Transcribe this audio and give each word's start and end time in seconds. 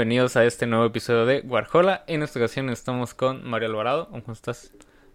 Bienvenidos 0.00 0.36
a 0.36 0.46
este 0.46 0.66
nuevo 0.66 0.86
episodio 0.86 1.26
de 1.26 1.40
Warhola. 1.40 2.04
En 2.06 2.22
esta 2.22 2.38
ocasión 2.38 2.70
estamos 2.70 3.12
con 3.12 3.46
Mario 3.46 3.68
Alvarado. 3.68 4.08
¿Cómo 4.08 4.32
estás? 4.32 4.72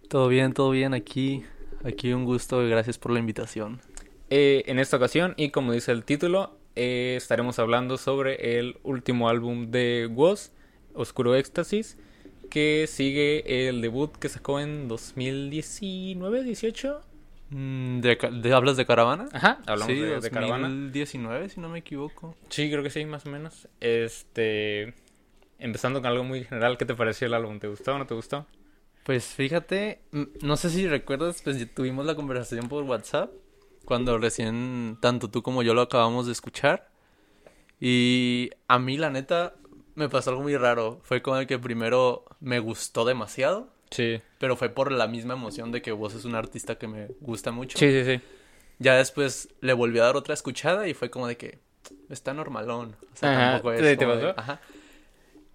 Todo 0.08 0.28
bien, 0.28 0.52
todo 0.52 0.70
bien 0.70 0.94
aquí. 0.94 1.42
Aquí 1.84 2.12
un 2.12 2.24
gusto 2.24 2.62
y 2.62 2.70
gracias 2.70 2.96
por 2.96 3.10
la 3.10 3.18
invitación. 3.18 3.80
Eh, 4.30 4.62
en 4.66 4.78
esta 4.78 4.96
ocasión, 4.96 5.34
y 5.36 5.50
como 5.50 5.72
dice 5.72 5.90
el 5.90 6.04
título, 6.04 6.56
eh, 6.76 7.14
estaremos 7.16 7.58
hablando 7.58 7.98
sobre 7.98 8.60
el 8.60 8.78
último 8.84 9.28
álbum 9.28 9.72
de 9.72 10.08
Woz, 10.08 10.52
Oscuro 10.94 11.34
Éxtasis, 11.34 11.98
que 12.48 12.86
sigue 12.86 13.68
el 13.68 13.80
debut 13.80 14.16
que 14.16 14.28
sacó 14.28 14.60
en 14.60 14.88
2019-18. 14.88 17.00
Mm, 17.00 17.15
¿De, 17.50 18.16
ca- 18.18 18.30
de- 18.30 18.52
hablas 18.52 18.76
de 18.76 18.86
caravana? 18.86 19.26
Ajá, 19.32 19.58
hablamos 19.66 19.86
sí, 19.86 20.00
de, 20.00 20.20
de 20.20 20.30
Caravana. 20.30 20.68
2019, 20.68 21.48
si 21.48 21.60
no 21.60 21.68
me 21.68 21.78
equivoco. 21.78 22.34
Sí, 22.48 22.68
creo 22.70 22.82
que 22.82 22.90
sí, 22.90 23.04
más 23.04 23.24
o 23.26 23.30
menos. 23.30 23.68
Este. 23.80 24.94
Empezando 25.58 26.00
con 26.00 26.10
algo 26.10 26.24
muy 26.24 26.44
general, 26.44 26.76
¿qué 26.76 26.84
te 26.84 26.94
pareció 26.94 27.26
el 27.28 27.34
álbum? 27.34 27.58
¿Te 27.60 27.68
gustó 27.68 27.94
o 27.94 27.98
no 27.98 28.06
te 28.06 28.14
gustó? 28.14 28.46
Pues 29.04 29.24
fíjate, 29.26 30.00
mm, 30.10 30.22
no 30.42 30.56
sé 30.56 30.68
si 30.70 30.86
recuerdas, 30.88 31.40
pues 31.42 31.58
ya 31.58 31.66
tuvimos 31.72 32.04
la 32.04 32.14
conversación 32.16 32.68
por 32.68 32.82
WhatsApp 32.84 33.30
cuando 33.84 34.18
recién 34.18 34.98
tanto 35.00 35.30
tú 35.30 35.42
como 35.42 35.62
yo 35.62 35.72
lo 35.72 35.82
acabamos 35.82 36.26
de 36.26 36.32
escuchar. 36.32 36.90
Y 37.80 38.50
a 38.68 38.78
mí 38.78 38.96
la 38.98 39.10
neta 39.10 39.54
me 39.94 40.08
pasó 40.08 40.30
algo 40.30 40.42
muy 40.42 40.56
raro. 40.56 41.00
Fue 41.04 41.22
como 41.22 41.36
el 41.38 41.46
que 41.46 41.58
primero 41.58 42.24
me 42.40 42.58
gustó 42.58 43.04
demasiado, 43.04 43.72
Sí. 43.90 44.20
pero 44.38 44.56
fue 44.56 44.68
por 44.68 44.90
la 44.92 45.06
misma 45.06 45.34
emoción 45.34 45.72
de 45.72 45.80
que 45.82 45.92
vos 45.92 46.14
es 46.14 46.24
un 46.24 46.34
artista 46.34 46.76
que 46.76 46.88
me 46.88 47.08
gusta 47.20 47.50
mucho. 47.52 47.78
Sí, 47.78 47.90
sí, 47.90 48.04
sí. 48.04 48.20
Ya 48.78 48.94
después 48.96 49.48
le 49.60 49.72
volví 49.72 49.98
a 49.98 50.04
dar 50.04 50.16
otra 50.16 50.34
escuchada 50.34 50.86
y 50.88 50.94
fue 50.94 51.08
como 51.10 51.26
de 51.26 51.36
que 51.36 51.60
está 52.10 52.34
normalón. 52.34 52.96
O 53.12 53.16
sea, 53.16 53.30
Ajá, 53.32 53.50
tampoco 53.52 53.72
es. 53.72 53.80
¿te- 53.80 53.96
te 53.96 54.06
de- 54.06 54.14
pasó? 54.14 54.34
ajá. 54.40 54.60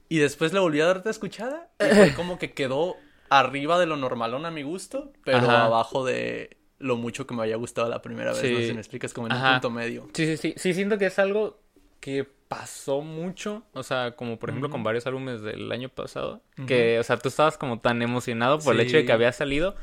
Y 0.09 0.17
después 0.17 0.53
le 0.53 0.59
volví 0.59 0.81
a 0.81 0.85
dar 0.87 0.97
otra 0.97 1.11
escuchada 1.11 1.69
y 1.79 1.83
fue 1.93 2.13
como 2.15 2.37
que 2.39 2.51
quedó 2.53 2.95
arriba 3.29 3.79
de 3.79 3.85
lo 3.85 3.95
normalón 3.95 4.45
a 4.45 4.51
mi 4.51 4.63
gusto, 4.63 5.13
pero 5.23 5.37
Ajá. 5.37 5.65
abajo 5.65 6.03
de 6.05 6.57
lo 6.79 6.97
mucho 6.97 7.27
que 7.27 7.33
me 7.35 7.43
había 7.43 7.55
gustado 7.57 7.87
la 7.89 8.01
primera 8.01 8.33
vez. 8.33 8.43
No 8.43 8.59
sé 8.59 8.67
si 8.67 8.73
me 8.73 8.79
explicas, 8.81 9.13
como 9.13 9.27
en 9.27 9.33
un 9.33 9.41
punto 9.41 9.69
medio. 9.69 10.07
Sí, 10.13 10.25
sí, 10.25 10.37
sí. 10.37 10.53
Sí, 10.57 10.73
siento 10.73 10.97
que 10.97 11.05
es 11.05 11.19
algo 11.19 11.61
que 11.99 12.27
pasó 12.51 12.99
mucho. 12.99 13.63
O 13.71 13.81
sea, 13.81 14.11
como 14.17 14.37
por 14.37 14.49
ejemplo 14.49 14.69
con 14.69 14.81
Ujú. 14.81 14.85
varios 14.85 15.07
álbumes 15.07 15.41
del 15.41 15.71
año 15.71 15.87
pasado. 15.87 16.41
Que, 16.67 16.99
o 16.99 17.03
sea, 17.03 17.17
tú 17.17 17.29
estabas 17.29 17.57
como 17.57 17.79
tan 17.79 18.01
emocionado 18.01 18.59
por 18.59 18.75
el 18.75 18.81
hecho 18.81 18.97
de 18.97 19.05
que 19.05 19.13
había 19.13 19.31
salido. 19.31 19.77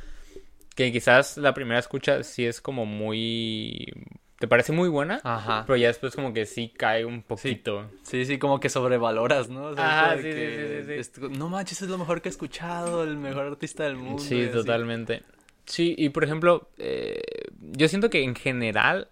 Que 0.77 0.93
quizás 0.93 1.39
la 1.39 1.55
primera 1.55 1.81
escucha 1.81 2.23
sí 2.23 2.45
es 2.45 2.61
como 2.61 2.85
muy. 2.85 3.91
Te 4.39 4.47
parece 4.47 4.73
muy 4.73 4.91
buena. 4.91 5.19
Ajá. 5.25 5.65
Pero 5.67 5.79
ya 5.79 5.87
después 5.87 6.15
como 6.15 6.35
que 6.35 6.45
sí 6.45 6.69
cae 6.69 7.07
un 7.07 7.23
poquito. 7.23 7.91
Sí, 8.03 8.27
sí, 8.27 8.39
como 8.39 8.61
que 8.61 8.69
sobrevaloras, 8.69 9.49
¿no? 9.49 9.69
O 9.69 9.75
sea, 9.75 10.15
de 10.15 10.23
sí, 10.23 10.29
sí, 10.29 10.35
que 10.35 11.03
sí, 11.03 11.21
sí, 11.23 11.29
No 11.39 11.49
manches, 11.49 11.81
es 11.81 11.89
lo 11.89 11.97
mejor 11.97 12.21
que 12.21 12.29
he 12.29 12.33
escuchado, 12.33 13.03
el 13.03 13.17
mejor 13.17 13.47
artista 13.47 13.85
del 13.85 13.97
mundo. 13.97 14.23
Sí, 14.23 14.47
totalmente. 14.53 15.23
Sí, 15.65 15.95
y 15.97 16.11
por 16.11 16.23
ejemplo, 16.23 16.69
eh, 16.77 17.23
yo 17.61 17.89
siento 17.89 18.11
que 18.11 18.23
en 18.23 18.35
general. 18.35 19.09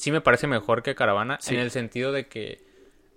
Sí 0.00 0.10
me 0.12 0.20
parece 0.20 0.46
mejor 0.46 0.82
que 0.82 0.94
Caravana 0.94 1.38
Sí. 1.40 1.54
en 1.54 1.60
el 1.60 1.70
sentido 1.70 2.10
de 2.12 2.26
que 2.28 2.62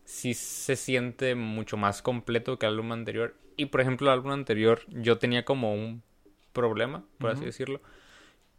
sí 0.06 0.34
se 0.34 0.76
siente 0.76 1.34
mucho 1.36 1.78
más 1.78 2.02
completo 2.02 2.60
que 2.60 2.66
el 2.66 2.74
álbum 2.74 2.92
anterior. 2.92 3.36
Y 3.56 3.68
por 3.68 3.82
ejemplo, 3.82 4.08
el 4.08 4.14
álbum 4.14 4.32
anterior 4.32 4.82
yo 4.90 5.18
tenía 5.18 5.46
como 5.46 5.74
un 5.74 6.04
problema, 6.52 7.04
por 7.20 7.32
así 7.32 7.46
decirlo, 7.46 7.82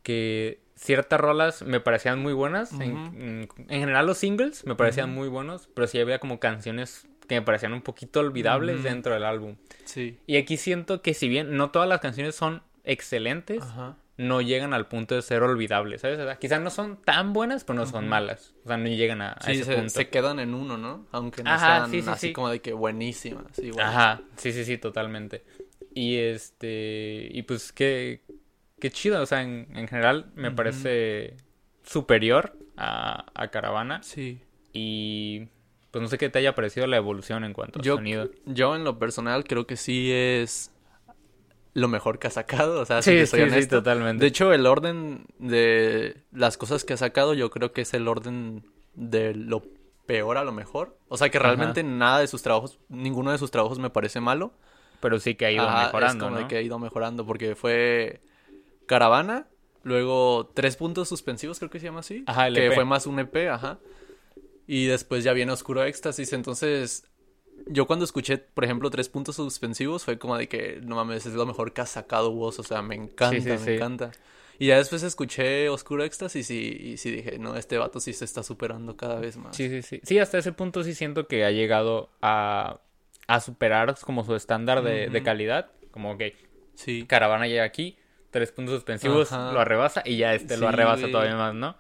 que 0.02 0.60
ciertas 0.76 1.20
rolas 1.20 1.62
me 1.62 1.80
parecían 1.80 2.20
muy 2.20 2.32
buenas. 2.32 2.72
En, 2.72 2.96
en- 2.96 3.48
en 3.68 3.80
general 3.80 4.06
los 4.06 4.18
singles 4.18 4.64
me 4.66 4.74
parecían 4.74 5.12
muy 5.12 5.28
buenos, 5.28 5.68
pero 5.74 5.86
sí 5.86 5.98
había 6.00 6.18
como 6.18 6.40
canciones 6.40 7.06
que 7.28 7.36
me 7.36 7.42
parecían 7.42 7.72
un 7.72 7.82
poquito 7.82 8.20
olvidables 8.20 8.82
dentro 8.82 9.14
del 9.14 9.24
álbum. 9.24 9.56
Sí. 9.84 10.18
Y 10.26 10.36
aquí 10.36 10.56
siento 10.56 11.00
que 11.02 11.14
si 11.14 11.28
bien 11.28 11.56
no 11.56 11.70
todas 11.70 11.88
las 11.88 12.00
canciones 12.00 12.34
son 12.34 12.62
excelentes, 12.84 13.62
Ajá. 13.62 13.96
No 14.16 14.40
llegan 14.40 14.72
al 14.74 14.86
punto 14.86 15.14
de 15.16 15.22
ser 15.22 15.42
olvidables, 15.42 16.02
¿sabes? 16.02 16.18
O 16.20 16.24
sea, 16.24 16.36
quizás 16.36 16.60
no 16.60 16.70
son 16.70 17.02
tan 17.02 17.32
buenas, 17.32 17.64
pero 17.64 17.78
no 17.80 17.86
son 17.86 18.08
malas. 18.08 18.54
O 18.64 18.68
sea, 18.68 18.76
no 18.76 18.86
llegan 18.88 19.20
a, 19.22 19.36
ese 19.46 19.64
se, 19.64 19.74
punto. 19.74 19.88
se 19.90 20.08
quedan 20.08 20.38
en 20.38 20.54
uno, 20.54 20.76
¿no? 20.78 21.06
Aunque 21.12 21.42
no 21.42 21.50
Ajá, 21.50 21.78
sean 21.78 21.90
sí, 21.90 22.02
sí, 22.02 22.08
así 22.08 22.26
sí. 22.28 22.32
como 22.32 22.48
de 22.48 22.60
que 22.60 22.72
buenísimas. 22.72 23.58
igual. 23.58 23.84
Ajá, 23.86 24.22
sí, 24.36 24.52
sí, 24.52 24.64
sí, 24.64 24.78
totalmente. 24.78 25.44
Y 25.94 26.16
este, 26.16 27.28
y 27.32 27.42
pues 27.42 27.72
qué, 27.72 28.22
qué 28.80 28.90
chido, 28.90 29.20
o 29.22 29.26
sea, 29.26 29.42
en, 29.42 29.68
en 29.76 29.88
general 29.88 30.30
me 30.34 30.50
parece 30.50 31.36
superior 31.82 32.56
a, 32.76 33.26
a 33.34 33.48
Caravana. 33.50 34.02
Sí. 34.02 34.40
Y 34.72 35.48
pues 35.90 36.02
no 36.02 36.08
sé 36.08 36.18
qué 36.18 36.28
te 36.28 36.40
haya 36.40 36.54
parecido 36.56 36.86
la 36.88 36.96
evolución 36.96 37.44
en 37.44 37.52
cuanto 37.52 37.78
a 37.78 37.82
Yo, 37.82 37.96
sonido. 37.96 38.28
yo 38.46 38.74
en 38.74 38.82
lo 38.84 38.98
personal 38.98 39.44
creo 39.44 39.66
que 39.66 39.76
sí 39.76 40.10
es 40.12 40.72
lo 41.74 41.88
mejor 41.88 42.18
que 42.18 42.28
ha 42.28 42.30
sacado, 42.30 42.80
o 42.80 42.84
sea, 42.86 43.02
si 43.02 43.10
Sí, 43.12 43.16
te 43.18 43.26
soy 43.26 43.40
sí, 43.42 43.46
sí, 43.46 43.52
honesto. 43.52 43.76
totalmente. 43.78 44.20
De 44.22 44.28
hecho, 44.28 44.52
el 44.52 44.66
orden 44.66 45.26
de 45.38 46.22
las 46.32 46.56
cosas 46.56 46.84
que 46.84 46.94
ha 46.94 46.96
sacado 46.96 47.34
yo 47.34 47.50
creo 47.50 47.72
que 47.72 47.82
es 47.82 47.94
el 47.94 48.08
orden 48.08 48.64
de 48.94 49.34
lo 49.34 49.62
peor 50.06 50.38
a 50.38 50.44
lo 50.44 50.52
mejor. 50.52 50.96
O 51.08 51.16
sea, 51.16 51.30
que 51.30 51.38
Ajá. 51.38 51.48
realmente 51.48 51.82
nada 51.82 52.20
de 52.20 52.28
sus 52.28 52.42
trabajos, 52.42 52.78
ninguno 52.88 53.32
de 53.32 53.38
sus 53.38 53.50
trabajos 53.50 53.78
me 53.78 53.90
parece 53.90 54.20
malo. 54.20 54.52
Pero 55.00 55.18
sí 55.20 55.34
que 55.34 55.46
ha 55.46 55.50
ido 55.52 55.68
Ajá, 55.68 55.86
mejorando, 55.86 56.24
es 56.26 56.30
como 56.30 56.42
¿no? 56.42 56.48
que 56.48 56.56
ha 56.56 56.62
ido 56.62 56.78
mejorando 56.78 57.26
porque 57.26 57.54
fue 57.56 58.22
Caravana, 58.86 59.48
luego 59.82 60.50
tres 60.54 60.76
puntos 60.76 61.08
suspensivos 61.08 61.58
creo 61.58 61.70
que 61.70 61.80
se 61.80 61.86
llama 61.86 62.00
así, 62.00 62.24
Ajá, 62.26 62.46
el 62.48 62.54
que 62.54 62.66
EP. 62.68 62.74
fue 62.74 62.84
más 62.84 63.06
un 63.06 63.18
EP, 63.18 63.48
ajá. 63.50 63.78
Y 64.66 64.86
después 64.86 65.24
ya 65.24 65.32
viene 65.34 65.52
Oscuro 65.52 65.84
Éxtasis, 65.84 66.32
entonces 66.32 67.04
yo 67.66 67.86
cuando 67.86 68.04
escuché, 68.04 68.38
por 68.38 68.64
ejemplo, 68.64 68.90
tres 68.90 69.08
puntos 69.08 69.36
suspensivos 69.36 70.04
fue 70.04 70.18
como 70.18 70.36
de 70.36 70.48
que 70.48 70.80
no 70.82 70.96
mames, 70.96 71.26
es 71.26 71.32
lo 71.34 71.46
mejor 71.46 71.72
que 71.72 71.80
ha 71.80 71.86
sacado 71.86 72.30
vos, 72.32 72.58
o 72.58 72.62
sea, 72.62 72.82
me 72.82 72.94
encanta, 72.94 73.30
Sí, 73.36 73.40
sí, 73.40 73.48
me 73.48 73.58
sí. 73.58 73.70
encanta. 73.72 74.10
Y 74.58 74.68
ya 74.68 74.76
después 74.76 75.02
escuché 75.02 75.68
Oscuro 75.68 76.04
Éxtasis 76.04 76.48
y, 76.50 76.68
y 76.68 76.96
sí 76.96 77.10
dije, 77.10 77.38
no, 77.38 77.56
este 77.56 77.76
vato 77.76 77.98
sí 77.98 78.12
se 78.12 78.24
está 78.24 78.42
superando 78.44 78.96
cada 78.96 79.18
vez 79.18 79.36
más. 79.36 79.56
Sí, 79.56 79.68
sí, 79.68 79.82
sí. 79.82 80.00
Sí, 80.04 80.18
hasta 80.20 80.38
ese 80.38 80.52
punto 80.52 80.84
sí 80.84 80.94
siento 80.94 81.26
que 81.26 81.44
ha 81.44 81.50
llegado 81.50 82.10
a, 82.22 82.78
a 83.26 83.40
superar 83.40 83.96
como 84.04 84.22
su 84.24 84.36
estándar 84.36 84.82
de, 84.82 85.22
calidad. 85.24 85.70
Como 85.90 86.16
que 86.18 86.36
Sí. 86.76 87.04
Caravana 87.08 87.46
llega 87.48 87.64
aquí, 87.64 87.96
tres 88.30 88.52
puntos 88.52 88.74
suspensivos, 88.76 89.32
Ajá. 89.32 89.52
lo 89.52 89.58
arrebasa 89.60 90.02
y 90.04 90.18
ya 90.18 90.34
este 90.34 90.56
lo 90.56 90.68
arrebasa 90.68 91.08
todavía 91.08 91.36
más, 91.36 91.54
¿no? 91.54 91.76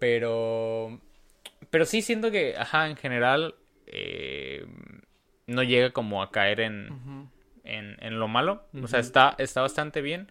Pero... 0.00 1.00
Pero 1.70 1.84
sí 1.84 2.02
siento 2.02 2.30
que, 2.30 2.54
ajá, 2.56 2.88
en 2.88 2.96
general 2.96 3.54
eh, 3.86 4.66
no 5.46 5.62
llega 5.62 5.90
como 5.92 6.22
a 6.22 6.30
caer 6.30 6.60
en, 6.60 7.30
en, 7.64 7.96
en 8.00 8.18
lo 8.18 8.28
malo. 8.28 8.64
O 8.82 8.86
sea, 8.88 9.00
está, 9.00 9.34
está 9.38 9.60
bastante 9.62 10.00
bien, 10.02 10.30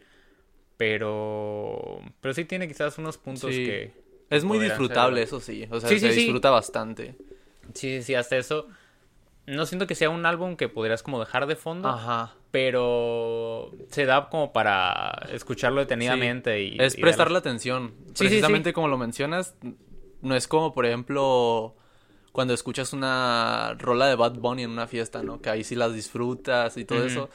pero... 0.77 2.01
Pero 2.21 2.33
sí 2.33 2.45
tiene 2.45 2.67
quizás 2.67 2.97
unos 2.97 3.17
puntos 3.17 3.53
Sí. 3.53 3.65
que... 3.65 4.05
Es 4.29 4.43
muy 4.43 4.57
disfrutable, 4.59 5.21
eso 5.21 5.39
sí, 5.39 5.67
o 5.69 5.79
sea, 5.79 5.87
Sí, 5.87 5.99
se 5.99 6.11
sí, 6.11 6.21
disfruta 6.21 6.49
bastante. 6.49 7.15
Sí, 7.75 7.97
sí, 7.97 8.01
sí, 8.03 8.15
hasta 8.15 8.37
eso. 8.37 8.67
No 9.45 9.67
siento 9.67 9.85
que 9.85 9.93
sea 9.93 10.09
un 10.09 10.25
álbum 10.25 10.55
que 10.55 10.67
podrías 10.67 11.03
como 11.03 11.19
dejar 11.19 11.45
de 11.45 11.55
fondo, 11.55 11.89
Ajá. 11.89 12.33
pero 12.49 13.71
se 13.91 14.05
da 14.05 14.27
como 14.29 14.51
para 14.51 15.27
escucharlo 15.31 15.79
detenidamente 15.79 16.63
y... 16.63 16.77
Es 16.79 16.97
y 16.97 17.01
prestarle 17.01 17.35
darle- 17.35 17.39
atención. 17.49 17.93
Precisamente 18.17 18.73
como 18.73 18.87
lo 18.87 18.97
mencionas, 18.97 19.55
no 20.23 20.35
es 20.35 20.47
como, 20.47 20.73
por 20.73 20.87
ejemplo, 20.87 21.75
cuando 22.35 22.53
escuchas 22.53 22.91
una 22.91 23.75
rola 23.79 24.07
de 24.07 24.15
Bad 24.15 24.33
Bunny 24.33 24.63
en 24.63 24.71
una 24.71 24.87
fiesta, 24.87 25.23
¿no? 25.23 25.41
Que 25.41 25.49
ahí 25.49 25.63
sí 25.63 25.73
las 25.73 25.93
disfrutas 25.93 26.75
y 26.75 26.83
todo 26.83 27.05
eso. 27.05 27.29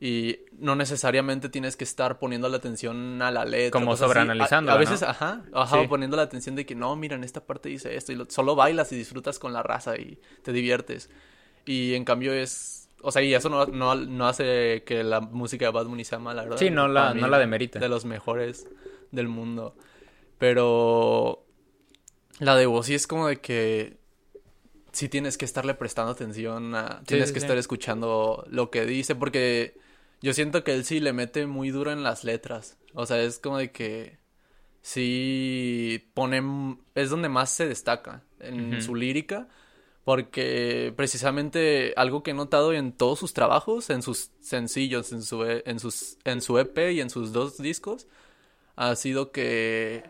Y 0.00 0.38
no 0.58 0.76
necesariamente 0.76 1.50
tienes 1.50 1.76
que 1.76 1.84
estar 1.84 2.18
poniendo 2.18 2.48
la 2.48 2.56
atención 2.56 3.20
a 3.20 3.30
la 3.30 3.44
letra. 3.44 3.78
Como 3.78 3.98
sobreanalizándola, 3.98 4.72
A, 4.72 4.76
a 4.76 4.78
veces, 4.78 5.02
¿no? 5.02 5.08
ajá, 5.08 5.42
ajá, 5.52 5.82
Sí. 5.82 5.88
poniendo 5.88 6.16
la 6.16 6.22
atención 6.22 6.56
de 6.56 6.64
que 6.64 6.74
no, 6.74 6.96
mira, 6.96 7.16
en 7.16 7.22
esta 7.22 7.44
parte 7.44 7.68
dice 7.68 7.94
esto. 7.94 8.12
Y 8.12 8.14
lo- 8.16 8.30
solo 8.30 8.54
bailas 8.56 8.90
y 8.92 8.96
disfrutas 8.96 9.38
con 9.38 9.52
la 9.52 9.62
raza 9.62 9.98
y 9.98 10.18
te 10.42 10.52
diviertes. 10.54 11.10
Y 11.66 11.92
en 11.92 12.06
cambio 12.06 12.32
es. 12.32 12.88
O 13.02 13.12
sea, 13.12 13.20
y 13.20 13.34
eso 13.34 13.50
no, 13.50 13.66
no, 13.66 13.94
no 13.94 14.26
hace 14.26 14.84
que 14.86 15.04
la 15.04 15.20
música 15.20 15.66
de 15.66 15.70
Bad 15.72 15.84
Bunny 15.84 16.04
sea 16.04 16.18
mala, 16.18 16.44
¿verdad? 16.44 16.56
Sí, 16.56 16.70
no 16.70 16.88
la- 16.88 17.12
mí, 17.12 17.20
no 17.20 17.28
la 17.28 17.38
demerita. 17.38 17.78
De 17.78 17.90
los 17.90 18.06
mejores 18.06 18.66
del 19.10 19.28
mundo. 19.28 19.76
Pero. 20.38 21.44
La 22.38 22.56
de 22.56 22.64
vos 22.64 22.86
sí 22.86 22.94
es 22.94 23.06
como 23.06 23.28
de 23.28 23.36
que. 23.36 23.99
Sí 25.00 25.08
tienes 25.08 25.38
que 25.38 25.46
estarle 25.46 25.72
prestando 25.74 26.12
atención, 26.12 26.74
a, 26.74 27.02
tienes 27.06 27.28
sí, 27.28 27.34
que 27.34 27.40
sí. 27.40 27.46
estar 27.46 27.56
escuchando 27.56 28.44
lo 28.50 28.70
que 28.70 28.84
dice, 28.84 29.14
porque 29.14 29.78
yo 30.20 30.34
siento 30.34 30.62
que 30.62 30.74
él 30.74 30.84
sí 30.84 31.00
le 31.00 31.14
mete 31.14 31.46
muy 31.46 31.70
duro 31.70 31.90
en 31.90 32.02
las 32.02 32.22
letras. 32.22 32.76
O 32.92 33.06
sea, 33.06 33.18
es 33.22 33.38
como 33.38 33.56
de 33.56 33.72
que 33.72 34.18
sí 34.82 36.10
pone, 36.12 36.42
es 36.94 37.08
donde 37.08 37.30
más 37.30 37.48
se 37.48 37.66
destaca 37.66 38.24
en 38.40 38.82
su 38.82 38.94
lírica, 38.94 39.48
porque 40.04 40.92
precisamente 40.94 41.94
algo 41.96 42.22
que 42.22 42.32
he 42.32 42.34
notado 42.34 42.74
en 42.74 42.92
todos 42.92 43.18
sus 43.18 43.32
trabajos, 43.32 43.88
en 43.88 44.02
sus 44.02 44.32
sencillos, 44.40 45.12
en 45.12 45.22
su, 45.22 45.44
en 45.44 45.80
sus, 45.80 46.18
en 46.24 46.42
su 46.42 46.58
EP 46.58 46.92
y 46.92 47.00
en 47.00 47.08
sus 47.08 47.32
dos 47.32 47.56
discos, 47.56 48.06
ha 48.76 48.94
sido 48.96 49.32
que 49.32 50.04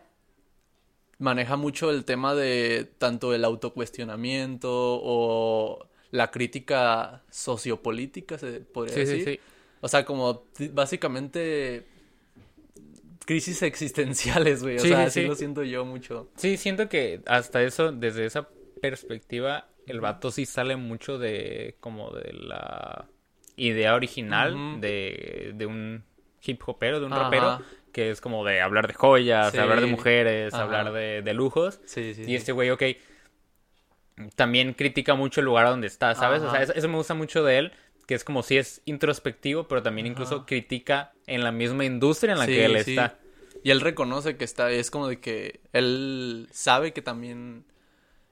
maneja 1.20 1.56
mucho 1.56 1.90
el 1.90 2.05
tema 2.05 2.34
de 2.34 2.90
tanto 2.99 3.34
el 3.34 3.44
autocuestionamiento 3.44 4.69
o 4.72 5.87
la 6.11 6.31
crítica 6.32 7.22
sociopolítica, 7.31 8.38
se 8.38 8.61
podría 8.61 8.94
Sí, 8.96 9.06
sí, 9.06 9.12
decir. 9.19 9.34
sí. 9.37 9.40
O 9.82 9.88
sea, 9.88 10.05
como 10.05 10.44
básicamente 10.72 11.87
crisis 13.26 13.62
existenciales, 13.62 14.62
güey. 14.62 14.76
O 14.76 14.81
Sí, 14.81 14.88
sea, 14.88 14.99
sí, 14.99 15.02
así 15.05 15.20
sí. 15.22 15.26
lo 15.26 15.34
siento 15.34 15.62
yo 15.62 15.84
mucho. 15.84 16.28
Sí, 16.37 16.56
siento 16.56 16.88
que 16.88 17.22
hasta 17.26 17.62
eso, 17.62 17.93
desde 17.93 18.26
esa 18.26 18.49
perspectiva, 18.81 19.69
el 19.87 20.00
vato 20.00 20.31
sí 20.31 20.46
sale 20.46 20.76
mucho 20.76 21.19
de 21.19 21.76
como 21.81 22.11
de 22.11 22.32
la 22.32 23.08
idea 23.56 23.94
original 23.94 24.81
de, 24.81 25.52
de 25.55 25.67
un 25.67 26.05
hip 26.43 26.62
hopero, 26.67 27.00
de 27.00 27.06
un 27.06 27.12
Ajá. 27.12 27.25
rapero, 27.25 27.61
que 27.93 28.11
es 28.11 28.21
como 28.21 28.45
de 28.45 28.61
hablar 28.61 28.87
de 28.87 28.95
joyas, 28.95 29.53
Sí. 29.53 29.59
hablar 29.59 29.81
de 29.81 29.87
mujeres, 29.87 30.55
Ajá. 30.55 30.63
hablar 30.65 30.93
de, 30.93 31.23
de 31.23 31.35
lujos. 31.35 31.81
Sí, 31.85 32.15
sí. 32.15 32.23
Y 32.23 32.25
sí. 32.27 32.35
este 32.37 32.53
güey, 32.53 32.71
ok, 32.71 32.83
también 34.37 34.75
critica 34.75 35.15
mucho 35.15 35.41
el 35.41 35.47
lugar 35.47 35.67
donde 35.67 35.87
está, 35.87 36.15
¿sabes? 36.15 36.43
O 36.43 36.51
sea, 36.51 36.63
eso, 36.63 36.75
eso 36.75 36.89
me 36.89 36.97
gusta 36.97 37.15
mucho 37.15 37.43
de 37.45 37.59
él, 37.59 37.73
que 38.07 38.15
es 38.15 38.25
como 38.25 38.43
si 38.43 38.59
es 38.59 38.83
introspectivo, 38.85 39.67
pero 39.69 39.83
también 39.83 40.07
incluso 40.07 40.37
Ajá. 40.37 40.47
critica 40.47 41.13
en 41.27 41.43
la 41.43 41.53
misma 41.53 41.85
industria 41.85 42.33
en 42.33 42.39
la 42.39 42.47
Sí, 42.47 42.53
que 42.53 42.65
él 42.67 42.85
sí. 42.85 42.91
está. 42.93 43.19
Y 43.63 43.71
él 43.71 43.81
reconoce 43.81 44.37
que 44.37 44.45
está, 44.45 44.71
es 44.71 44.91
como 44.91 45.09
de 45.09 45.21
que 45.21 45.61
él 45.73 46.49
sabe 46.51 46.93
que 46.93 47.03
también 47.03 47.65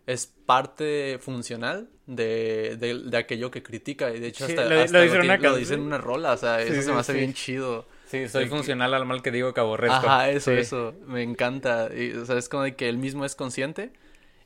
es 0.07 0.27
parte 0.47 1.19
funcional 1.21 1.89
de, 2.07 2.77
de, 2.79 2.99
de 3.05 3.17
aquello 3.17 3.51
que 3.51 3.63
critica. 3.63 4.11
Y 4.15 4.21
de 4.21 4.29
hecho, 4.29 4.47
Sí, 4.47 4.53
hasta, 4.53 4.65
lo- 4.65 4.77
lo 4.77 4.81
hasta 4.83 5.03
en 5.05 5.11
tiene- 5.11 5.25
una 5.27 5.37
lo 5.37 5.57
dice 5.57 5.75
en 5.75 5.81
una 5.81 5.99
rola. 5.99 6.33
O 6.33 6.37
sea, 6.39 6.61
eso 6.63 6.75
Sí, 6.75 6.83
se 6.83 6.89
me 6.89 6.95
sí, 6.95 7.01
hace 7.01 7.13
sí. 7.13 7.19
bien 7.19 7.35
chido. 7.35 7.87
Sí, 8.09 8.27
soy 8.29 8.45
El 8.45 8.49
que- 8.51 8.57
funcional 8.57 8.95
al 8.95 9.05
mal 9.07 9.23
que 9.23 9.31
digo 9.31 9.53
que 9.55 9.61
aborrezco. 9.61 9.97
Ajá, 9.97 10.31
eso, 10.31 10.51
Sí. 10.53 10.59
eso. 10.59 10.95
Me 11.07 11.23
encanta. 11.23 11.91
Y, 11.95 12.13
o 12.13 12.25
sea, 12.27 12.39
es 12.39 12.49
como 12.49 12.63
de 12.65 12.75
que 12.75 12.89
él 12.89 12.99
mismo 12.99 13.25
es 13.25 13.35
consciente. 13.35 13.93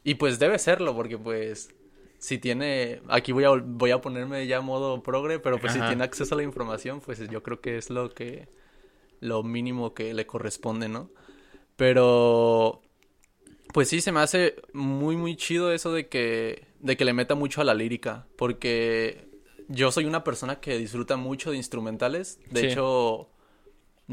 Y 0.04 0.14
pues 0.16 0.38
debe 0.40 0.58
serlo, 0.58 0.94
porque 0.96 1.16
pues 1.16 1.70
si 2.18 2.38
tiene, 2.38 3.00
aquí 3.08 3.30
voy 3.32 3.44
a, 3.44 3.50
voy 3.50 3.90
a 3.92 4.00
ponerme 4.00 4.46
ya 4.46 4.60
modo 4.60 5.02
progre, 5.02 5.38
pero 5.38 5.58
pues 5.58 5.72
si 5.72 5.80
tiene 5.80 6.02
acceso 6.04 6.34
a 6.34 6.38
la 6.38 6.42
información, 6.44 7.00
pues 7.00 7.20
yo 7.30 7.42
creo 7.42 7.60
que 7.60 7.76
es 7.78 7.88
lo 7.90 8.10
que, 8.10 8.48
lo 9.20 9.42
mínimo 9.44 9.94
que 9.94 10.12
le 10.14 10.26
corresponde, 10.26 10.88
¿no? 10.88 11.10
Pero, 11.76 12.80
pues 13.72 13.88
sí, 13.88 14.00
se 14.00 14.12
me 14.12 14.20
hace 14.20 14.54
muy, 14.72 15.16
muy 15.16 15.36
chido 15.36 15.72
eso 15.72 15.92
de 15.92 16.08
que, 16.08 16.66
de 16.80 16.96
que 16.96 17.04
le 17.04 17.12
meta 17.12 17.34
mucho 17.34 17.60
a 17.60 17.64
la 17.64 17.74
lírica, 17.74 18.26
porque 18.36 19.28
yo 19.68 19.90
soy 19.90 20.04
una 20.04 20.22
persona 20.22 20.60
que 20.60 20.78
disfruta 20.78 21.16
mucho 21.16 21.50
de 21.50 21.56
instrumentales, 21.56 22.38
de 22.50 22.60
Sí. 22.60 22.66
hecho, 22.68 23.30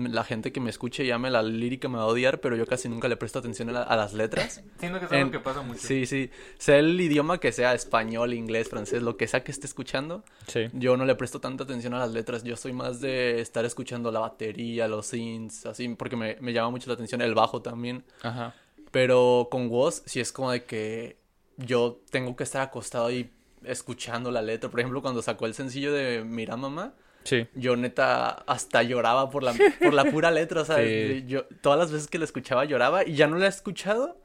la 0.08 0.24
gente 0.24 0.52
que 0.52 0.60
me 0.60 0.70
escuche 0.70 1.06
llame 1.06 1.30
la 1.30 1.44
lírica 1.44 1.88
me 1.90 1.98
va 1.98 2.04
a 2.04 2.08
odiar, 2.08 2.40
pero 2.40 2.56
yo 2.56 2.66
casi 2.66 2.88
nunca 2.90 3.08
le 3.08 3.18
presto 3.18 3.40
atención 3.40 3.70
a, 3.70 3.72
la- 3.74 3.84
a 3.84 3.96
las 3.96 4.14
letras. 4.14 4.64
Siento 4.80 5.00
que 5.00 5.06
es 5.06 5.12
En- 5.12 5.18
algo 5.20 5.32
que 5.32 5.40
pasa 5.40 5.62
mucho. 5.62 5.80
Sí, 5.82 6.06
sí. 6.06 6.30
Sea 6.58 6.78
el 6.78 7.00
idioma 7.00 7.40
que 7.40 7.52
sea, 7.52 7.74
español, 7.74 8.34
inglés, 8.34 8.70
francés, 8.70 9.02
lo 9.04 9.18
que 9.18 9.28
sea 9.28 9.44
que 9.44 9.52
esté 9.52 9.68
escuchando, 9.68 10.24
Sí. 10.48 10.68
yo 10.74 10.96
no 10.98 11.06
le 11.06 11.16
presto 11.16 11.40
tanta 11.42 11.64
atención 11.66 11.94
a 11.94 12.00
las 12.00 12.12
letras. 12.12 12.44
Yo 12.44 12.56
soy 12.56 12.74
más 12.74 13.02
de 13.02 13.42
estar 13.42 13.66
escuchando 13.66 14.12
la 14.12 14.20
batería, 14.20 14.88
los 14.88 15.08
synths, 15.08 15.66
así, 15.66 15.90
porque 15.90 16.16
me, 16.16 16.38
me 16.40 16.54
llama 16.54 16.70
mucho 16.72 16.88
la 16.88 16.94
atención 16.94 17.22
el 17.22 17.34
bajo 17.36 17.62
también. 17.62 18.04
Ajá. 18.22 18.54
Pero 18.92 19.50
con 19.52 19.68
Woz 19.70 20.02
sí 20.06 20.20
es 20.20 20.32
como 20.32 20.52
de 20.52 20.64
que 20.64 21.18
yo 21.58 22.00
tengo 22.10 22.36
que 22.36 22.44
estar 22.44 22.62
acostado 22.62 23.08
ahí 23.08 23.32
escuchando 23.64 24.32
la 24.32 24.42
letra. 24.42 24.70
Por 24.70 24.80
ejemplo, 24.80 25.02
cuando 25.02 25.22
sacó 25.22 25.46
el 25.46 25.54
sencillo 25.54 25.94
de 25.94 26.24
Mira 26.24 26.56
Mamá, 26.58 26.94
Sí. 27.24 27.48
yo 27.54 27.76
neta 27.76 28.30
hasta 28.30 28.82
lloraba 28.84 29.30
por 29.30 29.44
la, 29.44 29.54
por 29.82 29.94
la 29.94 30.06
pura 30.06 30.32
letra, 30.32 30.62
o 30.62 30.66
sea, 30.66 30.78
Sí. 30.86 31.26
yo 31.28 31.46
todas 31.62 31.78
las 31.78 31.92
veces 31.92 32.08
que 32.08 32.18
la 32.18 32.26
escuchaba 32.26 32.66
lloraba 32.66 33.06
y 33.06 33.16
ya 33.16 33.28
no 33.28 33.38
la 33.38 33.46
he 33.46 33.50
escuchado, 33.50 34.20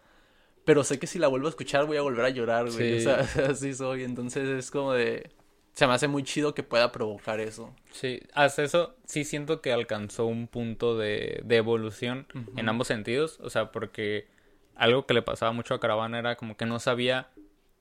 pero 0.64 0.84
sé 0.84 0.98
que 0.98 1.06
si 1.06 1.18
la 1.18 1.28
vuelvo 1.28 1.46
a 1.46 1.50
escuchar 1.50 1.84
voy 1.86 1.96
a 1.98 2.02
volver 2.02 2.24
a 2.24 2.30
llorar, 2.30 2.70
güey, 2.70 3.00
Sí. 3.00 3.06
o 3.06 3.10
sea, 3.26 3.44
así 3.50 3.74
soy, 3.74 4.04
entonces 4.04 4.48
es 4.48 4.70
como 4.70 4.92
de, 4.92 5.30
se 5.74 5.86
me 5.86 5.92
hace 5.92 6.06
muy 6.08 6.22
chido 6.22 6.54
que 6.54 6.62
pueda 6.62 6.92
provocar 6.92 7.40
eso. 7.40 7.74
Sí, 7.90 8.20
hasta 8.32 8.62
eso 8.62 8.94
sí 9.04 9.24
siento 9.24 9.60
que 9.60 9.72
alcanzó 9.72 10.24
un 10.26 10.46
punto 10.46 10.96
de, 10.96 11.40
de 11.44 11.56
evolución 11.56 12.26
en 12.56 12.68
ambos 12.68 12.86
sentidos. 12.86 13.38
O 13.42 13.50
sea, 13.50 13.72
porque 13.72 14.28
algo 14.76 15.04
que 15.04 15.14
le 15.14 15.22
pasaba 15.22 15.50
mucho 15.52 15.74
a 15.74 15.80
Caravana 15.80 16.18
era 16.20 16.36
como 16.36 16.56
que 16.56 16.64
no 16.64 16.78
sabía 16.78 17.28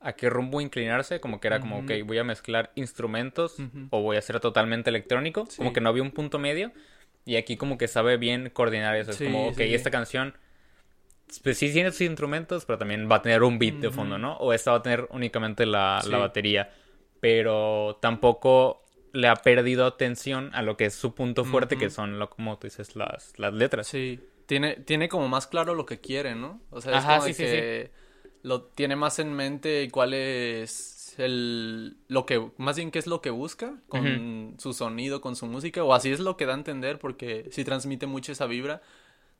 a 0.03 0.13
qué 0.13 0.29
rumbo 0.29 0.61
inclinarse. 0.61 1.19
Como 1.19 1.39
que 1.39 1.47
era 1.47 1.59
como, 1.59 1.79
ok, 1.79 1.91
voy 2.05 2.17
a 2.19 2.23
mezclar 2.23 2.71
instrumentos 2.75 3.57
o 3.89 4.01
voy 4.01 4.17
a 4.17 4.19
hacer 4.19 4.39
totalmente 4.39 4.89
electrónico. 4.89 5.45
Sí. 5.50 5.57
Como 5.57 5.73
que 5.73 5.81
no 5.81 5.89
había 5.89 6.03
un 6.03 6.11
punto 6.11 6.39
medio. 6.39 6.71
Y 7.25 7.38
aquí 7.38 7.57
como 7.57 7.77
que 7.77 7.88
sabe 7.88 8.17
bien 8.17 8.50
coordinar 8.51 8.95
eso. 8.95 9.13
Sí, 9.13 9.23
es 9.23 9.31
como, 9.31 9.47
ok, 9.47 9.57
sí, 9.57 9.73
esta 9.73 9.89
canción... 9.89 10.35
Pues 11.41 11.57
sí 11.57 11.71
tiene 11.71 11.89
sus 11.91 12.01
instrumentos, 12.01 12.65
pero 12.65 12.77
también 12.77 13.09
va 13.09 13.15
a 13.15 13.21
tener 13.23 13.41
un 13.41 13.57
beat 13.57 13.75
de 13.75 13.89
fondo, 13.89 14.19
¿no? 14.19 14.35
O 14.38 14.53
esta 14.53 14.71
va 14.71 14.77
a 14.77 14.81
tener 14.83 15.07
únicamente 15.09 15.65
la, 15.65 16.00
la 16.07 16.17
batería. 16.19 16.71
Pero 17.21 17.97
tampoco 18.01 18.83
le 19.13 19.27
ha 19.27 19.35
perdido 19.35 19.85
atención 19.85 20.49
a 20.53 20.61
lo 20.61 20.75
que 20.75 20.85
es 20.85 20.94
su 20.94 21.15
punto 21.15 21.45
fuerte, 21.45 21.77
que 21.77 21.89
son, 21.89 22.19
lo, 22.19 22.29
como 22.29 22.57
tú 22.59 22.67
dices, 22.67 22.95
las, 22.95 23.33
las 23.38 23.53
letras. 23.53 23.88
Sí, 23.88 24.19
tiene, 24.47 24.75
tiene 24.75 25.07
como 25.07 25.27
más 25.27 25.47
claro 25.47 25.75
lo 25.75 25.85
que 25.85 26.01
quiere, 26.01 26.35
¿no? 26.35 26.61
O 26.69 26.81
sea, 26.81 26.91
es 26.91 26.97
Ajá, 26.97 27.15
como 27.15 27.27
de 27.27 27.33
sí, 27.33 27.44
sí, 27.44 27.49
que 27.49 27.91
lo 28.44 28.62
tiene 28.62 28.95
más 28.95 29.18
en 29.19 29.34
mente 29.34 29.90
cuál 29.92 30.13
es 30.13 31.16
el 31.18 31.98
lo 32.07 32.25
que 32.25 32.51
más 32.57 32.75
bien 32.75 32.92
qué 32.92 33.00
es 33.00 33.07
lo 33.07 33.22
que 33.22 33.30
busca 33.30 33.75
con 33.88 34.56
su 34.60 34.74
sonido, 34.74 35.22
con 35.22 35.36
su 35.36 35.48
música, 35.48 35.84
o 35.84 35.94
así 35.94 36.12
es 36.12 36.19
lo 36.19 36.38
que 36.38 36.45
da 36.45 36.54
a 36.54 36.57
entender 36.57 37.00
porque 37.00 37.48
sí 37.51 37.63
transmite 37.63 38.06
mucho 38.06 38.31
esa 38.31 38.45
vibra. 38.45 38.81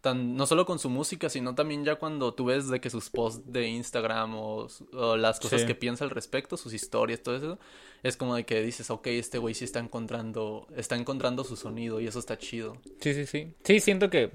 Tan, 0.02 0.36
no 0.36 0.46
solo 0.46 0.66
con 0.66 0.80
su 0.80 0.90
música, 0.90 1.30
sino 1.30 1.56
también 1.56 1.86
ya 1.86 1.96
cuando 1.96 2.34
tú 2.34 2.44
ves 2.44 2.68
de 2.68 2.82
que 2.82 2.90
sus 2.90 3.10
posts 3.10 3.42
de 3.50 3.70
Instagram 3.70 4.36
o, 4.36 4.68
las 5.16 5.40
cosas 5.40 5.62
Sí. 5.62 5.68
que 5.68 5.76
piensa 5.76 6.04
al 6.04 6.10
respecto, 6.10 6.58
sus 6.58 6.74
historias, 6.74 7.24
todo 7.24 7.38
eso, 7.38 7.58
es 8.04 8.18
como 8.18 8.36
de 8.36 8.46
que 8.46 8.62
dices, 8.62 8.90
ok, 8.90 9.08
este 9.08 9.38
güey 9.38 9.54
sí 9.54 9.64
está 9.64 9.80
encontrando, 9.80 10.68
está 10.76 10.98
encontrando 10.98 11.46
su 11.46 11.56
sonido 11.56 12.02
y 12.02 12.08
eso 12.08 12.20
está 12.20 12.38
chido. 12.38 12.78
Sí, 13.00 13.14
sí, 13.14 13.26
sí. 13.26 13.54
Sí, 13.64 13.80
siento 13.80 14.10
que 14.10 14.32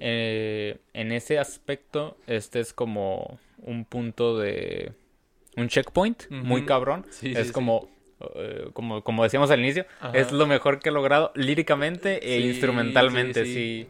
eh, 0.00 0.80
en 0.94 1.12
ese 1.12 1.38
aspecto 1.38 2.16
este 2.26 2.60
es 2.60 2.72
como 2.72 3.38
un 3.62 3.84
punto 3.84 4.38
de... 4.38 4.92
un 5.56 5.68
checkpoint 5.68 6.30
muy 6.30 6.64
cabrón. 6.66 7.06
Sí, 7.10 7.32
es 7.36 7.48
sí, 7.48 7.52
como... 7.52 7.88
eh, 8.36 8.70
como, 8.72 9.02
como 9.02 9.24
decíamos 9.24 9.50
al 9.50 9.60
inicio, 9.60 9.86
Ajá. 10.00 10.16
es 10.16 10.30
lo 10.32 10.46
mejor 10.46 10.78
que 10.78 10.90
he 10.90 10.92
logrado 10.92 11.32
líricamente 11.34 12.34
e 12.34 12.40
instrumentalmente, 12.40 13.44
sí. 13.44 13.88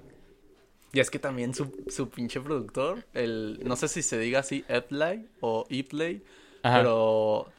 Y 0.95 1.01
es 1.01 1.11
que 1.11 1.19
también 1.19 1.55
su, 1.55 1.73
su 1.89 2.11
pinche 2.11 2.41
productor, 2.41 3.05
el, 3.15 3.61
no 3.65 3.77
sé 3.77 3.89
si 3.89 4.03
se 4.03 4.19
diga 4.19 4.41
así, 4.41 4.65
Eplay 4.69 5.27
o 5.41 5.67
Eplay, 5.71 6.23
pero 6.63 7.51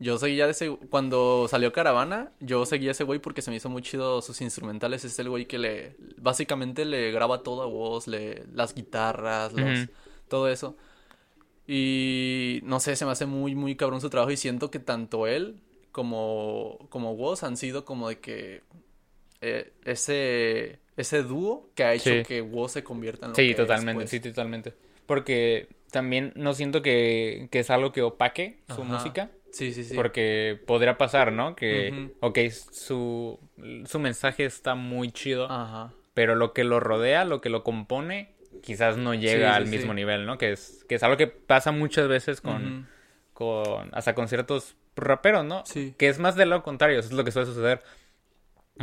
yo 0.00 0.18
seguía 0.18 0.46
de 0.46 0.50
ese, 0.50 0.76
cuando 0.90 1.46
salió 1.48 1.72
Caravana, 1.72 2.32
yo 2.40 2.66
seguía 2.66 2.90
a 2.90 2.92
ese 2.92 3.04
güey 3.04 3.20
porque 3.20 3.40
se 3.40 3.50
me 3.50 3.56
hizo 3.56 3.68
muy 3.68 3.82
chido 3.82 4.20
sus 4.20 4.40
instrumentales, 4.40 5.04
es 5.04 5.16
el 5.20 5.28
güey 5.28 5.46
que 5.46 5.58
le, 5.58 5.96
básicamente 6.18 6.84
le 6.84 7.12
graba 7.12 7.44
todo 7.44 7.62
a 7.62 7.66
voz, 7.66 8.08
le, 8.08 8.44
las 8.52 8.74
guitarras, 8.74 9.52
los, 9.52 9.88
todo 10.28 10.48
eso. 10.48 10.76
Y 11.66 12.60
no 12.64 12.78
sé, 12.80 12.94
se 12.96 13.04
me 13.04 13.10
hace 13.12 13.26
muy, 13.26 13.54
muy 13.54 13.74
cabrón 13.76 14.00
su 14.00 14.10
trabajo 14.10 14.30
y 14.30 14.36
siento 14.36 14.70
que 14.70 14.78
tanto 14.78 15.26
él 15.26 15.60
como, 15.92 16.78
como 16.90 17.12
Woz 17.14 17.42
han 17.42 17.56
sido 17.56 17.84
como 17.84 18.08
de 18.08 18.18
que 18.20 18.62
eh, 19.40 19.72
ese, 19.84 20.78
ese 20.96 21.22
dúo 21.22 21.70
que 21.74 21.84
ha 21.84 21.94
hecho 21.94 22.10
Sí. 22.10 22.22
que 22.26 22.40
Woz 22.42 22.72
se 22.72 22.84
convierta 22.84 23.26
en 23.26 23.30
lo 23.30 23.36
Sí, 23.36 23.42
que 23.46 23.50
es, 23.50 23.56
totalmente, 23.56 23.94
pues. 24.02 24.10
sí, 24.10 24.20
totalmente. 24.20 24.74
Porque 25.06 25.68
también 25.90 26.32
no 26.36 26.54
siento 26.54 26.82
que, 26.82 27.48
que 27.50 27.60
es 27.60 27.70
algo 27.70 27.92
que 27.92 28.02
opaque 28.02 28.60
su 28.74 28.82
Ajá. 28.82 28.92
música. 28.92 29.30
Sí, 29.50 29.72
sí, 29.72 29.84
sí. 29.84 29.94
Porque 29.94 30.60
podría 30.66 30.98
pasar, 30.98 31.32
¿no? 31.32 31.56
Que, 31.56 32.10
ok, 32.20 32.38
su, 32.50 33.38
su 33.86 33.98
mensaje 33.98 34.44
está 34.44 34.74
muy 34.74 35.10
chido, 35.12 35.50
Ajá. 35.50 35.94
pero 36.12 36.34
lo 36.34 36.52
que 36.52 36.62
lo 36.64 36.78
rodea, 36.78 37.24
lo 37.24 37.40
que 37.40 37.48
lo 37.48 37.64
compone, 37.64 38.34
quizás 38.62 38.96
no 38.96 39.14
llega 39.14 39.50
Sí, 39.52 39.56
al 39.56 39.64
sí, 39.66 39.70
mismo 39.70 39.92
sí. 39.92 39.96
nivel, 39.96 40.26
¿no? 40.26 40.38
Que 40.38 40.52
es, 40.52 40.84
que 40.88 40.96
es 40.96 41.02
algo 41.02 41.16
que 41.16 41.26
pasa 41.26 41.72
muchas 41.72 42.08
veces 42.08 42.40
con, 42.40 42.88
con 43.32 43.90
hasta 43.92 44.14
con 44.14 44.28
ciertos 44.28 44.76
raperos, 44.96 45.44
¿no? 45.44 45.64
Sí. 45.66 45.94
Que 45.98 46.08
es 46.08 46.18
más 46.18 46.36
de 46.36 46.46
lo 46.46 46.62
contrario, 46.62 46.98
eso 47.00 47.08
es 47.08 47.14
lo 47.14 47.24
que 47.24 47.30
suele 47.32 47.46
suceder. 47.46 47.82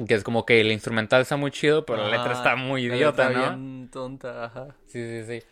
Que 0.07 0.15
es 0.15 0.23
como 0.23 0.45
que 0.45 0.59
el 0.61 0.71
instrumental 0.71 1.21
está 1.21 1.37
muy 1.37 1.51
chido, 1.51 1.85
pero 1.85 1.99
la 1.99 2.05
letra 2.09 2.31
Ajá, 2.31 2.33
está 2.33 2.55
muy 2.55 2.85
idiota, 2.85 3.29
¿no? 3.29 3.39
bien 3.39 3.89
tonta, 3.91 4.45
ajá. 4.45 4.75
Sí, 4.87 4.99
sí, 5.23 5.23
sí. 5.39 5.45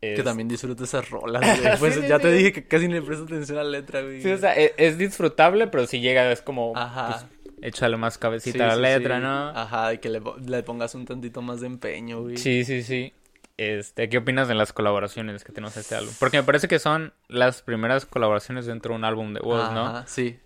Que 0.00 0.22
también 0.22 0.46
disfruto 0.46 0.84
esas 0.84 1.08
rolas, 1.10 1.42
güey. 1.60 1.78
Pues 1.78 1.94
Sí, 1.94 2.02
sí, 2.02 2.08
ya 2.08 2.18
te 2.18 2.30
sí. 2.30 2.36
dije 2.36 2.52
que 2.52 2.66
casi 2.68 2.86
no 2.86 2.94
le 2.94 3.02
presto 3.02 3.24
atención 3.24 3.58
a 3.58 3.64
la 3.64 3.70
letra, 3.70 4.02
güey. 4.02 4.20
Sí, 4.22 4.30
o 4.30 4.36
sea, 4.38 4.54
e- 4.56 4.74
es, 4.76 4.96
disfrutable, 4.98 5.66
pero 5.68 5.86
si 5.86 6.00
llega, 6.00 6.30
es 6.30 6.42
como, 6.42 6.72
Ajá. 6.76 7.26
pues, 7.42 7.54
échale 7.62 7.96
más 7.96 8.16
cabecita 8.18 8.64
a 8.70 8.76
la 8.76 8.96
letra. 8.98 9.18
¿no? 9.20 9.48
Ajá, 9.48 9.94
y 9.94 9.98
que 9.98 10.08
le, 10.10 10.20
le 10.46 10.62
pongas 10.62 10.94
un 10.94 11.04
tantito 11.06 11.40
más 11.42 11.60
de 11.62 11.66
empeño, 11.68 12.20
güey. 12.22 12.36
Sí, 12.36 12.64
sí, 12.64 12.82
sí. 12.82 13.12
Este, 13.58 14.08
¿qué 14.08 14.18
opinas 14.18 14.46
de 14.48 14.54
las 14.54 14.72
colaboraciones 14.72 15.42
que 15.44 15.52
tenemos 15.52 15.76
en 15.76 15.80
este 15.80 15.96
álbum? 15.96 16.14
Porque 16.20 16.36
me 16.38 16.44
parece 16.44 16.68
que 16.68 16.78
son 16.78 17.12
las 17.28 17.60
primeras 17.62 18.06
colaboraciones 18.06 18.66
dentro 18.66 18.92
de 18.94 18.98
un 18.98 19.04
álbum 19.04 19.34
de 19.34 19.40
Woz, 19.40 19.72
¿no? 19.72 19.86
Ajá, 19.86 20.06
sí. 20.06 20.38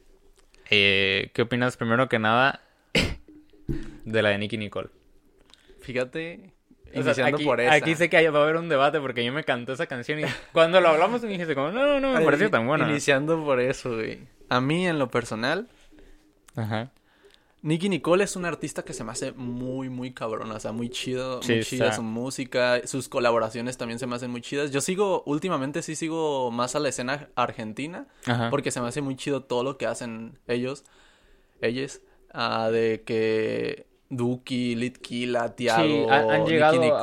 Eh, 0.70 1.30
¿Qué 1.34 1.42
opinas 1.42 1.76
primero 1.76 2.08
que 2.08 2.18
nada 2.18 2.62
de 4.04 4.22
la 4.22 4.30
de 4.30 4.38
Nicky 4.38 4.56
Nicole? 4.56 4.88
Fíjate, 5.82 6.52
O 6.86 6.90
sea, 6.90 7.00
iniciando 7.02 7.36
aquí, 7.36 7.44
por 7.44 7.60
esa. 7.60 7.74
aquí 7.74 7.94
sé 7.94 8.08
que 8.08 8.16
hay- 8.16 8.28
va 8.28 8.40
a 8.40 8.42
haber 8.44 8.56
un 8.56 8.68
debate 8.70 8.98
porque 9.00 9.24
yo 9.24 9.32
me 9.32 9.44
cantó 9.44 9.74
esa 9.74 9.86
canción 9.86 10.20
y 10.20 10.22
cuando 10.52 10.80
lo 10.80 10.88
hablamos 10.88 11.22
me 11.22 11.28
dijiste 11.28 11.54
como, 11.54 11.70
no, 11.70 11.84
no, 11.86 12.00
no 12.00 12.12
me 12.12 12.18
Ay, 12.20 12.24
pareció 12.24 12.50
tan 12.50 12.66
buena. 12.66 12.88
Iniciando 12.88 13.44
por 13.44 13.60
eso, 13.60 13.94
güey. 13.94 14.20
A 14.48 14.60
mí, 14.62 14.86
en 14.86 14.98
lo 14.98 15.10
personal, 15.10 15.68
Ajá. 16.56 16.90
Nicky 17.62 17.88
Nicole 17.88 18.24
es 18.24 18.34
un 18.34 18.44
artista 18.44 18.84
que 18.84 18.92
se 18.92 19.04
me 19.04 19.12
hace 19.12 19.30
muy, 19.32 19.88
muy 19.88 20.12
cabrón. 20.12 20.50
O 20.50 20.58
sea, 20.58 20.72
muy 20.72 20.90
chido, 20.90 21.40
Sí, 21.42 21.52
muy 21.54 21.62
chida 21.64 21.84
está. 21.86 21.96
su 21.96 22.02
música. 22.02 22.80
Sus 22.86 23.08
colaboraciones 23.08 23.76
también 23.78 23.98
se 24.00 24.06
me 24.08 24.16
hacen 24.16 24.30
muy 24.32 24.40
chidas. 24.42 24.72
Yo 24.72 24.80
sigo, 24.80 25.22
últimamente 25.26 25.82
sí 25.82 25.94
sigo 25.94 26.50
más 26.50 26.74
a 26.74 26.80
la 26.80 26.88
escena 26.88 27.28
argentina. 27.36 28.06
Ajá. 28.26 28.50
Porque 28.50 28.70
se 28.72 28.80
me 28.80 28.88
hace 28.88 29.00
muy 29.00 29.14
chido 29.16 29.44
todo 29.44 29.62
lo 29.62 29.78
que 29.78 29.86
hacen 29.86 30.38
ellos. 30.48 30.84
Ellos. 31.60 32.00
ah, 32.34 32.70
de 32.72 33.02
que 33.06 33.86
Duki, 34.08 34.74
Litkila, 34.74 35.54
Tiago, 35.54 36.10
han 36.10 36.46
llegado 36.46 36.80
Nicky 36.80 36.88
un- 36.90 36.94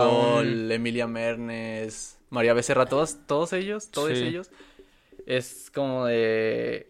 Nicole, 0.57 0.75
Emilia 0.75 1.07
Mernes, 1.07 2.17
María 2.31 2.53
Becerra, 2.53 2.87
todos, 2.87 3.17
todos 3.27 3.53
ellos, 3.53 3.89
todos 3.91 4.17
Sí. 4.17 4.23
ellos. 4.25 4.49
Es 5.25 5.71
como 5.73 6.05
de. 6.05 6.89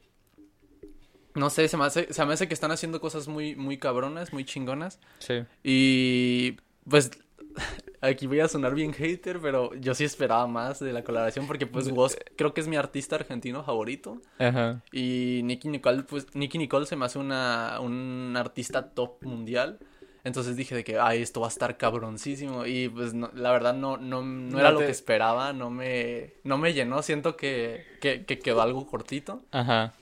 No 1.39 1.49
sé, 1.49 1.67
se 1.69 1.77
me 1.77 1.85
hace, 1.85 2.11
se 2.13 2.25
me 2.25 2.33
hace 2.33 2.47
que 2.49 2.53
están 2.53 2.71
haciendo 2.71 2.99
cosas 2.99 3.27
muy, 3.29 3.55
muy 3.55 3.77
cabronas, 3.77 4.33
muy 4.33 4.43
chingonas. 4.43 4.99
Sí. 5.19 5.43
Y 5.63 6.57
pues 6.89 7.11
aquí 8.01 8.27
voy 8.27 8.41
a 8.41 8.47
sonar 8.49 8.73
bien 8.75 8.91
hater, 8.93 9.39
pero 9.39 9.73
yo 9.75 9.95
sí 9.95 10.03
esperaba 10.03 10.47
más 10.47 10.79
de 10.79 10.91
la 10.91 11.03
colaboración 11.03 11.47
porque 11.47 11.65
pues 11.65 11.89
Woz 11.91 12.17
creo 12.35 12.53
que 12.53 12.59
es 12.61 12.67
mi 12.67 12.75
artista 12.75 13.15
argentino 13.15 13.63
favorito. 13.63 14.21
Ajá. 14.37 14.81
Y 14.91 15.41
Nicky 15.45 15.69
Nicole, 15.69 16.03
pues 16.03 16.27
Nicky 16.35 16.57
Nicole 16.57 16.85
se 16.85 16.97
me 16.97 17.05
hace 17.05 17.19
una, 17.19 17.79
un 17.79 18.35
artista 18.37 18.89
top 18.89 19.23
mundial. 19.23 19.79
Entonces 20.25 20.57
dije 20.57 20.75
de 20.75 20.83
que, 20.83 20.99
ay, 20.99 21.21
esto 21.21 21.39
va 21.39 21.47
a 21.47 21.49
estar 21.49 21.77
cabroncísimo. 21.77 22.65
Y 22.65 22.89
pues 22.89 23.13
no- 23.13 23.31
la 23.33 23.53
verdad 23.53 23.73
no, 23.73 23.95
no, 23.95 24.21
no 24.21 24.51
No 24.51 24.59
era 24.59 24.71
lo 24.71 24.79
que 24.79 24.89
esperaba, 24.89 25.53
no 25.53 25.69
me, 25.69 26.33
no 26.43 26.57
me 26.57 26.73
llenó. 26.73 27.01
Siento 27.01 27.37
que, 27.37 27.85
que, 28.01 28.25
que 28.25 28.37
quedó 28.39 28.61
algo 28.61 28.85
cortito. 28.85 29.41
Ajá. 29.51 29.93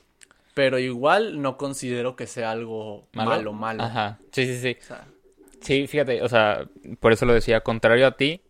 Pero 0.58 0.80
igual 0.80 1.40
no 1.40 1.56
considero 1.56 2.16
que 2.16 2.26
sea 2.26 2.50
algo 2.50 3.06
malo, 3.12 3.52
malo. 3.52 3.84
Ajá. 3.84 4.18
Sí, 4.32 4.44
sí, 4.44 4.58
sí. 4.58 4.76
O 4.80 4.84
sea, 4.84 5.06
Sí, 5.60 5.86
fíjate, 5.86 6.20
o 6.20 6.28
sea, 6.28 6.66
por 6.98 7.12
eso 7.12 7.26
lo 7.26 7.32
decía, 7.32 7.60
contrario 7.60 8.08
a 8.08 8.16
ti, 8.16 8.42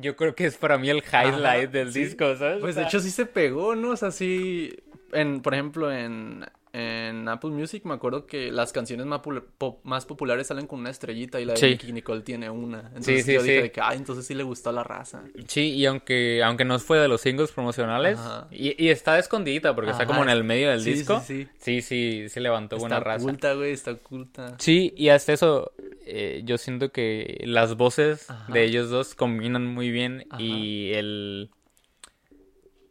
yo 0.00 0.16
creo 0.16 0.34
que 0.34 0.46
es 0.46 0.56
para 0.56 0.78
mí 0.78 0.88
el 0.88 1.02
highlight 1.04 1.64
Ajá, 1.64 1.66
del 1.66 1.92
sí. 1.92 2.04
disco, 2.04 2.36
¿sabes? 2.36 2.60
Pues 2.62 2.74
de 2.74 2.84
hecho 2.84 3.00
sí 3.00 3.10
se 3.10 3.26
pegó, 3.26 3.76
¿no? 3.76 3.90
O 3.90 3.96
sea, 3.96 4.12
sí, 4.12 4.74
en, 5.12 5.42
por 5.42 5.52
ejemplo, 5.52 5.92
en, 5.92 6.46
en 6.78 7.26
Apple 7.28 7.50
Music 7.50 7.84
me 7.84 7.94
acuerdo 7.94 8.26
que 8.26 8.50
las 8.50 8.70
canciones 8.72 9.06
más, 9.06 9.20
pul- 9.22 9.42
pop- 9.56 9.80
más 9.84 10.04
populares 10.04 10.48
salen 10.48 10.66
con 10.66 10.80
una 10.80 10.90
estrellita 10.90 11.40
y 11.40 11.44
la 11.46 11.54
de 11.54 11.58
Sí. 11.58 11.66
Nicky 11.68 11.92
Nicole 11.92 12.20
tiene 12.20 12.50
una. 12.50 12.80
Entonces 12.88 13.24
sí, 13.24 13.32
yo 13.32 13.42
dije 13.42 13.62
de 13.62 13.72
que, 13.72 13.80
ay, 13.80 13.96
entonces 13.96 14.26
sí 14.26 14.34
le 14.34 14.42
gustó 14.42 14.70
a 14.70 14.72
la 14.74 14.84
raza. 14.84 15.22
Sí, 15.48 15.70
y 15.74 15.86
aunque, 15.86 16.42
aunque 16.44 16.64
no 16.66 16.78
fue 16.78 16.98
de 16.98 17.08
los 17.08 17.22
singles 17.22 17.50
promocionales, 17.52 18.18
y, 18.50 18.82
y 18.84 18.90
está 18.90 19.18
escondidita 19.18 19.74
porque 19.74 19.90
está 19.92 20.04
como 20.06 20.22
en 20.22 20.28
el 20.28 20.44
medio 20.44 20.68
del 20.70 20.84
disco, 20.84 21.22
sí, 21.26 21.44
sí. 21.58 21.80
sí, 21.80 21.82
sí, 21.82 22.28
sí 22.28 22.40
levantó 22.40 22.76
buena 22.76 22.98
Está 22.98 23.08
raza. 23.10 23.24
oculta, 23.24 23.54
güey, 23.54 23.72
está 23.72 23.92
oculta. 23.92 24.54
Sí, 24.58 24.92
y 24.96 25.08
hasta 25.08 25.32
eso, 25.32 25.72
eh, 26.04 26.42
yo 26.44 26.58
siento 26.58 26.92
que 26.92 27.40
las 27.46 27.76
voces 27.76 28.28
Ajá. 28.30 28.52
de 28.52 28.64
ellos 28.64 28.90
dos 28.90 29.14
combinan 29.14 29.66
muy 29.66 29.90
bien 29.90 30.26
Ajá. 30.30 30.42
y 30.42 30.92
el... 30.92 31.50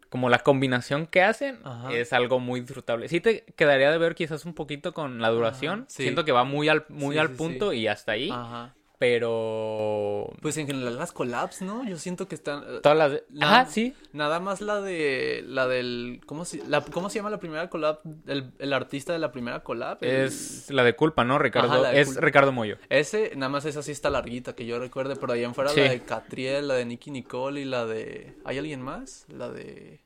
Como 0.10 0.30
la 0.30 0.40
combinación 0.40 1.08
que 1.08 1.22
hacen 1.24 1.60
Ajá. 1.64 1.92
es 1.94 2.14
algo 2.14 2.40
muy 2.40 2.62
disfrutable. 2.62 3.10
Sí 3.10 3.20
te 3.20 3.44
quedaría 3.56 3.92
de 3.92 3.98
ver 3.98 4.16
quizás 4.16 4.46
un 4.46 4.54
poquito 4.54 4.94
con 4.94 5.20
la 5.22 5.30
duración. 5.30 5.86
Sí. 5.90 6.04
Siento 6.04 6.26
que 6.26 6.32
va 6.32 6.44
muy 6.44 6.70
al, 6.70 6.86
muy 6.90 7.16
Sí, 7.16 7.20
al 7.20 7.30
sí, 7.30 7.34
punto 7.36 7.74
y 7.74 7.88
hasta 7.88 8.14
ahí. 8.14 8.30
Ajá. 8.32 8.74
Pero... 9.00 10.32
Pues 10.42 10.58
en 10.58 10.68
general 10.68 10.96
las 10.98 11.12
collabs, 11.12 11.62
¿no? 11.62 11.88
Yo 11.88 11.98
siento 11.98 12.28
que 12.28 12.36
están... 12.36 12.64
eh, 12.64 12.80
Todas 12.82 12.98
las... 12.98 13.12
La- 13.34 13.46
Ajá, 13.62 13.66
sí. 13.70 13.94
Nada 14.14 14.40
más 14.40 14.62
la 14.62 14.82
de... 14.82 15.44
La 15.48 15.68
del... 15.68 16.22
¿Cómo 16.25 16.46
se, 16.46 16.66
la, 16.68 16.82
¿cómo 16.82 17.10
se 17.10 17.20
llama 17.20 17.30
la 17.30 17.40
primera 17.40 17.70
collab? 17.70 18.00
El, 18.28 18.52
el 18.60 18.74
artista 18.74 19.14
de 19.14 19.20
la 19.20 19.32
primera 19.32 19.62
collab. 19.64 19.98
el- 20.02 20.10
Es 20.25 20.70
la 20.72 20.84
de 20.84 20.96
culpa, 20.96 21.24
¿no? 21.24 21.38
Ricardo. 21.40 21.72
Ajá, 21.74 21.92
de 21.92 22.02
es 22.02 22.08
Culpa. 22.08 22.22
Ricardo 22.22 22.52
Moyo. 22.52 22.78
Ese, 22.90 23.32
nada 23.36 23.50
más 23.50 23.66
esa 23.66 23.82
sí 23.84 23.92
está 23.92 24.10
larguita, 24.10 24.54
que 24.56 24.66
yo 24.66 24.80
recuerde, 24.80 25.16
pero 25.16 25.34
ahí 25.34 25.44
en 25.44 25.54
fuera 25.54 25.70
Sí. 25.72 25.82
la 25.82 25.90
de 25.90 26.02
Catriel, 26.02 26.68
la 26.68 26.75
de 26.75 26.86
Nicky 26.86 27.12
Nicole 27.12 27.62
y 27.62 27.66
la 27.66 27.86
de... 27.86 28.36
¿Hay 28.46 28.58
alguien 28.58 28.82
más? 28.82 29.25
La 29.30 29.50
de... 29.50 30.00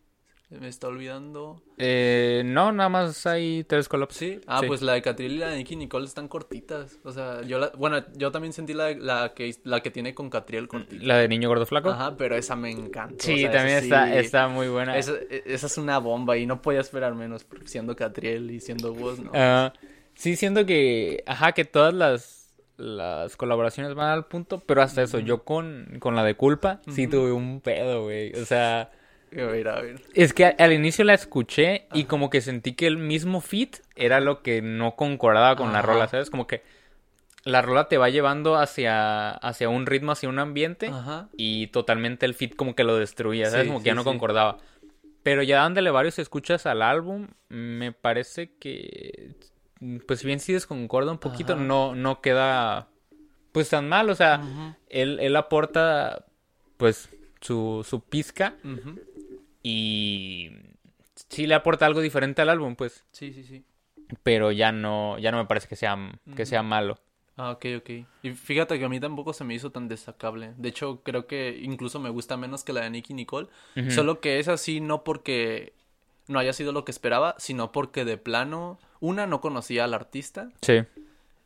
Me 0.49 0.67
está 0.67 0.87
olvidando. 0.87 1.61
Eh, 1.77 2.41
no, 2.43 2.71
nada 2.71 2.89
más 2.89 3.27
hay 3.27 3.63
tres 3.65 3.87
collabs. 3.87 4.15
Sí. 4.15 4.41
Ah, 4.47 4.61
Sí. 4.61 4.67
pues 4.67 4.81
la 4.81 4.93
de 4.93 5.01
Catriel 5.03 5.33
y 5.33 5.37
la 5.37 5.49
de 5.49 5.57
Nicky 5.57 5.75
Nicole 5.75 6.05
están 6.05 6.27
cortitas. 6.27 6.97
O 7.03 7.11
sea, 7.11 7.43
yo 7.43 7.59
la... 7.59 7.69
Bueno, 7.77 8.03
yo 8.15 8.31
también 8.31 8.51
sentí 8.51 8.73
la, 8.73 8.89
la, 8.95 9.33
que, 9.35 9.53
la 9.63 9.81
que 9.81 9.91
tiene 9.91 10.15
con 10.15 10.31
Catriel 10.31 10.67
cortita. 10.67 11.05
La 11.05 11.17
de 11.19 11.27
Niño 11.27 11.49
Gordo 11.49 11.67
Flaco. 11.67 11.91
Ajá, 11.91 12.17
pero 12.17 12.35
esa 12.35 12.55
me 12.55 12.71
encanta. 12.71 13.23
Sí, 13.23 13.33
o 13.33 13.37
sea, 13.37 13.51
también 13.51 13.77
está, 13.77 14.07
sí- 14.07 14.17
está 14.17 14.47
muy 14.47 14.67
buena. 14.69 14.97
Esa, 14.97 15.13
esa 15.29 15.67
es 15.67 15.77
una 15.77 15.99
bomba 15.99 16.35
y 16.35 16.47
no 16.47 16.63
podía 16.63 16.79
esperar 16.79 17.13
menos 17.13 17.45
siendo 17.65 17.95
Catriel 17.95 18.49
y 18.49 18.59
siendo 18.59 18.91
vos, 18.95 19.19
¿no? 19.19 19.29
Ah, 19.35 19.71
sí, 20.15 20.35
siento 20.35 20.65
que, 20.65 21.23
ajá, 21.27 21.51
que 21.51 21.63
todas 21.63 21.93
las, 21.93 22.49
las 22.75 23.37
colaboraciones 23.37 23.93
van 23.93 24.09
al 24.09 24.25
punto, 24.25 24.63
pero 24.65 24.81
hasta 24.81 25.03
eso, 25.03 25.19
yo 25.19 25.43
con, 25.43 25.97
con 25.99 26.15
la 26.15 26.23
de 26.23 26.33
culpa, 26.33 26.81
sí 26.89 27.07
tuve 27.07 27.31
un 27.31 27.61
pedo, 27.61 28.05
güey. 28.05 28.33
O 28.33 28.45
sea, 28.45 28.89
A 29.31 29.45
ver, 29.45 29.67
a 29.67 29.81
ver. 29.81 30.01
es 30.13 30.33
que 30.33 30.45
al 30.45 30.73
inicio 30.73 31.05
la 31.05 31.13
escuché 31.13 31.87
y 31.93 32.05
como 32.05 32.29
que 32.29 32.41
sentí 32.41 32.73
que 32.73 32.87
el 32.87 32.97
mismo 32.97 33.41
fit 33.41 33.77
era 33.95 34.19
lo 34.19 34.41
que 34.41 34.61
no 34.61 34.95
concordaba 34.95 35.55
con 35.55 35.71
la 35.71 35.81
rola, 35.81 36.07
¿sabes? 36.07 36.29
Como 36.29 36.47
que 36.47 36.63
la 37.43 37.61
rola 37.61 37.87
te 37.87 37.97
va 37.97 38.09
llevando 38.09 38.57
hacia, 38.57 39.31
hacia 39.31 39.69
un 39.69 39.85
ritmo, 39.85 40.11
hacia 40.11 40.29
un 40.29 40.39
ambiente. 40.39 40.87
Ajá. 40.87 41.29
y 41.37 41.67
totalmente 41.67 42.25
el 42.25 42.33
fit 42.33 42.55
como 42.55 42.75
que 42.75 42.83
lo 42.83 42.97
destruía, 42.97 43.49
¿sabes? 43.49 43.65
Sí, 43.65 43.67
como 43.67 43.79
que 43.79 43.83
sí, 43.83 43.87
ya 43.89 43.95
no 43.95 44.03
sí. 44.03 44.09
concordaba. 44.09 44.57
Pero 45.23 45.43
ya 45.43 45.59
dándole 45.59 45.91
varios 45.91 46.17
escuchas 46.17 46.65
al 46.65 46.81
álbum, 46.81 47.27
me 47.49 47.91
parece 47.91 48.55
que, 48.57 49.35
pues 50.07 50.19
si 50.19 50.27
bien 50.27 50.39
sí 50.39 50.53
desconcorda 50.53 51.11
un 51.11 51.17
poquito, 51.19 51.55
no, 51.55 51.93
no 51.93 52.21
queda 52.21 52.87
pues 53.51 53.69
tan 53.69 53.87
mal, 53.89 54.09
o 54.09 54.15
sea, 54.15 54.75
él, 54.89 55.19
él 55.19 55.35
aporta 55.35 56.25
pues 56.77 57.09
su, 57.41 57.85
su 57.87 58.01
pizca 58.01 58.55
Ujú. 58.63 58.99
Y 59.63 60.51
sí 61.29 61.47
le 61.47 61.55
aporta 61.55 61.85
algo 61.85 62.01
diferente 62.01 62.41
al 62.41 62.49
álbum, 62.49 62.75
pues, 62.75 63.03
Sí, 63.11 63.33
sí, 63.33 63.43
sí. 63.43 63.63
pero 64.23 64.51
ya 64.51 64.71
no, 64.71 65.17
ya 65.19 65.31
no 65.31 65.37
me 65.37 65.45
parece 65.45 65.67
que 65.67 65.75
sea, 65.75 65.97
que 66.35 66.45
sea 66.45 66.63
malo. 66.63 66.99
Ah, 67.37 67.51
ok, 67.51 67.65
ok. 67.77 67.89
Y 68.23 68.31
fíjate 68.31 68.77
que 68.77 68.83
a 68.85 68.89
mí 68.89 68.99
tampoco 68.99 69.31
se 69.31 69.45
me 69.45 69.53
hizo 69.53 69.71
tan 69.71 69.87
destacable. 69.87 70.53
De 70.57 70.67
hecho, 70.69 71.01
creo 71.03 71.25
que 71.25 71.57
incluso 71.61 71.97
me 71.99 72.09
gusta 72.09 72.35
menos 72.35 72.65
que 72.65 72.73
la 72.73 72.81
de 72.81 72.89
Nicky 72.89 73.13
Nicole. 73.13 73.47
Solo 73.89 74.19
que 74.19 74.39
es 74.39 74.49
así 74.49 74.81
no 74.81 75.05
porque 75.05 75.71
no 76.27 76.37
haya 76.39 76.51
sido 76.51 76.73
lo 76.73 76.83
que 76.83 76.91
esperaba, 76.91 77.35
sino 77.37 77.71
porque 77.71 78.03
de 78.03 78.17
plano, 78.17 78.77
una, 78.99 79.25
no 79.25 79.39
conocía 79.39 79.85
al 79.85 79.93
artista. 79.93 80.51
Sí, 80.61 80.81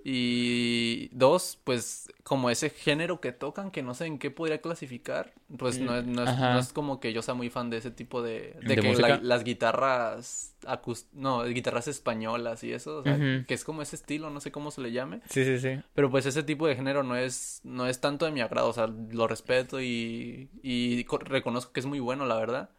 Y 0.06 1.08
dos, 1.14 1.58
pues 1.64 2.10
como 2.24 2.50
ese 2.50 2.70
género 2.70 3.22
que 3.22 3.32
tocan, 3.32 3.72
que 3.72 3.82
no 3.84 3.94
sé 3.94 4.06
en 4.06 4.20
qué 4.20 4.32
podría 4.32 4.60
clasificar, 4.62 5.34
pues 5.58 5.80
no 5.80 5.96
es, 5.96 6.06
no 6.06 6.24
es, 6.24 6.30
no 6.38 6.60
es 6.60 6.74
como 6.74 7.00
que 7.00 7.14
yo 7.14 7.22
sea 7.22 7.34
muy 7.36 7.50
fan 7.50 7.70
de 7.70 7.78
ese 7.78 7.90
tipo 7.92 8.22
de... 8.22 8.54
¿De 8.62 8.76
De, 8.76 8.82
que 8.82 8.94
la- 8.96 9.18
las 9.22 9.44
guitarras... 9.44 10.56
acus- 10.66 11.06
no, 11.14 11.44
guitarras 11.46 11.88
españolas 11.88 12.64
y 12.64 12.74
eso, 12.74 12.98
o 12.98 13.04
sea, 13.04 13.18
que 13.48 13.54
es 13.54 13.64
como 13.64 13.82
ese 13.82 13.96
estilo, 13.96 14.30
no 14.30 14.42
sé 14.42 14.52
cómo 14.52 14.72
se 14.72 14.82
le 14.82 14.92
llame. 14.92 15.22
sí, 15.30 15.44
sí, 15.46 15.58
sí. 15.60 15.82
Pero 15.94 16.10
pues 16.12 16.26
ese 16.26 16.44
tipo 16.44 16.68
de 16.68 16.76
género 16.76 17.04
no 17.04 17.16
es, 17.16 17.62
no 17.64 17.88
es 17.88 18.02
tanto 18.02 18.26
de 18.26 18.32
mi 18.32 18.42
agrado, 18.42 18.70
o 18.70 18.74
sea, 18.74 18.88
lo 18.88 19.28
respeto 19.28 19.80
y, 19.82 20.50
y 20.62 21.04
co- 21.06 21.18
reconozco 21.20 21.72
que 21.72 21.80
es 21.80 21.86
muy 21.86 22.00
bueno, 22.02 22.26
la 22.26 22.36
verdad. 22.36 22.70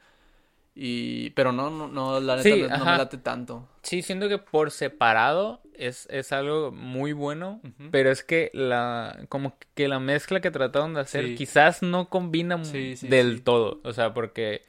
Y, 0.77 1.31
pero 1.31 1.53
no, 1.53 1.71
no, 1.71 1.87
no, 1.89 2.19
la 2.21 2.37
neta 2.37 2.49
Sí, 2.49 2.63
no, 2.63 2.85
me 2.85 2.99
late 2.99 3.19
tanto. 3.19 3.69
Sí, 3.83 4.03
siento 4.03 4.29
que 4.29 4.39
por 4.39 4.71
separado 4.73 5.61
es, 5.75 6.09
es 6.11 6.33
algo 6.33 6.73
muy 6.73 7.13
bueno, 7.13 7.61
pero 7.93 8.11
es 8.11 8.25
que 8.25 8.51
la 8.55 9.25
como 9.29 9.57
que 9.75 9.87
la 9.87 10.01
mezcla 10.01 10.41
que 10.41 10.51
trataron 10.51 10.95
de 10.95 11.01
hacer 11.01 11.27
Sí. 11.27 11.35
quizás 11.37 11.83
no 11.83 12.09
combina 12.09 12.65
Sí, 12.65 12.95
del 13.03 13.43
todo, 13.43 13.81
o 13.85 13.93
sea, 13.93 14.15
porque 14.15 14.63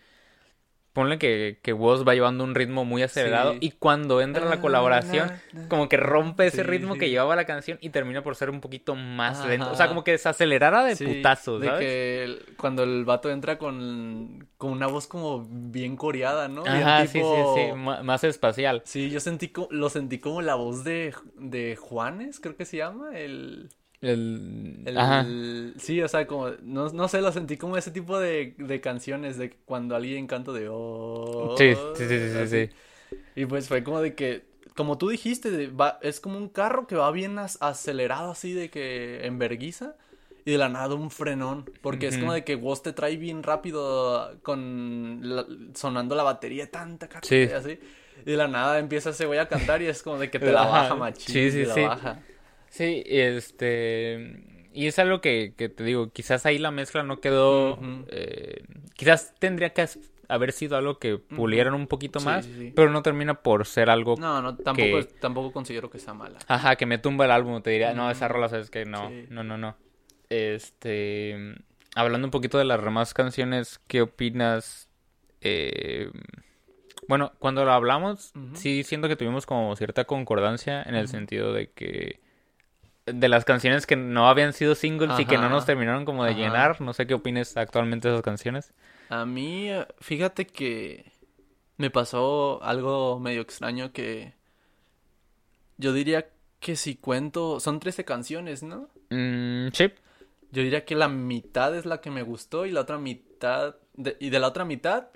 ponle 0.96 1.20
que, 1.20 1.60
que 1.62 1.74
Woz 1.74 2.08
va 2.08 2.14
llevando 2.16 2.44
un 2.46 2.56
ritmo 2.56 2.86
muy 2.86 3.04
acelerado 3.04 3.52
Sí. 3.54 3.58
y 3.62 3.72
cuando 3.72 4.22
entra 4.22 4.46
la 4.46 4.56
Ah, 4.56 4.62
colaboración, 4.62 5.30
como 5.68 5.90
que 5.90 5.98
rompe 5.98 6.48
ese 6.48 6.58
Sí, 6.58 6.64
ritmo 6.64 6.94
sí. 6.94 7.02
que 7.02 7.10
llevaba 7.10 7.36
la 7.36 7.44
canción 7.46 7.78
y 7.82 7.90
termina 7.90 8.24
por 8.24 8.36
ser 8.38 8.50
un 8.50 8.62
poquito 8.62 8.96
más 8.96 9.40
Ajá. 9.42 9.50
lento. 9.50 9.72
O 9.72 9.76
sea, 9.76 9.90
como 9.90 10.04
que 10.06 10.18
se 10.18 10.30
acelerara 10.30 10.84
de 10.86 10.96
Sí, 10.96 11.06
putazo, 11.06 11.60
de 11.60 11.68
¿sabes? 11.68 11.80
que 11.82 12.24
el- 12.24 12.46
cuando 12.58 12.84
el 12.84 13.04
vato 13.04 13.30
entra 13.30 13.58
con, 13.58 14.48
con 14.58 14.72
una 14.72 14.88
voz 14.88 15.06
como 15.06 15.46
bien 15.50 15.98
coreada, 15.98 16.48
¿no? 16.48 16.64
Ajá, 16.66 17.06
sí, 17.06 17.20
tipo- 17.20 17.54
sí, 17.56 17.62
sí, 17.68 17.74
más 17.76 18.24
espacial. 18.24 18.82
Sí, 18.86 19.10
yo 19.12 19.20
sentí 19.20 19.52
lo 19.70 19.90
sentí 19.90 20.20
como 20.20 20.42
la 20.42 20.56
voz 20.56 20.84
de, 20.86 21.14
de 21.38 21.76
Juanes, 21.76 22.40
creo 22.40 22.56
que 22.56 22.64
se 22.66 22.78
llama, 22.78 23.20
el... 23.20 23.70
El... 24.02 24.82
el- 24.86 24.98
Ajá. 24.98 25.26
Sí, 25.78 26.02
o 26.02 26.08
sea, 26.08 26.28
como, 26.28 26.50
no, 26.62 26.90
no 26.90 27.08
sé, 27.08 27.22
lo 27.22 27.32
sentí 27.32 27.58
como 27.58 27.78
ese 27.78 27.92
tipo 27.92 28.20
de, 28.20 28.54
de 28.58 28.82
canciones 28.82 29.38
de 29.38 29.52
cuando 29.66 29.96
alguien 29.96 30.28
canta 30.28 30.52
de... 30.52 30.68
Oh, 30.70 31.56
Sí, 31.58 31.74
sí, 31.96 32.08
sí, 32.08 32.20
sí, 32.34 32.48
sí. 32.48 33.18
Y 33.36 33.46
pues 33.46 33.68
fue 33.68 33.84
como 33.84 34.02
de 34.02 34.14
que, 34.16 34.44
como 34.76 34.98
tú 34.98 35.10
dijiste, 35.10 35.50
de- 35.52 35.68
va, 35.68 36.00
es 36.02 36.20
como 36.20 36.38
un 36.38 36.50
carro 36.50 36.88
que 36.88 36.96
va 36.96 37.10
bien 37.12 37.40
as- 37.40 37.58
acelerado 37.62 38.32
así 38.32 38.54
de 38.54 38.70
que 38.70 39.26
en 39.26 39.40
verguiza 39.40 39.96
y 40.46 40.52
de 40.52 40.58
la 40.60 40.70
nada 40.70 40.94
un 40.94 41.10
frenón, 41.10 41.66
porque 41.82 42.08
es 42.08 42.18
como 42.18 42.32
de 42.34 42.44
que 42.44 42.56
Woz 42.56 42.84
te 42.84 42.94
trae 42.94 43.18
bien 43.18 43.42
rápido 43.42 44.38
con 44.44 45.20
la- 45.24 45.46
sonando 45.74 46.14
la 46.16 46.24
batería 46.24 46.70
tanta 46.70 47.10
Sí. 47.24 47.44
así. 47.44 47.80
Y 48.26 48.32
de 48.32 48.38
la 48.38 48.48
nada 48.48 48.78
empieza 48.80 49.10
ese 49.10 49.26
güey 49.26 49.40
a 49.40 49.48
cantar 49.48 49.82
y 49.82 49.88
es 49.88 50.04
como 50.04 50.18
de 50.20 50.30
que 50.30 50.38
te 50.40 50.52
la 50.52 50.66
baja 50.66 50.96
machín, 50.96 51.34
sí, 51.34 51.52
sí, 51.52 51.64
te 51.64 51.82
la 51.82 51.88
baja. 51.88 52.20
Sí, 52.76 53.04
este... 53.06 54.68
Y 54.74 54.88
es 54.88 55.00
algo 55.00 55.22
que, 55.22 55.54
que 55.56 55.70
te 55.70 55.86
digo, 55.86 56.10
quizás 56.12 56.46
ahí 56.46 56.58
la 56.58 56.72
mezcla 56.72 57.04
no 57.04 57.22
quedó... 57.22 57.80
Eh, 58.10 58.64
quizás 58.96 59.34
tendría 59.40 59.70
que 59.74 59.88
haber 60.28 60.52
sido 60.52 60.76
algo 60.76 61.00
que 61.00 61.18
pulieran 61.18 61.74
un 61.74 61.88
poquito 61.88 62.20
Sí, 62.20 62.26
más, 62.26 62.46
sí, 62.46 62.52
sí. 62.58 62.74
pero 62.76 62.90
no 62.90 63.02
termina 63.02 63.36
por 63.36 63.66
ser 63.66 63.90
algo... 63.90 64.16
No, 64.20 64.42
no, 64.42 64.58
tampoco, 64.58 64.90
que- 64.90 65.00
es- 65.00 65.20
tampoco 65.22 65.54
considero 65.54 65.90
que 65.90 66.00
sea 66.00 66.14
mala. 66.14 66.40
Ajá, 66.48 66.76
que 66.76 66.86
me 66.86 66.98
tumba 66.98 67.24
el 67.24 67.32
álbum, 67.32 67.62
te 67.62 67.70
diría, 67.70 67.94
no, 67.94 68.12
esa 68.12 68.28
rola 68.28 68.50
sabes 68.50 68.70
que 68.70 68.84
no, 68.84 69.10
no, 69.30 69.44
no, 69.46 69.58
no. 69.58 69.78
Este... 70.30 71.38
Hablando 71.96 72.28
un 72.28 72.32
poquito 72.32 72.58
de 72.58 72.66
las 72.66 72.84
demás 72.84 73.14
canciones, 73.14 73.80
¿qué 73.88 74.02
opinas? 74.02 74.90
Eh, 75.40 76.12
bueno, 77.08 77.32
cuando 77.40 77.64
lo 77.64 77.72
hablamos, 77.72 78.34
sí 78.54 78.84
siento 78.84 79.08
que 79.08 79.16
tuvimos 79.16 79.46
como 79.46 79.74
cierta 79.78 80.04
concordancia 80.04 80.84
en 80.84 80.96
el 80.96 81.08
sentido 81.08 81.54
de 81.54 81.72
que 81.72 82.20
de 83.06 83.30
las 83.30 83.46
canciones 83.46 83.86
que 83.86 83.96
no 83.96 84.28
habían 84.28 84.54
sido 84.54 84.74
singles 84.76 85.20
y 85.20 85.26
que 85.26 85.38
no 85.38 85.50
nos 85.50 85.66
terminaron 85.66 86.06
como 86.06 86.24
de 86.24 86.32
Ajá. 86.32 86.40
llenar, 86.40 86.82
no 86.82 86.94
sé 86.94 87.06
qué 87.06 87.14
opines 87.14 87.56
actualmente 87.56 88.08
de 88.08 88.16
esas 88.16 88.24
canciones. 88.24 88.74
A 89.10 89.26
mí, 89.26 89.70
eh, 89.70 89.86
fíjate 90.00 90.48
que 90.48 91.12
me 91.78 91.92
pasó 91.92 92.64
algo 92.64 93.20
medio 93.20 93.42
extraño 93.42 93.92
que 93.92 94.34
yo 95.78 95.94
diría 95.94 96.28
que 96.60 96.76
si 96.76 96.96
cuento, 96.96 97.60
son 97.60 97.80
13 97.80 98.06
canciones, 98.06 98.64
¿no? 98.64 98.90
Mm, 99.12 99.68
sí. 99.74 99.92
Yo 100.52 100.64
diría 100.64 100.86
que 100.86 100.96
la 100.96 101.08
mitad 101.10 101.76
es 101.76 101.86
la 101.86 102.02
que 102.02 102.10
me 102.10 102.24
gustó 102.24 102.66
y 102.66 102.72
la 102.72 102.82
otra 102.82 102.98
mitad, 102.98 103.76
de- 103.94 104.18
y 104.20 104.30
de 104.30 104.40
la 104.40 104.48
otra 104.48 104.66
mitad, 104.66 105.08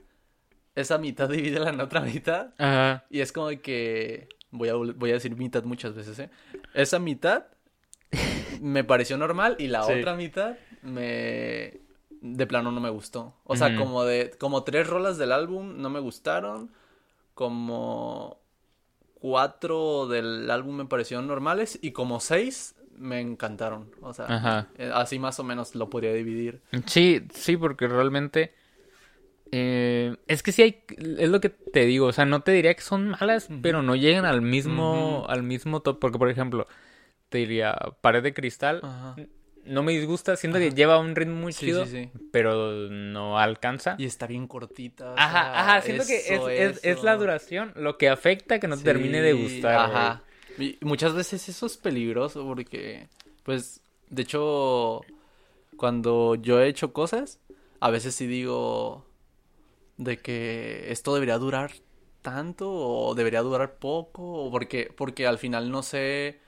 esa 0.76 0.98
mitad 0.98 1.28
divídela 1.30 1.70
en 1.70 1.82
otra 1.82 2.02
mitad 2.02 2.54
Ajá. 2.60 3.06
y 3.10 3.22
es 3.22 3.32
como 3.32 3.48
de 3.48 3.62
que, 3.62 4.30
voy 4.52 4.70
a, 4.70 4.74
voy 4.76 5.10
a 5.10 5.14
decir 5.14 5.36
mitad 5.36 5.64
muchas 5.64 5.96
veces, 5.96 6.20
¿eh? 6.20 6.30
Esa 6.76 7.00
mitad 7.00 7.46
me 8.62 8.84
pareció 8.84 9.18
normal 9.18 9.56
y 9.60 9.68
la 9.68 9.84
Sí. 9.84 9.94
otra 9.94 10.16
mitad 10.16 10.58
me 10.82 11.80
de 12.22 12.48
plano 12.48 12.72
no 12.72 12.82
me 12.82 12.90
gustó. 12.90 13.36
O 13.46 13.56
sea, 13.56 13.76
como 13.76 14.04
de 14.04 14.32
como 14.38 14.64
tres 14.64 14.88
rolas 14.88 15.18
del 15.18 15.32
álbum 15.32 15.82
no 15.82 15.90
me 15.90 16.00
gustaron, 16.00 16.72
como 17.34 18.40
cuatro 19.16 20.08
del 20.08 20.50
álbum 20.52 20.78
me 20.78 20.86
parecieron 20.86 21.28
normales 21.28 21.80
y 21.82 21.92
como 21.92 22.20
seis 22.20 22.76
me 22.98 23.22
encantaron. 23.22 23.90
O 24.02 24.14
sea, 24.14 24.26
Ajá. 24.26 24.68
eh, 24.78 24.92
así 24.94 25.20
más 25.20 25.40
o 25.40 25.44
menos 25.44 25.76
lo 25.76 25.90
podría 25.90 26.14
dividir. 26.14 26.62
Sí, 26.86 27.22
sí, 27.34 27.56
porque 27.56 27.88
realmente 27.88 28.54
eh, 29.52 30.16
es 30.28 30.44
que 30.44 30.52
sí 30.52 30.62
hay, 30.62 30.84
es 31.18 31.30
lo 31.30 31.40
que 31.40 31.50
te 31.50 31.86
digo, 31.86 32.08
o 32.08 32.12
sea, 32.14 32.26
no 32.26 32.42
te 32.42 32.52
diría 32.52 32.74
que 32.76 32.82
son 32.82 33.10
malas, 33.10 33.50
pero 33.62 33.82
no 33.82 33.96
llegan 33.96 34.26
al 34.26 34.42
mismo, 34.42 35.22
Ujú. 35.22 35.32
al 35.32 35.44
mismo 35.44 35.80
top, 35.82 36.00
porque 36.00 36.20
por 36.20 36.30
ejemplo, 36.30 36.68
te 37.30 37.40
diría 37.40 37.76
Pared 38.02 38.24
de 38.24 38.34
Cristal, 38.34 38.80
Ajá. 38.84 39.16
no 39.66 39.84
me 39.84 39.92
disgusta, 39.92 40.36
siento 40.36 40.58
que 40.60 40.72
lleva 40.72 40.98
un 41.00 41.16
ritmo 41.16 41.36
muy 41.36 41.54
Sí, 41.54 41.68
chido, 41.68 41.86
sí, 41.86 42.10
sí. 42.14 42.20
pero 42.32 42.72
no 42.90 43.40
alcanza. 43.40 43.96
Y 43.98 44.06
está 44.06 44.28
bien 44.28 44.48
cortita. 44.48 45.14
Ajá, 45.16 45.42
sea, 45.42 45.60
ajá, 45.62 45.82
siento 45.82 46.06
que 46.06 46.18
es, 46.18 46.78
es, 46.78 46.84
es 46.84 47.04
la 47.04 47.16
duración 47.16 47.72
lo 47.76 47.98
que 47.98 48.10
afecta 48.10 48.60
que 48.60 48.68
no 48.68 48.78
te 48.78 48.84
termine 48.84 49.22
de 49.22 49.34
gustar. 49.34 49.76
Ajá. 49.76 50.24
Y 50.58 50.78
muchas 50.82 51.14
veces 51.14 51.48
eso 51.48 51.68
es 51.68 51.78
peligroso 51.78 52.44
porque, 52.46 53.08
pues, 53.44 53.82
de 54.10 54.24
hecho, 54.24 55.02
cuando 55.78 56.36
yo 56.36 56.60
he 56.60 56.68
hecho 56.68 56.92
cosas, 56.92 57.40
a 57.80 57.90
veces 57.92 58.16
sí 58.16 58.28
digo 58.28 59.06
de 59.98 60.18
que 60.18 60.92
esto 60.92 61.14
debería 61.14 61.38
durar 61.38 61.72
tanto 62.22 62.70
o 62.72 63.16
debería 63.16 63.42
durar 63.42 63.76
poco 63.76 64.24
o 64.46 64.52
porque 64.52 64.92
porque 64.96 65.26
al 65.28 65.38
final 65.38 65.72
no 65.72 65.84
sé 65.84 66.40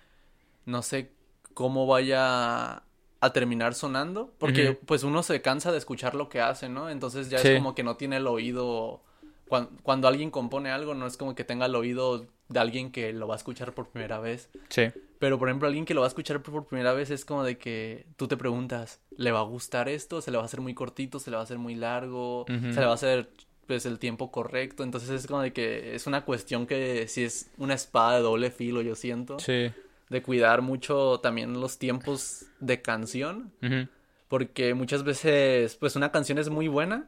no 0.65 0.81
sé 0.81 1.11
cómo 1.53 1.85
vaya 1.87 2.83
a 3.23 3.33
terminar 3.33 3.73
sonando 3.75 4.33
porque 4.39 4.73
pues 4.85 5.03
uno 5.03 5.21
se 5.21 5.41
cansa 5.41 5.71
de 5.71 5.77
escuchar 5.77 6.15
lo 6.15 6.27
que 6.29 6.41
hace, 6.41 6.69
¿no? 6.69 6.89
Entonces 6.89 7.29
ya 7.29 7.37
Sí. 7.39 7.49
es 7.49 7.57
como 7.57 7.75
que 7.75 7.83
no 7.83 7.95
tiene 7.97 8.17
el 8.17 8.27
oído 8.27 9.01
cuan- 9.47 9.69
cuando, 9.83 10.07
alguien 10.07 10.31
compone 10.31 10.71
algo 10.71 10.93
no 10.95 11.05
es 11.05 11.17
como 11.17 11.35
que 11.35 11.43
tenga 11.43 11.65
el 11.65 11.75
oído 11.75 12.25
de 12.47 12.59
alguien 12.59 12.91
que 12.91 13.11
lo 13.13 13.27
va 13.27 13.35
a 13.35 13.37
escuchar 13.37 13.73
por 13.73 13.89
primera 13.89 14.19
vez. 14.19 14.49
Sí. 14.69 14.83
Pero 15.19 15.37
por 15.37 15.49
ejemplo, 15.49 15.67
alguien 15.67 15.85
que 15.85 15.93
lo 15.93 16.01
va 16.01 16.07
a 16.07 16.09
escuchar 16.09 16.41
por 16.41 16.65
primera 16.65 16.93
vez 16.93 17.11
es 17.11 17.25
como 17.25 17.43
de 17.43 17.57
que 17.57 18.07
tú 18.17 18.27
te 18.27 18.37
preguntas, 18.37 19.01
¿le 19.17 19.31
va 19.31 19.39
a 19.39 19.43
gustar 19.43 19.87
esto? 19.89 20.21
¿Se 20.21 20.31
le 20.31 20.37
va 20.37 20.43
a 20.43 20.45
hacer 20.47 20.61
muy 20.61 20.73
cortito? 20.73 21.19
¿Se 21.19 21.29
le 21.29 21.35
va 21.35 21.41
a 21.41 21.43
hacer 21.43 21.59
muy 21.59 21.75
largo? 21.75 22.45
¿Se 22.47 22.53
le 22.79 22.85
va 22.85 22.91
a 22.91 22.95
hacer 22.95 23.29
pues 23.67 23.85
el 23.85 23.99
tiempo 23.99 24.31
correcto? 24.31 24.83
Entonces 24.83 25.09
es 25.11 25.27
como 25.27 25.41
de 25.41 25.53
que 25.53 25.95
es 25.95 26.07
una 26.07 26.25
cuestión 26.25 26.65
que 26.65 27.07
si 27.07 27.23
es 27.23 27.51
una 27.57 27.73
espada 27.75 28.15
de 28.17 28.21
doble 28.23 28.51
filo, 28.51 28.81
yo 28.81 28.95
siento, 28.95 29.37
Sí. 29.39 29.71
De 30.11 30.21
cuidar 30.21 30.61
mucho 30.61 31.19
también 31.21 31.59
los 31.61 31.79
tiempos 31.79 32.45
de 32.59 32.81
canción, 32.81 33.53
porque 34.27 34.73
muchas 34.73 35.03
veces 35.03 35.75
pues 35.77 35.95
una 35.95 36.11
canción 36.11 36.37
es 36.37 36.49
muy 36.49 36.67
buena, 36.67 37.07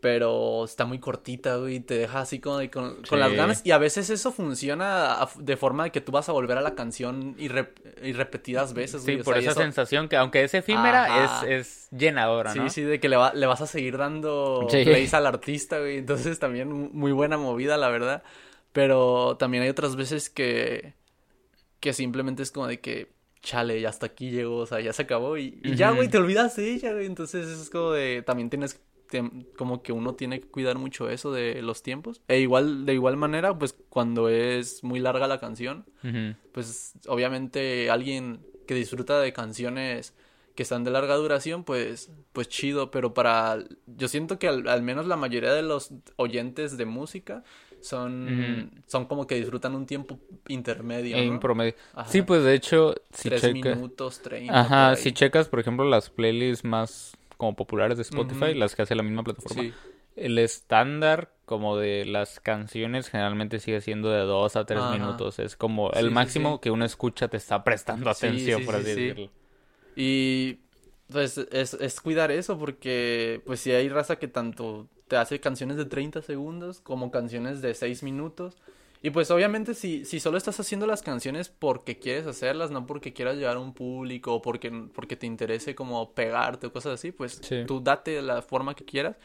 pero 0.00 0.64
está 0.64 0.84
muy 0.84 1.00
cortita, 1.00 1.56
güey, 1.56 1.74
y 1.76 1.80
te 1.80 1.94
deja 1.98 2.20
así 2.20 2.36
de 2.38 2.70
con, 2.70 3.02
con 3.02 3.18
las 3.18 3.30
Sí. 3.30 3.36
ganas. 3.36 3.62
Y 3.66 3.72
a 3.72 3.78
veces 3.78 4.10
eso 4.10 4.30
funciona 4.30 5.18
de 5.40 5.56
forma 5.56 5.82
de 5.84 5.90
que 5.90 6.00
tú 6.00 6.12
vas 6.12 6.28
a 6.28 6.32
volver 6.32 6.56
a 6.56 6.60
la 6.60 6.76
canción 6.76 7.34
y, 7.36 7.46
y 7.46 8.12
repetidas 8.12 8.74
veces, 8.74 9.02
Sí, 9.02 9.16
o 9.20 9.24
por 9.24 9.34
sea, 9.34 9.40
esa 9.42 9.50
eso- 9.50 9.60
sensación 9.60 10.08
que 10.08 10.16
aunque 10.16 10.44
es 10.44 10.54
efímera, 10.54 11.42
es, 11.42 11.50
es 11.50 11.88
llenadora, 11.90 12.52
Sí, 12.52 12.60
¿no? 12.60 12.70
sí, 12.70 12.82
de 12.82 13.00
que 13.00 13.08
le, 13.08 13.16
va- 13.16 13.32
le 13.34 13.46
vas 13.46 13.60
a 13.60 13.66
seguir 13.66 13.98
dando 13.98 14.68
Sí. 14.70 14.84
plays 14.84 15.14
al 15.14 15.26
artista, 15.26 15.80
güey. 15.80 15.98
Entonces 15.98 16.38
también 16.38 16.70
mu- 16.72 16.90
muy 16.92 17.10
buena 17.10 17.36
movida, 17.36 17.76
la 17.76 17.88
verdad. 17.88 18.22
Pero 18.72 19.36
también 19.36 19.64
hay 19.64 19.68
otras 19.70 19.96
veces 19.96 20.30
que, 20.30 20.94
que 21.80 21.92
simplemente 21.92 22.42
es 22.42 22.50
como 22.50 22.66
de 22.66 22.80
que, 22.80 23.08
chale, 23.42 23.80
ya 23.80 23.88
hasta 23.88 24.06
aquí 24.06 24.30
llegó, 24.30 24.56
o 24.58 24.66
sea, 24.66 24.80
ya 24.80 24.92
se 24.92 25.02
acabó 25.02 25.36
y, 25.38 25.60
y 25.62 25.76
ya, 25.76 25.90
güey, 25.92 26.08
te 26.08 26.18
olvidas 26.18 26.56
de 26.56 26.72
ella, 26.74 26.92
güey. 26.92 27.06
Entonces 27.06 27.46
es 27.48 27.70
como 27.70 27.92
de, 27.92 28.22
también 28.22 28.50
tienes, 28.50 28.80
tem- 29.10 29.46
como 29.56 29.82
que 29.82 29.92
uno 29.92 30.14
tiene 30.14 30.40
que 30.40 30.48
cuidar 30.48 30.76
mucho 30.78 31.08
eso 31.08 31.30
de 31.32 31.62
los 31.62 31.82
tiempos. 31.82 32.20
E 32.28 32.40
igual, 32.40 32.84
de 32.84 32.94
igual 32.94 33.16
manera, 33.16 33.56
pues 33.58 33.76
cuando 33.88 34.28
es 34.28 34.82
muy 34.82 34.98
larga 35.00 35.26
la 35.28 35.38
canción, 35.38 35.84
pues 36.52 36.94
obviamente 37.06 37.90
alguien 37.90 38.40
que 38.66 38.74
disfruta 38.74 39.20
de 39.20 39.32
canciones 39.32 40.14
que 40.54 40.64
están 40.64 40.82
de 40.82 40.90
larga 40.90 41.14
duración, 41.14 41.62
pues, 41.62 42.10
pues 42.32 42.48
chido, 42.48 42.90
pero 42.90 43.14
para, 43.14 43.58
yo 43.86 44.08
siento 44.08 44.40
que 44.40 44.48
al, 44.48 44.66
al 44.68 44.82
menos 44.82 45.06
la 45.06 45.16
mayoría 45.16 45.52
de 45.54 45.62
los 45.62 45.92
oyentes 46.16 46.76
de 46.76 46.84
música 46.84 47.44
son, 47.80 48.82
son 48.86 49.06
como 49.06 49.26
que 49.26 49.36
disfrutan 49.36 49.74
un 49.74 49.86
tiempo 49.86 50.18
intermedio, 50.48 51.16
En 51.16 51.34
¿no? 51.34 51.40
promedio. 51.40 51.74
Ajá. 51.94 52.10
Sí, 52.10 52.22
pues 52.22 52.42
de 52.44 52.54
hecho, 52.54 52.94
si 53.12 53.28
Tres 53.28 53.40
checa... 53.42 53.52
minutos, 53.74 54.20
treinta, 54.22 54.60
Ajá, 54.60 54.88
por 54.90 54.98
si 54.98 55.12
checas, 55.12 55.48
por 55.48 55.60
ejemplo, 55.60 55.84
las 55.84 56.10
playlists 56.10 56.64
más 56.64 57.16
como 57.36 57.54
populares 57.54 57.96
de 57.98 58.02
Spotify, 58.02 58.54
las 58.54 58.74
que 58.74 58.82
hace 58.82 58.94
la 58.94 59.02
misma 59.02 59.22
plataforma, 59.22 59.62
Sí. 59.62 59.72
el 60.16 60.38
estándar 60.38 61.32
como 61.44 61.76
de 61.76 62.04
las 62.04 62.40
canciones 62.40 63.08
generalmente 63.08 63.58
sigue 63.60 63.80
siendo 63.80 64.10
de 64.10 64.20
dos 64.20 64.56
a 64.56 64.66
tres 64.66 64.80
Ajá. 64.80 64.92
minutos. 64.98 65.38
Es 65.38 65.56
como 65.56 65.90
el 65.92 66.08
sí, 66.08 66.12
máximo 66.12 66.54
sí. 66.56 66.60
que 66.62 66.70
uno 66.70 66.84
escucha 66.84 67.28
te 67.28 67.36
está 67.36 67.62
prestando 67.64 68.10
atención, 68.10 68.64
por 68.64 68.74
sí, 68.74 68.80
así 68.80 68.94
sí. 68.94 69.00
decirlo. 69.00 69.30
Y 69.96 70.58
pues 71.10 71.38
es, 71.38 71.74
es 71.74 72.00
cuidar 72.00 72.30
eso 72.30 72.58
porque 72.58 73.40
pues 73.46 73.60
si 73.60 73.70
hay 73.72 73.88
raza 73.88 74.16
que 74.16 74.28
tanto 74.28 74.88
te 75.08 75.16
hace 75.16 75.40
canciones 75.40 75.76
de 75.76 75.84
30 75.86 76.22
segundos 76.22 76.80
como 76.80 77.10
canciones 77.10 77.60
de 77.62 77.74
6 77.74 78.02
minutos. 78.02 78.56
Y 79.00 79.10
pues 79.10 79.30
obviamente 79.30 79.74
si, 79.74 80.04
si 80.04 80.18
solo 80.18 80.36
estás 80.38 80.58
haciendo 80.58 80.84
las 80.86 81.02
canciones 81.02 81.48
porque 81.48 81.98
quieres 81.98 82.26
hacerlas, 82.26 82.70
no 82.72 82.84
porque 82.86 83.12
quieras 83.12 83.36
llevar 83.36 83.56
a 83.56 83.60
un 83.60 83.72
público 83.72 84.34
o 84.34 84.42
porque, 84.42 84.70
porque 84.92 85.14
te 85.16 85.26
interese 85.26 85.74
como 85.76 86.12
pegarte 86.14 86.66
o 86.66 86.72
cosas 86.72 86.94
así, 86.94 87.12
pues 87.12 87.40
Sí. 87.42 87.62
tú 87.66 87.80
date 87.80 88.20
la 88.22 88.42
forma 88.42 88.74
que 88.74 88.84
quieras. 88.84 89.16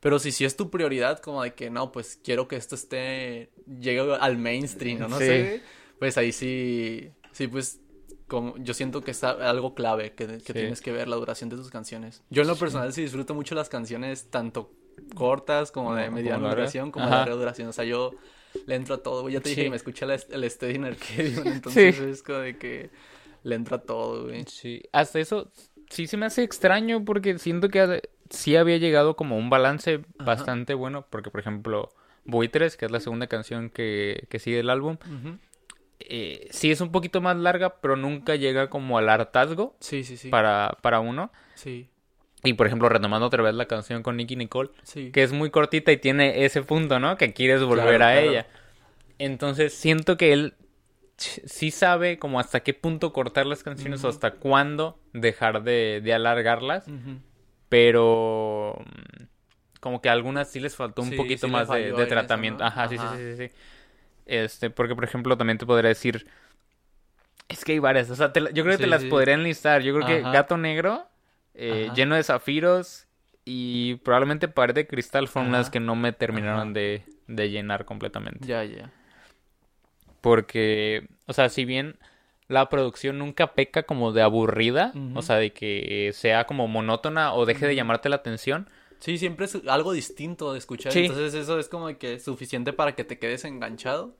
Pero 0.00 0.18
si 0.18 0.32
sí 0.32 0.44
es 0.44 0.56
tu 0.56 0.68
prioridad, 0.70 1.20
como 1.20 1.44
de 1.44 1.54
que 1.54 1.70
no, 1.70 1.92
pues 1.92 2.18
quiero 2.24 2.48
que 2.48 2.56
esto 2.56 2.74
esté, 2.74 3.50
llegue 3.80 4.00
al 4.20 4.36
mainstream, 4.38 4.98
¿no? 4.98 5.08
no 5.08 5.18
Sí. 5.18 5.26
sé, 5.26 5.62
pues 6.00 6.18
ahí 6.18 6.32
sí, 6.32 7.10
sí, 7.30 7.46
pues 7.46 7.78
como, 8.26 8.56
yo 8.58 8.74
siento 8.74 9.02
que 9.02 9.12
es 9.12 9.22
algo 9.22 9.74
clave, 9.76 10.14
que, 10.14 10.26
que 10.26 10.40
Sí. 10.40 10.52
tienes 10.52 10.80
que 10.80 10.90
ver 10.90 11.06
la 11.06 11.14
duración 11.14 11.48
de 11.48 11.54
tus 11.56 11.70
canciones. 11.70 12.24
Yo 12.30 12.42
en 12.42 12.48
lo 12.48 12.56
personal 12.56 12.92
sí 12.92 13.02
disfruto 13.02 13.34
mucho 13.34 13.54
las 13.54 13.68
canciones, 13.68 14.28
tanto 14.30 14.72
cortas 15.14 15.70
como 15.72 15.94
de 15.94 16.10
mediana 16.10 16.48
duración, 16.50 16.90
como 16.90 17.06
de 17.06 17.10
larga 17.12 17.34
duración. 17.34 17.68
O 17.68 17.72
sea, 17.72 17.84
yo 17.84 18.12
le 18.66 18.74
entro 18.74 18.96
a 18.96 19.02
todo, 19.02 19.22
güey. 19.22 19.34
Ya 19.34 19.40
te 19.40 19.50
dije 19.50 19.64
que 19.64 19.70
me 19.70 19.76
escuché 19.76 20.04
el, 20.04 20.10
el 20.30 20.50
Steady 20.50 20.74
en 20.76 20.84
Arcadium, 20.84 21.46
entonces 21.46 21.96
Sí. 21.96 22.04
es 22.04 22.22
como 22.22 22.38
de 22.38 22.56
que 22.58 22.90
le 23.42 23.54
entra 23.54 23.76
a 23.78 23.80
todo, 23.82 24.24
güey. 24.24 24.44
Sí, 24.46 24.82
hasta 24.92 25.18
eso 25.18 25.50
sí 25.90 26.06
se 26.06 26.16
me 26.16 26.26
hace 26.26 26.42
extraño 26.42 27.04
porque 27.04 27.38
siento 27.38 27.68
que 27.68 28.08
sí 28.30 28.56
había 28.56 28.78
llegado 28.78 29.16
como 29.16 29.36
un 29.36 29.50
balance 29.50 30.00
bastante 30.18 30.74
bueno, 30.74 31.06
porque 31.10 31.30
por 31.30 31.40
ejemplo, 31.40 31.90
Buitres, 32.24 32.76
que 32.76 32.86
es 32.86 32.90
la 32.90 33.00
segunda 33.00 33.26
canción 33.26 33.68
que, 33.68 34.26
que 34.30 34.38
sigue 34.38 34.60
el 34.60 34.70
álbum, 34.70 34.96
eh, 36.00 36.48
sí 36.50 36.70
es 36.70 36.80
un 36.80 36.90
poquito 36.92 37.20
más 37.20 37.36
larga, 37.36 37.76
pero 37.80 37.96
nunca 37.96 38.34
llega 38.36 38.70
como 38.70 38.98
al 38.98 39.08
hartazgo 39.08 39.76
Sí, 39.80 40.02
sí, 40.04 40.16
sí. 40.16 40.28
para, 40.30 40.76
para 40.82 41.00
uno. 41.00 41.30
Sí, 41.54 41.88
Y 42.44 42.54
por 42.54 42.66
ejemplo, 42.66 42.88
retomando 42.88 43.26
otra 43.26 43.42
vez 43.42 43.54
la 43.54 43.66
canción 43.66 44.02
con 44.02 44.16
Nicky 44.16 44.34
Nicole, 44.36 44.70
sí. 44.82 45.10
que 45.12 45.22
es 45.22 45.32
muy 45.32 45.50
cortita 45.50 45.92
y 45.92 45.96
tiene 45.96 46.44
ese 46.44 46.62
punto, 46.62 46.98
¿no? 46.98 47.16
Que 47.16 47.32
quieres 47.32 47.62
volver 47.62 47.96
Claro, 47.98 48.04
a 48.04 48.12
claro. 48.12 48.30
ella. 48.30 48.46
Entonces 49.18 49.72
siento 49.74 50.16
que 50.16 50.32
él 50.32 50.54
sí 51.16 51.70
sabe 51.70 52.18
como 52.18 52.40
hasta 52.40 52.60
qué 52.60 52.74
punto 52.74 53.12
cortar 53.12 53.46
las 53.46 53.62
canciones 53.62 54.02
o 54.02 54.08
hasta 54.08 54.32
cuándo 54.32 54.98
dejar 55.12 55.62
de, 55.62 56.00
de 56.02 56.14
alargarlas, 56.14 56.84
pero 57.68 58.76
mm, 58.80 59.22
como 59.80 60.00
que 60.00 60.08
a 60.08 60.12
algunas 60.12 60.50
sí 60.50 60.58
les 60.58 60.74
faltó 60.74 61.02
un 61.02 61.10
Sí, 61.10 61.16
poquito 61.16 61.46
sí 61.46 61.52
más 61.52 61.68
de, 61.68 61.88
eso, 61.90 62.06
tratamiento. 62.08 62.64
¿no? 62.64 62.68
Ajá, 62.68 62.88
sí, 62.88 62.98
sí, 62.98 63.04
sí, 63.16 63.36
sí, 63.36 63.48
sí. 63.48 63.54
Este, 64.26 64.70
porque 64.70 64.94
por 64.94 65.04
ejemplo 65.04 65.36
también 65.36 65.58
te 65.58 65.66
podría 65.66 65.88
decir, 65.88 66.26
es 67.48 67.64
que 67.64 67.72
hay 67.72 67.78
varias, 67.78 68.10
o 68.10 68.16
sea, 68.16 68.32
te 68.32 68.40
yo 68.40 68.64
creo 68.64 68.76
que 68.76 68.84
te 68.84 68.86
las 68.86 69.04
podría 69.04 69.34
enlistar. 69.34 69.82
Yo 69.82 69.94
creo 69.94 70.06
que. 70.06 70.22
Gato 70.22 70.56
Negro, 70.56 71.06
eh, 71.54 71.90
lleno 71.94 72.14
de 72.14 72.22
zafiros 72.22 73.06
y 73.44 73.96
probablemente 73.96 74.48
Pared 74.48 74.74
de 74.74 74.86
Cristal 74.86 75.28
fueron 75.28 75.52
las 75.52 75.62
Ajá. 75.62 75.70
que 75.72 75.80
no 75.80 75.96
me 75.96 76.12
terminaron 76.12 76.72
de, 76.72 77.02
de 77.26 77.50
llenar 77.50 77.84
completamente. 77.84 78.46
Ya, 78.46 78.64
ya. 78.64 78.90
Porque, 80.20 81.08
o 81.26 81.32
sea, 81.32 81.48
si 81.48 81.64
bien 81.64 81.98
la 82.48 82.68
producción 82.68 83.18
nunca 83.18 83.54
peca 83.54 83.82
como 83.82 84.12
de 84.12 84.22
aburrida, 84.22 84.92
o 85.14 85.22
sea, 85.22 85.36
de 85.36 85.52
que 85.52 86.10
sea 86.14 86.44
como 86.44 86.68
monótona 86.68 87.34
o 87.34 87.46
deje 87.46 87.66
de 87.66 87.74
llamarte 87.74 88.08
la 88.08 88.16
atención, 88.16 88.68
Sí, 89.02 89.18
siempre 89.18 89.46
es 89.46 89.58
algo 89.66 89.92
distinto 89.92 90.52
de 90.52 90.60
escuchar. 90.60 90.92
Sí. 90.92 91.00
Entonces 91.00 91.34
eso 91.34 91.58
es 91.58 91.68
como 91.68 91.88
que 91.98 92.20
suficiente 92.20 92.72
para 92.72 92.94
que 92.94 93.02
te 93.02 93.18
quedes 93.18 93.44
enganchado. 93.44 94.14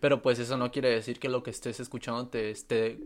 Pero 0.00 0.20
pues 0.20 0.40
eso 0.40 0.56
no 0.56 0.72
quiere 0.72 0.88
decir 0.90 1.20
que 1.20 1.28
lo 1.28 1.44
que 1.44 1.50
estés 1.50 1.78
escuchando 1.78 2.26
te 2.26 2.50
esté 2.50 2.98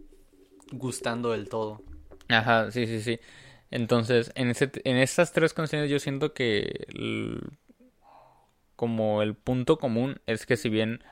gustando 0.72 1.32
del 1.32 1.50
todo. 1.50 1.82
Ajá, 2.30 2.70
sí, 2.70 2.86
sí, 2.86 3.02
sí. 3.02 3.20
Entonces, 3.70 4.32
en 4.34 4.50
ese, 4.50 4.70
en 4.84 4.96
estas 4.96 5.32
tres 5.32 5.54
canciones 5.54 5.90
yo 5.90 5.98
siento 5.98 6.32
que 6.32 6.86
el- 6.88 7.40
como 8.76 9.22
el 9.22 9.34
punto 9.34 9.78
común 9.78 10.20
es 10.26 10.46
que 10.46 10.56
si 10.56 10.68
bien 10.70 11.02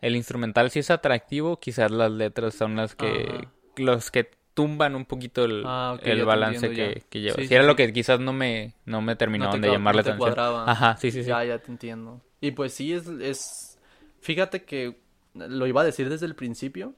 el 0.00 0.14
instrumental 0.16 0.70
sí 0.70 0.78
es 0.78 0.90
atractivo, 0.90 1.58
quizás 1.58 1.90
las 1.90 2.10
letras 2.12 2.54
son 2.54 2.76
las 2.76 2.94
que 2.94 3.48
los 3.76 4.10
que 4.10 4.30
tumban 4.54 4.94
un 4.94 5.04
poquito 5.04 5.44
el, 5.44 5.62
Ah, 5.66 5.98
el 6.02 6.24
balance 6.24 6.70
que, 6.70 7.02
que 7.10 7.20
lleva. 7.20 7.34
Si 7.36 7.46
sí, 7.48 7.54
era 7.54 7.64
sí. 7.64 7.68
lo 7.68 7.76
que 7.76 7.92
quizás 7.92 8.20
no 8.20 8.32
me 8.32 8.72
no 8.84 9.02
me 9.02 9.16
terminaban 9.16 9.60
te 9.60 9.66
de 9.66 9.72
llamar 9.72 9.94
no 9.94 9.98
la 9.98 10.02
te 10.04 10.10
atención. 10.10 10.34
cuadraba. 10.34 10.70
Ajá, 10.70 10.96
sí, 10.96 11.10
sí, 11.10 11.22
sí. 11.22 11.28
Ya, 11.28 11.44
ya 11.44 11.58
te 11.58 11.70
entiendo. 11.72 12.20
Y 12.40 12.52
pues 12.52 12.72
sí, 12.72 12.92
es, 12.92 13.06
es... 13.08 13.78
Fíjate 14.20 14.64
que 14.64 14.96
lo 15.34 15.66
iba 15.66 15.80
a 15.82 15.84
decir 15.84 16.08
desde 16.08 16.26
el 16.26 16.34
principio, 16.34 16.94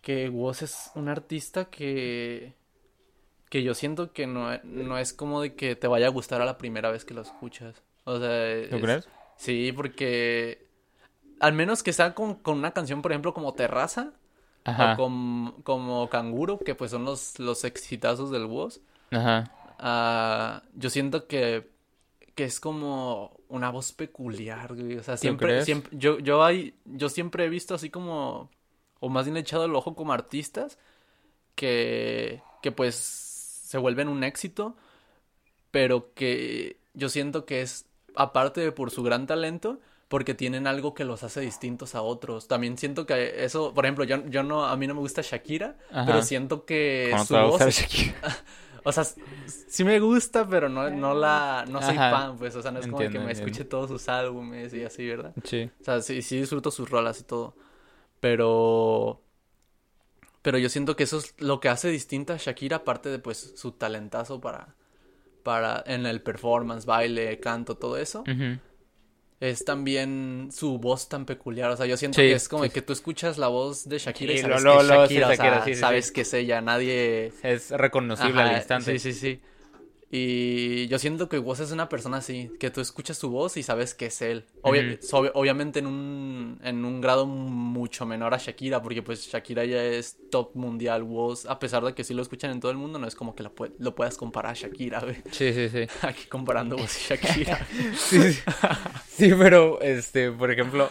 que 0.00 0.28
Woz 0.28 0.62
es 0.62 0.90
un 0.94 1.08
artista 1.08 1.66
que... 1.66 2.54
Que 3.48 3.62
yo 3.62 3.74
siento 3.74 4.12
que 4.12 4.26
no, 4.26 4.48
no 4.64 4.98
es 4.98 5.12
como 5.12 5.40
de 5.40 5.54
que 5.54 5.76
te 5.76 5.86
vaya 5.86 6.06
a 6.06 6.10
gustar 6.10 6.40
a 6.42 6.44
la 6.44 6.58
primera 6.58 6.90
vez 6.90 7.04
que 7.04 7.14
lo 7.14 7.22
escuchas. 7.22 7.82
O 8.04 8.18
sea, 8.18 8.68
¿Tú 8.70 8.76
es- 8.76 8.82
crees? 8.82 9.08
Sí, 9.36 9.72
porque... 9.72 10.66
Al 11.40 11.52
menos 11.52 11.82
que 11.82 11.92
sea 11.92 12.14
con, 12.14 12.34
con 12.36 12.58
una 12.58 12.70
canción, 12.72 13.02
por 13.02 13.12
ejemplo, 13.12 13.34
como 13.34 13.54
Terraza, 13.54 14.12
Ajá. 14.64 14.94
o 14.94 14.96
com- 14.96 15.62
como 15.62 16.08
Canguro, 16.08 16.58
que 16.58 16.74
pues 16.74 16.90
son 16.92 17.04
los, 17.04 17.38
los 17.38 17.64
exitazos 17.64 18.30
del 18.30 18.46
Woz. 18.46 18.80
Ajá. 19.10 19.50
Ah, 19.78 20.62
yo 20.74 20.88
siento 20.90 21.26
que, 21.26 21.68
que 22.34 22.44
es 22.44 22.60
como 22.60 23.36
una 23.48 23.70
voz 23.70 23.92
peculiar, 23.92 24.74
güey. 24.74 24.96
O 24.96 25.02
sea, 25.02 25.16
siempre, 25.16 25.48
crees? 25.48 25.64
siempre, 25.66 25.90
yo, 25.98 26.18
yo 26.20 26.44
hay, 26.44 26.74
yo 26.84 27.08
siempre 27.08 27.44
he 27.44 27.48
visto 27.48 27.74
así 27.74 27.90
como, 27.90 28.48
o 29.00 29.08
más 29.08 29.26
bien 29.26 29.36
he 29.36 29.40
echado 29.40 29.64
el 29.66 29.74
ojo 29.74 29.94
como 29.96 30.12
artistas 30.12 30.78
que, 31.56 32.40
que 32.62 32.72
pues 32.72 32.96
se 33.74 33.78
vuelven 33.78 34.06
un 34.06 34.22
éxito, 34.22 34.76
pero 35.72 36.14
que 36.14 36.78
yo 36.92 37.08
siento 37.08 37.44
que 37.44 37.60
es, 37.60 37.86
aparte 38.14 38.60
de 38.60 38.70
por 38.70 38.92
su 38.92 39.02
gran 39.02 39.26
talento, 39.26 39.80
porque 40.06 40.32
tienen 40.32 40.68
algo 40.68 40.94
que 40.94 41.04
los 41.04 41.24
hace 41.24 41.40
distintos 41.40 41.96
a 41.96 42.02
otros. 42.02 42.46
También 42.46 42.78
siento 42.78 43.04
que 43.04 43.44
eso, 43.44 43.74
por 43.74 43.84
ejemplo, 43.84 44.04
yo, 44.04 44.24
yo 44.28 44.44
no, 44.44 44.64
a 44.64 44.76
mí 44.76 44.86
no 44.86 44.94
me 44.94 45.00
gusta 45.00 45.22
Shakira, 45.22 45.76
Ajá. 45.90 46.06
pero 46.06 46.22
siento 46.22 46.64
que 46.64 47.08
¿Cómo 47.10 47.24
su 47.24 47.34
te 47.34 47.34
va 47.34 47.40
a 47.40 47.44
voz 47.46 47.52
gustar 47.54 47.68
es- 47.68 47.80
Shakira? 47.80 48.14
o 48.84 48.92
sea, 48.92 49.02
sí 49.04 49.82
me 49.82 49.98
gusta, 49.98 50.48
pero 50.48 50.68
no, 50.68 50.88
no 50.90 51.14
la, 51.14 51.64
no 51.68 51.82
soy 51.82 51.96
Ajá. 51.96 52.10
fan, 52.12 52.36
pues, 52.38 52.54
o 52.54 52.62
sea, 52.62 52.70
no 52.70 52.78
es 52.78 52.86
como 52.86 52.98
que 52.98 53.04
me 53.08 53.32
entiendo. 53.32 53.32
escuche 53.32 53.64
todos 53.64 53.90
sus 53.90 54.08
álbumes 54.08 54.72
y 54.72 54.84
así, 54.84 55.04
¿verdad? 55.04 55.34
Sí. 55.42 55.68
O 55.80 55.84
sea, 55.84 56.00
sí, 56.00 56.22
sí 56.22 56.38
disfruto 56.38 56.70
sus 56.70 56.88
rolas 56.88 57.18
y 57.18 57.24
todo, 57.24 57.56
pero, 58.20 59.20
pero 60.44 60.58
yo 60.58 60.70
siento 60.70 60.96
que 60.96 61.04
eso 61.04 61.18
es 61.18 61.34
lo 61.40 61.60
que 61.60 61.70
hace 61.70 61.90
distinta 61.90 62.34
a 62.34 62.38
Shakira, 62.38 62.78
aparte 62.78 63.10
de, 63.10 63.18
pues, 63.20 63.54
su 63.56 63.72
talentazo 63.72 64.40
para, 64.40 64.76
para, 65.44 65.82
en 65.86 66.06
el 66.06 66.22
performance, 66.22 66.86
baile, 66.86 67.40
canto, 67.40 67.76
todo 67.78 67.98
eso, 67.98 68.24
es 69.40 69.64
también 69.64 70.48
su 70.52 70.78
voz 70.78 71.08
tan 71.08 71.26
peculiar, 71.26 71.70
o 71.70 71.76
sea, 71.76 71.86
yo 71.86 71.96
siento 71.96 72.18
Sí, 72.18 72.28
que 72.28 72.34
es 72.34 72.48
como 72.48 72.62
sí, 72.64 72.70
que 72.70 72.82
tú 72.82 72.92
escuchas 72.92 73.36
la 73.36 73.48
voz 73.48 73.88
de 73.88 73.98
Shakira 73.98 74.32
y 74.32 74.36
sabes 74.38 74.62
lo- 74.62 74.76
que 74.76 74.76
es 74.76 74.88
lo- 74.88 75.06
Shakira, 75.06 75.28
o 75.28 75.34
sea, 75.34 75.36
Shakira, 75.36 75.62
sí, 75.64 75.74
sí, 75.74 75.80
sabes 75.80 76.12
que 76.12 76.20
es 76.22 76.34
ella, 76.34 76.60
nadie... 76.60 77.32
Es 77.42 77.70
reconocible 77.70 78.40
Ajá, 78.40 78.42
al 78.42 78.56
instante. 78.56 78.98
Sí, 78.98 79.12
sí, 79.12 79.12
sí. 79.12 79.40
Y 80.16 80.86
yo 80.86 81.00
siento 81.00 81.28
que 81.28 81.40
Woz 81.40 81.58
es 81.58 81.72
una 81.72 81.88
persona 81.88 82.18
así, 82.18 82.48
que 82.60 82.70
tú 82.70 82.80
escuchas 82.80 83.18
su 83.18 83.30
voz 83.30 83.56
y 83.56 83.64
sabes 83.64 83.94
que 83.94 84.06
es 84.06 84.22
él. 84.22 84.44
Obvia- 84.62 84.94
Ujú. 84.94 85.04
so- 85.04 85.32
obviamente 85.34 85.80
en 85.80 85.88
un, 85.88 86.60
en 86.62 86.84
un 86.84 87.00
grado 87.00 87.26
mucho 87.26 88.06
menor 88.06 88.32
a 88.32 88.38
Shakira, 88.38 88.80
porque 88.80 89.02
pues 89.02 89.26
Shakira 89.26 89.64
ya 89.64 89.82
es 89.82 90.16
top 90.30 90.54
mundial. 90.54 91.02
Woz, 91.02 91.46
a 91.46 91.58
pesar 91.58 91.82
de 91.84 91.94
que 91.94 92.04
sí 92.04 92.14
lo 92.14 92.22
escuchan 92.22 92.52
en 92.52 92.60
todo 92.60 92.70
el 92.70 92.76
mundo, 92.76 93.00
no 93.00 93.08
es 93.08 93.16
como 93.16 93.34
que 93.34 93.42
lo, 93.42 93.52
pue- 93.52 93.72
lo 93.80 93.96
puedas 93.96 94.16
comparar 94.16 94.52
a 94.52 94.54
Shakira, 94.54 95.00
güey. 95.00 95.16
Sí, 95.32 95.52
sí, 95.52 95.68
sí. 95.68 95.86
Aquí 96.02 96.26
comparando 96.28 96.76
Woz 96.76 96.96
y 96.96 97.08
Shakira. 97.16 97.66
Sí, 97.96 98.20
sí. 98.34 98.40
Sí, 99.08 99.32
pero, 99.36 99.80
este, 99.80 100.30
por 100.30 100.52
ejemplo, 100.52 100.90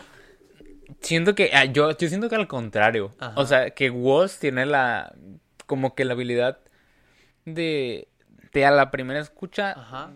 siento 0.99 1.33
que, 1.33 1.49
ah, 1.53 1.63
yo, 1.63 1.97
yo 1.97 2.09
siento 2.09 2.27
que 2.27 2.35
al 2.35 2.49
contrario, 2.49 3.13
Ajá. 3.19 3.39
o 3.39 3.45
sea, 3.45 3.69
que 3.69 3.89
Woz 3.89 4.39
tiene 4.39 4.65
la, 4.65 5.15
como 5.65 5.95
que 5.95 6.03
la 6.03 6.11
habilidad 6.11 6.59
de, 7.45 8.07
de 8.53 8.65
a 8.65 8.71
la 8.71 8.91
primera 8.91 9.19
escucha, 9.19 9.71
Ajá. 9.71 10.11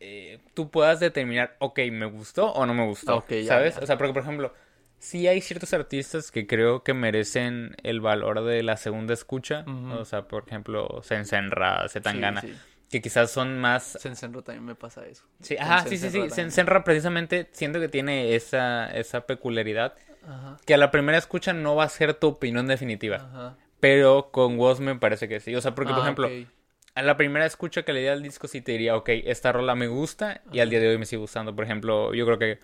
eh, 0.00 0.40
tú 0.54 0.70
puedas 0.70 1.00
determinar, 1.00 1.56
ok, 1.58 1.80
me 1.90 2.06
gustó 2.06 2.52
o 2.52 2.66
no 2.66 2.74
me 2.74 2.84
gustó, 2.86 3.24
ya, 3.28 3.44
¿sabes? 3.46 3.76
ya. 3.76 3.82
O 3.82 3.86
sea, 3.86 3.98
porque, 3.98 4.12
por 4.12 4.22
ejemplo, 4.22 4.52
sí 4.98 5.26
hay 5.26 5.40
ciertos 5.40 5.72
artistas 5.74 6.30
que 6.30 6.46
creo 6.46 6.82
que 6.84 6.94
merecen 6.94 7.74
el 7.82 8.00
valor 8.00 8.44
de 8.44 8.62
la 8.62 8.76
segunda 8.76 9.14
escucha, 9.14 9.64
o 9.66 10.04
sea, 10.04 10.28
por 10.28 10.44
ejemplo, 10.46 11.00
Sensenra, 11.02 11.88
Zetangana, 11.88 12.40
Sí, 12.42 12.48
sí. 12.48 12.54
que 12.90 13.00
quizás 13.02 13.30
son 13.30 13.58
más 13.60 13.82
Sensenro 13.84 14.42
también 14.42 14.64
me 14.64 14.74
pasa 14.74 15.06
eso. 15.06 15.24
Sí, 15.40 15.56
ajá, 15.58 15.82
sí, 15.84 15.90
sí, 15.90 15.98
Sensenra 15.98 16.28
sí. 16.28 16.34
Sensenra 16.34 16.84
precisamente 16.84 17.48
siento 17.52 17.80
que 17.80 17.88
tiene 17.88 18.34
esa, 18.34 18.86
esa 18.90 19.26
peculiaridad. 19.26 19.94
Ajá. 20.26 20.56
Que 20.66 20.74
a 20.74 20.78
la 20.78 20.90
primera 20.90 21.16
escucha 21.16 21.52
no 21.54 21.74
va 21.76 21.84
a 21.84 21.88
ser 21.88 22.12
tu 22.14 22.26
opinión 22.28 22.66
definitiva. 22.66 23.16
Ajá. 23.16 23.56
Pero 23.80 24.30
con 24.32 24.58
Woz 24.58 24.80
me 24.80 24.94
parece 24.96 25.28
que 25.28 25.38
sí. 25.40 25.54
O 25.54 25.60
sea, 25.60 25.74
porque, 25.74 25.92
por 25.92 26.00
Ah, 26.00 26.04
ejemplo. 26.04 26.28
A 26.98 27.02
la 27.02 27.16
primera 27.16 27.46
escucha 27.46 27.82
que 27.84 27.92
le 27.92 28.00
di 28.00 28.08
al 28.08 28.22
disco 28.22 28.48
sí 28.48 28.60
te 28.60 28.72
diría, 28.72 28.96
ok, 28.96 29.08
esta 29.24 29.52
rola 29.52 29.74
me 29.74 29.86
gusta 29.86 30.42
y 30.52 30.60
al 30.60 30.68
día 30.70 30.80
de 30.80 30.88
hoy 30.88 30.98
me 30.98 31.06
sigue 31.06 31.20
gustando. 31.20 31.54
Por 31.54 31.64
ejemplo, 31.64 32.12
yo 32.14 32.24
creo 32.26 32.38
que 32.38 32.58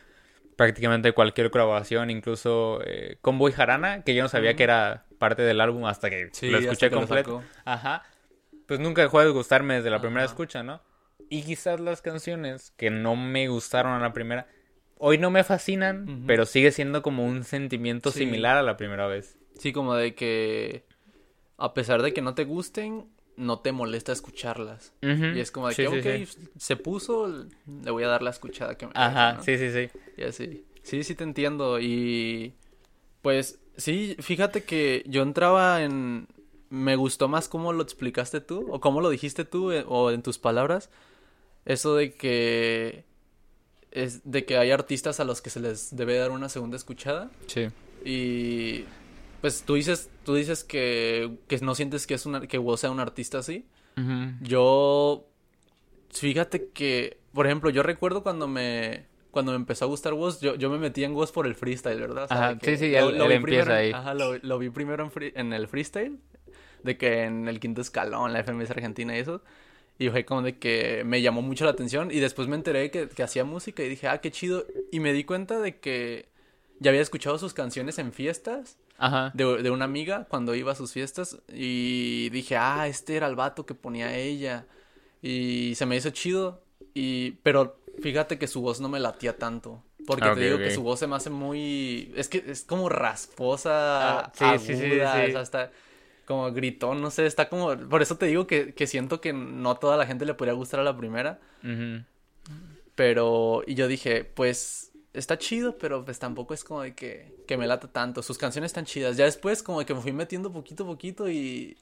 prácticamente 0.56 1.12
cualquier 1.12 1.50
grabación, 1.50 2.10
incluso 2.10 2.80
eh, 2.84 3.16
Convoy 3.20 3.52
Jarana, 3.52 4.02
que 4.02 4.14
yo 4.14 4.22
no 4.22 4.28
sabía 4.28 4.54
que 4.54 4.64
era 4.64 5.06
parte 5.18 5.42
del 5.42 5.60
álbum 5.60 5.84
hasta 5.86 6.10
que 6.10 6.28
Sí, 6.32 6.48
lo 6.50 6.58
escuché 6.58 6.90
lo 6.90 6.98
completo. 6.98 7.42
Ajá. 7.64 8.02
Pues 8.66 8.80
nunca 8.80 9.02
dejó 9.02 9.20
de 9.20 9.30
gustarme 9.30 9.74
desde 9.74 9.90
la 9.90 10.00
primera 10.00 10.24
escucha, 10.24 10.62
¿no? 10.62 10.80
Y 11.30 11.42
quizás 11.42 11.80
las 11.80 12.02
canciones 12.02 12.72
que 12.76 12.90
no 12.90 13.16
me 13.16 13.48
gustaron 13.48 13.92
a 13.92 13.98
la 14.00 14.12
primera, 14.12 14.46
hoy 14.98 15.18
no 15.18 15.30
me 15.30 15.44
fascinan, 15.44 16.24
pero 16.26 16.44
sigue 16.46 16.70
siendo 16.72 17.02
como 17.02 17.24
un 17.24 17.44
sentimiento 17.44 18.10
Sí. 18.10 18.20
similar 18.20 18.56
a 18.56 18.62
la 18.62 18.76
primera 18.76 19.06
vez. 19.06 19.38
Sí, 19.58 19.72
como 19.72 19.94
de 19.94 20.14
que 20.14 20.84
a 21.56 21.72
pesar 21.74 22.02
de 22.02 22.12
que 22.12 22.20
no 22.22 22.34
te 22.34 22.44
gusten, 22.44 23.06
no 23.36 23.58
te 23.60 23.72
molesta 23.72 24.12
escucharlas. 24.12 24.92
Y 25.00 25.38
es 25.40 25.50
como 25.50 25.68
de 25.68 25.74
Sí, 25.74 25.86
que, 25.86 26.26
sí, 26.26 26.38
ok, 26.38 26.58
se 26.58 26.76
puso, 26.76 27.46
le 27.82 27.90
voy 27.90 28.04
a 28.04 28.08
dar 28.08 28.22
la 28.22 28.30
escuchada 28.30 28.76
que 28.76 28.86
me 28.86 28.92
Ajá, 28.94 29.40
sí, 29.42 29.58
sí, 29.58 29.70
sí. 29.72 29.90
Y 30.16 30.22
así. 30.22 30.64
Sí, 30.82 31.02
sí 31.02 31.14
te 31.14 31.24
entiendo. 31.24 31.80
Y 31.80 32.54
pues 33.22 33.58
sí, 33.76 34.16
fíjate 34.20 34.62
que 34.64 35.02
yo 35.06 35.22
entraba 35.22 35.82
en... 35.82 36.28
Me 36.70 36.96
gustó 36.96 37.28
más 37.28 37.48
cómo 37.48 37.72
lo 37.72 37.82
explicaste 37.82 38.40
tú, 38.40 38.66
o 38.72 38.80
cómo 38.80 39.00
lo 39.00 39.08
dijiste 39.10 39.44
tú, 39.44 39.70
eh, 39.70 39.84
o 39.86 40.10
en 40.10 40.22
tus 40.22 40.38
palabras. 40.38 40.90
Eso 41.64 41.94
de 41.94 42.14
que... 42.14 43.04
Es 43.90 44.28
de 44.28 44.44
que 44.44 44.58
hay 44.58 44.72
artistas 44.72 45.20
a 45.20 45.24
los 45.24 45.40
que 45.40 45.50
se 45.50 45.60
les 45.60 45.94
debe 45.94 46.16
dar 46.16 46.32
una 46.32 46.48
segunda 46.48 46.76
escuchada. 46.76 47.30
Sí. 47.46 47.68
Y 48.04 48.84
pues 49.44 49.62
tú 49.62 49.74
dices, 49.74 50.08
tú 50.24 50.34
dices 50.34 50.64
que, 50.64 51.30
que 51.48 51.58
no 51.58 51.74
sientes 51.74 52.06
que 52.06 52.14
es 52.14 52.24
una, 52.24 52.40
que 52.46 52.58
sea 52.78 52.90
un 52.90 52.98
artista 52.98 53.40
así. 53.40 53.66
Yo, 54.40 55.26
fíjate 56.08 56.70
que, 56.72 57.18
por 57.34 57.44
ejemplo, 57.44 57.68
yo 57.68 57.82
recuerdo 57.82 58.22
cuando 58.22 58.48
me, 58.48 59.04
cuando 59.30 59.52
me 59.52 59.56
empezó 59.56 59.84
a 59.84 59.88
gustar 59.88 60.14
Woz, 60.14 60.40
yo, 60.40 60.54
yo 60.54 60.70
me 60.70 60.78
metí 60.78 61.04
en 61.04 61.12
Woz 61.12 61.30
por 61.30 61.46
el 61.46 61.54
freestyle, 61.56 62.00
¿verdad? 62.00 62.24
O 62.24 62.28
sea, 62.28 62.36
Ajá, 62.38 62.48
de 62.54 62.58
que 62.58 62.74
sí, 62.78 62.86
sí, 62.86 62.92
lo- 62.92 63.10
él- 63.10 63.18
lo 63.18 63.26
él 63.26 63.32
empieza 63.32 63.64
primero 63.64 63.80
ahí. 63.82 63.90
Ajá, 63.92 64.14
lo, 64.14 64.34
lo 64.38 64.58
vi 64.58 64.70
primero 64.70 65.04
en, 65.04 65.10
free- 65.10 65.32
en 65.36 65.52
el 65.52 65.68
freestyle, 65.68 66.18
de 66.82 66.96
que 66.96 67.24
en 67.24 67.46
el 67.46 67.60
quinto 67.60 67.82
escalón, 67.82 68.32
la 68.32 68.38
FMS 68.42 68.70
Argentina 68.70 69.14
y 69.14 69.20
eso. 69.20 69.42
Y 69.98 70.08
fue 70.08 70.24
como 70.24 70.40
de 70.40 70.56
que 70.58 71.02
me 71.04 71.20
llamó 71.20 71.42
mucho 71.42 71.66
la 71.66 71.72
atención 71.72 72.10
y 72.10 72.18
después 72.18 72.48
me 72.48 72.56
enteré 72.56 72.90
que, 72.90 73.10
que 73.10 73.22
hacía 73.22 73.44
música 73.44 73.82
y 73.82 73.90
dije, 73.90 74.08
ah, 74.08 74.22
qué 74.22 74.30
chido. 74.30 74.64
Y 74.90 75.00
me 75.00 75.12
di 75.12 75.24
cuenta 75.24 75.60
de 75.60 75.76
que 75.80 76.32
ya 76.80 76.90
había 76.90 77.02
escuchado 77.02 77.38
sus 77.38 77.54
canciones 77.54 77.98
en 77.98 78.12
fiestas 78.12 78.76
Ajá. 78.98 79.30
de, 79.34 79.62
de 79.62 79.70
una 79.70 79.84
amiga 79.84 80.26
cuando 80.28 80.54
iba 80.54 80.72
a 80.72 80.74
sus 80.74 80.92
fiestas 80.92 81.38
y 81.48 82.30
dije, 82.30 82.56
ah, 82.56 82.86
este 82.88 83.16
era 83.16 83.26
el 83.26 83.36
vato 83.36 83.66
que 83.66 83.74
ponía 83.74 84.16
ella 84.16 84.66
y 85.22 85.74
se 85.76 85.86
me 85.86 85.96
hizo 85.96 86.10
chido 86.10 86.62
y 86.94 87.32
pero 87.42 87.78
fíjate 88.00 88.38
que 88.38 88.46
su 88.46 88.60
voz 88.60 88.80
no 88.80 88.88
me 88.88 89.00
latía 89.00 89.36
tanto 89.38 89.82
porque 90.06 90.28
Ah, 90.28 90.32
ok, 90.32 90.38
te 90.38 90.44
digo 90.44 90.58
que 90.58 90.70
su 90.74 90.82
voz 90.82 90.98
se 91.00 91.06
me 91.06 91.16
hace 91.16 91.30
muy 91.30 92.12
es 92.16 92.28
que 92.28 92.44
es 92.46 92.62
como 92.64 92.88
rasposa 92.88 94.20
Ah, 94.20 94.32
sí, 94.34 94.44
aguda, 94.44 94.58
sí, 94.58 94.74
sí, 94.76 94.82
o 94.82 95.32
sea, 95.32 95.40
está 95.40 95.70
como 96.26 96.52
gritón, 96.52 97.00
no 97.02 97.10
sé, 97.10 97.26
está 97.26 97.48
como 97.48 97.76
por 97.76 98.02
eso 98.02 98.16
te 98.16 98.26
digo 98.26 98.46
que, 98.46 98.74
que 98.74 98.86
siento 98.86 99.20
que 99.20 99.32
no 99.32 99.76
toda 99.76 99.96
la 99.96 100.06
gente 100.06 100.24
le 100.24 100.34
podría 100.34 100.54
gustar 100.54 100.80
a 100.80 100.82
la 100.84 100.96
primera, 100.96 101.38
Ujú. 101.62 102.04
pero, 102.94 103.62
y 103.66 103.74
yo 103.74 103.88
dije, 103.88 104.24
pues, 104.24 104.92
está 105.14 105.38
chido, 105.38 105.78
pero 105.78 106.04
pues 106.04 106.18
tampoco 106.18 106.54
es 106.54 106.64
como 106.64 106.82
de 106.82 106.94
que, 106.94 107.32
que 107.46 107.56
me 107.56 107.66
lata 107.66 107.88
tanto. 107.90 108.22
Sus 108.22 108.38
canciones 108.38 108.70
están 108.70 108.84
chidas. 108.84 109.16
Ya 109.16 109.24
después 109.24 109.62
como 109.62 109.78
de 109.80 109.86
que 109.86 109.94
me 109.94 110.00
fui 110.00 110.12
metiendo 110.12 110.52
poquito 110.52 110.84
a 110.84 110.86
poquito 110.86 111.28
y 111.28 111.76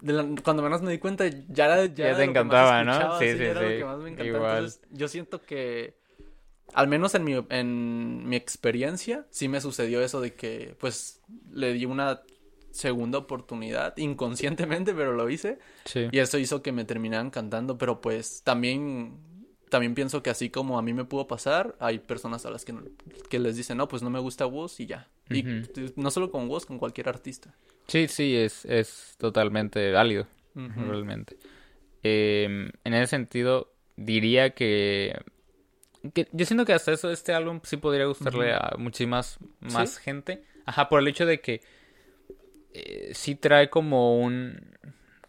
de 0.00 0.12
la- 0.12 0.28
cuando 0.44 0.62
menos 0.62 0.82
me 0.82 0.92
di 0.92 0.98
cuenta 0.98 1.26
ya 1.28 1.66
era, 1.66 1.86
ya 1.86 1.92
Ya 1.96 2.06
era 2.06 2.18
te 2.18 2.26
lo 2.26 2.32
que 2.32 2.44
más 2.44 2.48
encantaba, 2.48 2.84
¿no? 2.84 3.18
Sí, 3.18 3.26
sí, 3.32 3.38
sí, 3.38 3.44
era 3.44 3.62
lo 3.62 3.68
que 3.78 3.84
más 3.84 3.98
me 3.98 4.10
encantaba. 4.10 4.26
Igual. 4.38 4.56
Entonces, 4.58 4.80
yo 4.92 5.08
siento 5.08 5.42
que, 5.42 5.94
al 6.74 6.88
menos 6.88 7.14
en 7.14 7.24
mi, 7.24 7.34
en 7.50 8.28
mi 8.28 8.36
experiencia, 8.36 9.26
sí 9.30 9.48
me 9.48 9.60
sucedió 9.60 10.02
eso 10.02 10.20
de 10.20 10.34
que, 10.34 10.76
pues, 10.78 11.20
le 11.52 11.72
di 11.72 11.86
una 11.86 12.22
segunda 12.70 13.18
oportunidad, 13.18 13.96
inconscientemente, 13.96 14.94
pero 14.94 15.12
lo 15.12 15.28
hice. 15.30 15.58
Sí. 15.84 16.08
Y 16.12 16.18
eso 16.18 16.38
hizo 16.38 16.62
que 16.62 16.72
me 16.72 16.84
terminaran 16.84 17.30
cantando, 17.30 17.78
pero 17.78 18.00
pues 18.00 18.42
también, 18.44 19.18
también 19.70 19.94
pienso 19.94 20.22
que 20.22 20.30
así 20.30 20.50
como 20.50 20.78
a 20.78 20.82
mí 20.82 20.92
me 20.92 21.04
pudo 21.04 21.26
pasar, 21.26 21.76
hay 21.80 21.98
personas 21.98 22.44
a 22.46 22.50
las 22.50 22.64
que, 22.64 22.72
no- 22.72 22.82
que 23.28 23.38
les 23.38 23.56
dicen, 23.56 23.76
no, 23.78 23.88
pues 23.88 24.02
no 24.02 24.10
me 24.10 24.18
gusta 24.18 24.46
Woz 24.46 24.80
y 24.80 24.86
ya. 24.86 25.08
Y 25.30 25.44
no 25.96 26.10
solo 26.10 26.30
con 26.30 26.48
Woz, 26.48 26.64
con 26.66 26.78
cualquier 26.78 27.08
artista. 27.08 27.54
Sí, 27.86 28.08
sí, 28.08 28.36
es, 28.36 28.64
es 28.64 29.14
totalmente 29.18 29.92
válido, 29.92 30.26
realmente. 30.54 31.36
Eh, 32.02 32.70
en 32.84 32.94
ese 32.94 33.06
sentido, 33.08 33.72
diría 33.96 34.50
que, 34.50 35.18
que 36.14 36.28
yo 36.32 36.46
siento 36.46 36.64
que 36.64 36.72
hasta 36.72 36.92
eso 36.92 37.10
este 37.10 37.32
álbum 37.34 37.60
sí 37.64 37.76
podría 37.76 38.06
gustarle 38.06 38.52
a 38.52 38.74
muchísimas 38.78 39.38
más 39.60 39.94
¿Sí? 39.96 40.02
gente. 40.02 40.44
Ajá, 40.66 40.88
por 40.88 41.00
el 41.00 41.08
hecho 41.08 41.24
de 41.26 41.40
que 41.40 41.60
eh, 42.74 43.10
sí 43.14 43.34
trae 43.34 43.70
como 43.70 44.18
un, 44.18 44.76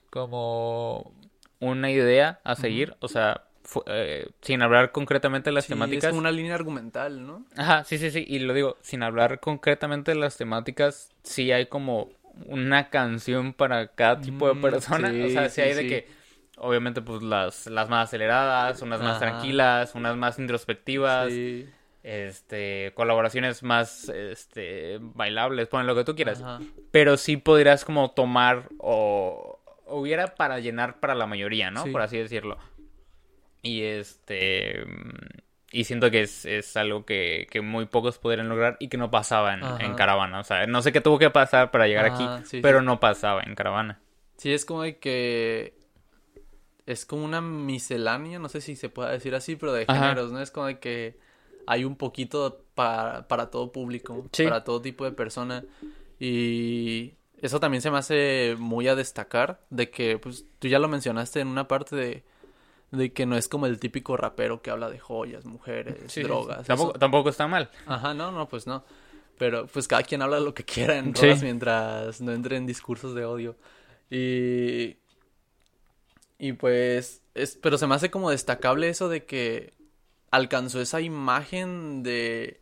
como 0.10 1.13
una 1.60 1.91
idea 1.91 2.39
a 2.43 2.56
seguir, 2.56 2.95
o 2.99 3.08
sea, 3.08 3.45
eh, 3.88 4.30
sin 4.42 4.62
hablar 4.62 4.92
concretamente 4.92 5.50
de 5.50 5.54
las 5.54 5.66
Sí, 5.66 5.70
temáticas. 5.74 6.06
es 6.06 6.10
como 6.10 6.20
una 6.20 6.32
línea 6.32 6.56
argumental, 6.56 7.26
¿no? 7.26 7.46
Ajá, 7.58 7.84
sí, 7.84 7.98
sí, 7.98 8.12
sí, 8.12 8.26
y 8.28 8.40
lo 8.40 8.54
digo, 8.54 8.78
sin 8.82 9.04
hablar 9.04 9.40
concretamente 9.40 10.12
de 10.12 10.18
las 10.20 10.38
temáticas, 10.38 11.12
sí 11.24 11.52
hay 11.52 11.68
como 11.68 12.10
una 12.46 12.90
canción 12.90 13.54
para 13.54 13.88
cada 13.90 14.22
tipo 14.22 14.48
de 14.48 14.54
Mm, 14.56 14.62
persona, 14.62 15.12
sí, 15.12 15.22
o 15.24 15.30
sea, 15.30 15.50
sí, 15.50 15.56
sí, 15.56 15.62
hay 15.62 15.74
de 15.74 15.88
que, 15.88 16.08
obviamente, 16.58 17.02
pues 17.02 17.22
las, 17.22 17.68
las 17.68 17.90
más 17.90 18.08
aceleradas, 18.10 18.82
unas 18.82 19.02
más 19.02 19.18
Ajá. 19.18 19.20
tranquilas, 19.20 19.94
unas 19.96 20.16
más 20.16 20.40
introspectivas, 20.40 21.32
este, 22.04 22.94
colaboraciones 22.96 23.62
más, 23.64 24.10
este, 24.10 24.98
bailables, 25.02 25.68
ponen 25.68 25.88
lo 25.88 25.96
que 25.96 26.04
tú 26.06 26.16
quieras, 26.16 26.42
Ajá. 26.42 26.62
pero 26.92 27.18
sí 27.18 27.38
podrías 27.38 27.84
como 27.84 28.12
tomar 28.12 28.70
o 28.78 29.60
hubiera 29.88 30.36
para 30.36 30.60
llenar 30.60 31.00
para 31.00 31.16
la 31.16 31.26
mayoría, 31.26 31.72
¿no? 31.72 31.84
Por 31.92 32.02
así 32.02 32.18
decirlo. 32.18 32.58
Y 33.62 33.82
este 33.84 34.86
mm, 34.86 35.39
y 35.72 35.84
siento 35.84 36.10
que 36.10 36.22
es, 36.22 36.45
es 36.45 36.76
algo 36.78 37.06
que, 37.06 37.48
que 37.52 37.62
muy 37.62 37.86
pocos 37.86 38.17
podrían 38.17 38.50
lograr 38.50 38.78
y 38.80 38.88
que 38.89 38.98
no 38.98 39.12
pasaba 39.12 39.54
en, 39.54 39.62
en 39.80 39.93
Caravana. 39.95 40.39
O 40.39 40.43
sea, 40.43 40.65
no 40.65 40.82
sé 40.82 40.91
qué 40.91 41.02
tuvo 41.02 41.19
que 41.19 41.30
pasar 41.30 41.69
para 41.72 41.88
llegar 41.88 42.06
Ajá, 42.06 42.38
aquí, 42.38 42.45
sí, 42.48 42.62
pero 42.62 42.80
sí. 42.80 42.86
no 42.86 43.00
pasaba 43.00 43.43
en 43.43 43.54
Caravana. 43.56 44.00
Sí, 44.38 44.52
es 44.54 44.65
como 44.65 44.84
de 44.84 44.98
que 44.98 45.74
es 46.86 47.06
como 47.06 47.24
una 47.24 47.41
miscelánea, 47.41 48.39
no 48.39 48.50
sé 48.50 48.62
si 48.62 48.76
se 48.76 48.89
puede 48.89 49.12
decir 49.12 49.36
así, 49.36 49.56
pero 49.56 49.74
de 49.74 49.86
Ajá. 49.88 49.93
géneros, 49.93 50.32
¿no? 50.32 50.41
Es 50.41 50.50
como 50.50 50.65
de 50.67 50.80
que 50.80 51.17
hay 51.67 51.86
un 51.86 51.95
poquito 51.95 52.63
para, 52.74 53.28
para 53.28 53.52
todo 53.52 53.72
público, 53.72 54.26
Sí. 54.32 54.43
para 54.43 54.63
todo 54.63 54.82
tipo 54.82 55.06
de 55.06 55.12
persona. 55.12 55.63
Y 56.19 57.13
eso 57.41 57.60
también 57.60 57.82
se 57.82 57.91
me 57.91 57.98
hace 58.00 58.56
muy 58.58 58.88
a 58.88 58.95
destacar, 58.95 59.62
de 59.69 59.91
que, 59.91 60.17
pues, 60.17 60.45
tú 60.58 60.67
ya 60.67 60.80
lo 60.80 60.88
mencionaste 60.88 61.41
en 61.41 61.48
una 61.48 61.67
parte 61.67 61.95
de, 61.95 62.24
de 62.91 63.13
que 63.13 63.25
no 63.25 63.38
es 63.38 63.47
como 63.47 63.65
el 63.67 63.80
típico 63.80 64.17
rapero 64.17 64.62
que 64.62 64.71
habla 64.71 64.89
de 64.89 64.99
joyas, 64.99 65.45
mujeres, 65.45 65.95
Sí, 66.12 66.23
drogas. 66.23 66.65
Tampoco, 66.65 66.91
eso- 66.91 66.99
tampoco 66.99 67.30
está 67.30 67.47
mal. 67.47 67.69
Ajá, 67.86 68.13
no, 68.13 68.32
no, 68.32 68.47
pues 68.49 68.65
no. 68.67 68.84
Pero 69.38 69.67
pues 69.67 69.88
cada 69.88 70.04
quien 70.04 70.21
habla 70.21 70.39
lo 70.39 70.54
que 70.54 70.65
quiera 70.65 70.97
en 70.97 71.15
Sí. 71.15 71.21
rolas 71.23 71.43
mientras 71.43 72.19
no 72.21 72.32
entre 72.34 72.58
en 72.58 72.65
discursos 72.65 73.13
de 73.15 73.25
odio. 73.25 73.56
Y. 74.10 74.97
Y 76.38 76.54
pues. 76.54 77.21
Es, 77.36 77.58
pero 77.62 77.78
se 77.78 77.88
me 77.88 77.95
hace 77.95 78.10
como 78.12 78.32
destacable 78.32 78.89
eso 78.89 79.08
de 79.10 79.25
que 79.25 79.73
alcanzó 80.32 80.82
esa 80.82 80.99
imagen 81.02 82.04
de. 82.04 82.60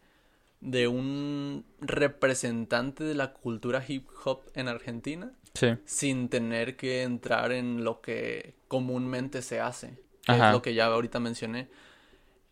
de 0.60 0.88
un 0.88 1.66
representante 1.82 3.04
de 3.04 3.14
la 3.16 3.34
cultura 3.34 3.84
hip 3.88 4.08
hop 4.26 4.42
en 4.56 4.68
Argentina 4.68 5.32
Sí. 5.54 5.76
sin 5.86 6.30
tener 6.30 6.76
que 6.76 7.02
entrar 7.04 7.52
en 7.52 7.84
lo 7.84 8.02
que 8.02 8.56
comúnmente 8.68 9.42
se 9.42 9.60
hace, 9.60 10.00
que 10.28 10.34
Ajá. 10.34 10.48
es 10.50 10.54
lo 10.54 10.62
que 10.62 10.74
ya 10.74 10.86
ahorita 10.86 11.20
mencioné. 11.20 11.70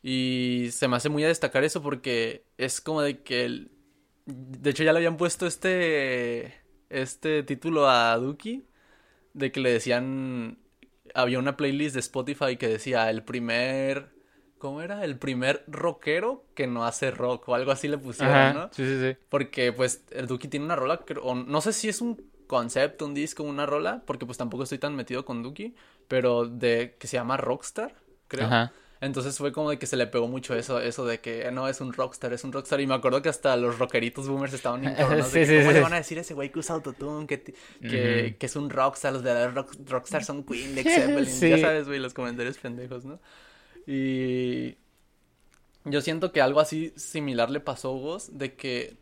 Y 0.02 0.70
se 0.72 0.88
me 0.88 0.98
hace 0.98 1.10
muy 1.10 1.24
a 1.24 1.28
destacar 1.28 1.64
eso 1.64 1.82
porque 1.82 2.46
es 2.58 2.82
como 2.82 3.02
de 3.02 3.22
que 3.24 3.46
el... 3.46 3.72
De 4.26 4.72
hecho 4.72 4.84
ya 4.84 4.92
le 4.94 5.00
habían 5.00 5.18
puesto 5.18 5.46
este 5.46 6.56
este 6.90 7.44
título 7.44 7.90
a 7.90 8.16
Duki 8.18 8.66
de 9.34 9.52
que 9.52 9.60
le 9.60 9.72
decían 9.72 10.58
había 11.14 11.40
una 11.40 11.58
playlist 11.58 11.94
de 11.94 12.00
Spotify 12.00 12.58
que 12.58 12.68
decía 12.68 13.10
el 13.10 13.24
primer 13.24 14.16
¿cómo 14.58 14.82
era? 14.82 15.04
El 15.04 15.18
primer 15.18 15.64
rockero 15.68 16.46
que 16.56 16.68
no 16.68 16.86
hace 16.86 17.12
rock 17.12 17.48
o 17.50 17.56
algo 17.56 17.72
así 17.72 17.88
le 17.88 17.98
pusieron, 17.98 18.36
Ajá. 18.36 18.54
¿no? 18.54 18.70
Sí, 18.72 18.86
sí, 18.86 19.00
sí. 19.00 19.18
Porque 19.30 19.72
pues 19.72 20.04
el 20.12 20.28
Duki 20.28 20.48
tiene 20.48 20.66
una 20.66 20.76
rola, 20.76 21.02
o 21.22 21.36
no 21.36 21.62
sé 21.62 21.74
si 21.74 21.88
es 21.90 22.02
un 22.02 22.20
concepto, 22.48 23.06
un 23.06 23.14
disco, 23.14 23.44
una 23.44 23.66
rola, 23.66 24.02
porque 24.06 24.26
pues 24.26 24.38
tampoco 24.38 24.64
estoy 24.64 24.80
tan 24.80 24.96
metido 24.96 25.26
con 25.26 25.44
Duki, 25.44 25.76
pero 26.08 26.46
de 26.48 26.96
que 27.00 27.08
se 27.08 27.18
llama 27.18 27.38
Rockstar, 27.38 27.96
creo. 28.28 28.46
Ajá. 28.48 28.74
Entonces 29.02 29.38
fue 29.38 29.52
como 29.52 29.70
de 29.70 29.78
que 29.78 29.86
se 29.86 29.98
le 29.98 30.08
pegó 30.08 30.28
mucho 30.28 30.56
eso, 30.56 30.80
eso 30.80 31.06
de 31.06 31.20
que 31.20 31.52
no 31.52 31.68
es 31.68 31.82
un 31.82 31.94
rockstar, 31.94 32.34
es 32.34 32.44
un 32.44 32.52
rockstar. 32.52 32.80
Y 32.82 32.88
me 32.88 32.96
acuerdo 32.96 33.22
que 33.22 33.30
hasta 33.30 33.56
los 33.58 33.78
rockeritos 33.78 34.28
boomers 34.28 34.54
estaban 34.54 34.82
de 34.84 34.96
Sí, 35.24 35.40
que, 35.40 35.46
sí, 35.46 35.58
¿Cómo 35.58 35.68
sí. 35.70 35.74
le 35.74 35.82
van 35.82 35.94
a 35.94 35.98
decir 35.98 36.18
a 36.18 36.22
ese 36.22 36.34
güey 36.34 36.52
que 36.52 36.60
usa 36.60 36.76
autotune? 36.76 37.28
Que, 37.28 37.54
que, 37.82 38.36
es 38.40 38.56
un 38.56 38.70
rockstar, 38.70 39.14
los 39.14 39.24
de 39.24 39.48
rock, 39.50 39.76
rockstar 39.88 40.24
son 40.24 40.44
Queen, 40.44 40.74
Led 40.76 40.86
Zeppelin, 40.96 41.26
Sí. 41.26 41.50
ya 41.50 41.58
sabes, 41.60 41.88
güey, 41.88 42.00
los 42.00 42.14
comentarios 42.14 42.58
pendejos, 42.58 43.06
¿no? 43.06 43.20
Y 43.86 44.78
yo 45.84 46.02
siento 46.02 46.32
que 46.32 46.42
algo 46.42 46.60
así 46.60 46.94
similar 46.96 47.52
le 47.52 47.60
pasó 47.60 47.90
a 47.90 47.94
Woz, 47.96 48.30
de 48.32 48.56
que, 48.56 48.96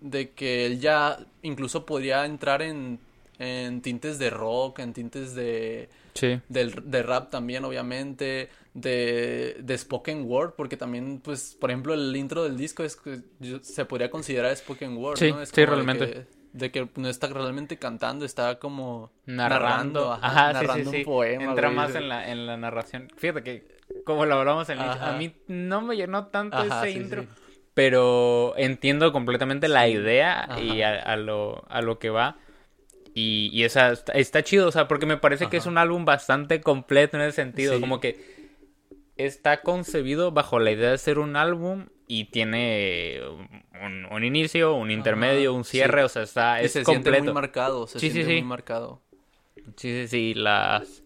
de 0.00 0.30
que 0.30 0.64
él 0.64 0.80
ya 0.80 1.18
incluso 1.42 1.84
podría 1.84 2.24
entrar 2.24 2.62
en, 2.62 2.98
en 3.38 3.82
tintes 3.82 4.18
de 4.18 4.30
rock, 4.30 4.78
en 4.78 4.92
tintes 4.94 5.34
de, 5.34 5.90
Sí. 6.14 6.40
del, 6.48 6.72
de 6.90 7.02
rap 7.02 7.30
también, 7.30 7.64
obviamente, 7.64 8.48
de, 8.72 9.56
de 9.60 9.78
spoken 9.78 10.24
word, 10.26 10.54
porque 10.56 10.76
también, 10.76 11.20
pues, 11.20 11.56
por 11.60 11.70
ejemplo, 11.70 11.94
el 11.94 12.14
intro 12.14 12.44
del 12.44 12.56
disco 12.56 12.84
es 12.84 12.98
se 13.62 13.84
podría 13.84 14.10
considerar 14.10 14.54
spoken 14.56 14.96
word, 14.96 15.18
Sí, 15.18 15.32
¿no? 15.32 15.40
Es 15.40 15.48
sí, 15.50 15.56
de 15.56 15.66
realmente. 15.66 16.10
que 16.10 16.44
de 16.54 16.70
que 16.70 16.88
no 16.94 17.08
está 17.08 17.26
realmente 17.26 17.78
cantando, 17.78 18.24
está 18.24 18.60
como 18.60 19.10
narrando, 19.26 20.12
ajá, 20.12 20.24
ajá, 20.26 20.48
sí, 20.48 20.54
narrando 20.54 20.90
sí, 20.92 20.96
un 20.98 21.04
poema. 21.04 21.44
Entra 21.46 21.66
güey. 21.68 21.76
más 21.76 21.94
en 21.96 22.08
la, 22.08 22.30
en 22.30 22.46
la 22.46 22.56
narración. 22.56 23.08
Fíjate 23.16 23.42
que, 23.42 23.66
como 24.04 24.24
lo 24.24 24.36
hablamos 24.36 24.68
inicio, 24.68 24.88
Ajá. 24.92 25.14
a 25.14 25.18
mí 25.18 25.34
no 25.48 25.82
me 25.82 25.96
llenó 25.96 26.28
tanto 26.28 26.62
ese 26.62 26.92
intro, 26.92 27.26
pero 27.74 28.54
entiendo 28.56 29.12
completamente 29.12 29.66
la 29.66 29.88
idea 29.88 30.48
y 30.62 30.82
a 30.82 31.16
lo, 31.16 31.64
a 31.68 31.82
lo 31.82 31.98
que 31.98 32.10
va. 32.10 32.36
Y, 33.14 33.50
y 33.52 33.62
esa 33.64 33.92
está, 33.92 34.12
está 34.14 34.42
chido, 34.42 34.68
o 34.68 34.72
sea, 34.72 34.88
porque 34.88 35.06
me 35.06 35.16
parece 35.16 35.48
que 35.48 35.56
es 35.56 35.66
un 35.66 35.78
álbum 35.78 36.04
bastante 36.04 36.60
completo 36.60 37.16
en 37.16 37.22
ese 37.22 37.36
sentido, 37.36 37.74
Sí. 37.74 37.80
como 37.80 38.00
que 38.00 38.18
está 39.16 39.60
concebido 39.62 40.32
bajo 40.32 40.58
la 40.58 40.72
idea 40.72 40.90
de 40.90 40.98
ser 40.98 41.20
un 41.20 41.36
álbum 41.36 41.86
y 42.08 42.24
tiene 42.26 43.20
un, 43.82 44.06
un 44.06 44.24
inicio, 44.24 44.74
un 44.74 44.90
intermedio, 44.90 45.54
un 45.54 45.64
sí. 45.64 45.72
cierre, 45.78 46.02
o 46.02 46.08
sea, 46.08 46.22
está, 46.24 46.60
Y 46.60 46.64
es 46.66 46.72
se 46.72 46.84
siente 46.84 47.10
muy 47.10 47.18
completo. 47.18 47.34
marcado, 47.34 47.86
se 47.86 48.00
Sí, 48.00 48.08
sí, 48.08 48.12
siente 48.14 48.32
sí. 48.34 48.40
muy 48.40 48.48
marcado. 48.48 49.00
Sí, 49.76 49.90
sí, 49.92 50.08
sí, 50.08 50.34
las, 50.34 51.04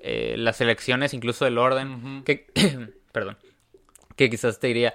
eh, 0.00 0.34
las 0.36 0.60
elecciones, 0.60 1.14
incluso 1.14 1.44
del 1.44 1.58
orden, 1.58 2.22
que, 2.24 2.46
perdón, 3.12 3.38
que 4.16 4.28
quizás 4.28 4.58
te 4.58 4.66
diría, 4.66 4.94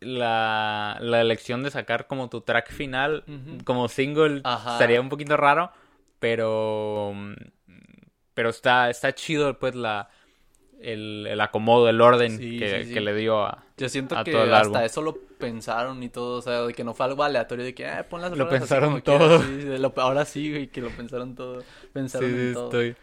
la, 0.00 0.98
la 1.00 1.20
elección 1.20 1.62
de 1.62 1.70
sacar 1.70 2.06
como 2.06 2.28
tu 2.28 2.40
track 2.42 2.70
final, 2.72 3.24
Ujú. 3.26 3.64
como 3.64 3.88
single, 3.88 4.40
Ajá. 4.44 4.72
estaría 4.74 5.00
un 5.00 5.08
poquito 5.08 5.36
raro, 5.36 5.70
pero, 6.18 7.12
pero 8.34 8.50
está, 8.50 8.90
está 8.90 9.14
chido, 9.14 9.58
pues, 9.58 9.74
la, 9.74 10.08
el, 10.80 11.26
el 11.28 11.40
acomodo, 11.40 11.88
el 11.88 12.00
orden 12.00 12.38
Sí, 12.38 12.58
que, 12.58 12.68
sí, 12.80 12.84
sí. 12.88 12.94
que 12.94 13.00
le 13.00 13.14
dio 13.14 13.44
a... 13.44 13.64
Yo 13.78 13.88
siento 13.88 14.16
a 14.16 14.24
que 14.24 14.32
todo 14.32 14.44
el 14.44 14.54
hasta 14.54 14.78
álbum. 14.78 14.86
eso 14.86 15.02
lo 15.02 15.16
pensaron 15.38 16.02
y 16.02 16.08
todo, 16.08 16.38
o 16.38 16.42
sea, 16.42 16.62
de 16.62 16.74
que 16.74 16.84
no 16.84 16.94
fue 16.94 17.06
algo 17.06 17.22
aleatorio 17.24 17.64
de 17.64 17.74
que, 17.74 17.86
ah, 17.86 18.06
pon 18.08 18.20
las 18.20 18.36
Lo 18.36 18.48
pensaron 18.48 18.90
como 18.90 19.02
quieras". 19.02 19.42
todo. 19.42 19.78
Lo- 19.78 19.94
ahora 19.96 20.24
sí, 20.24 20.50
güey, 20.50 20.68
que 20.68 20.80
lo 20.80 20.90
pensaron 20.90 21.34
todo, 21.34 21.64
pensaron 21.92 22.30
en 22.30 22.52
todo. 22.54 22.64
estoy... 22.66 22.96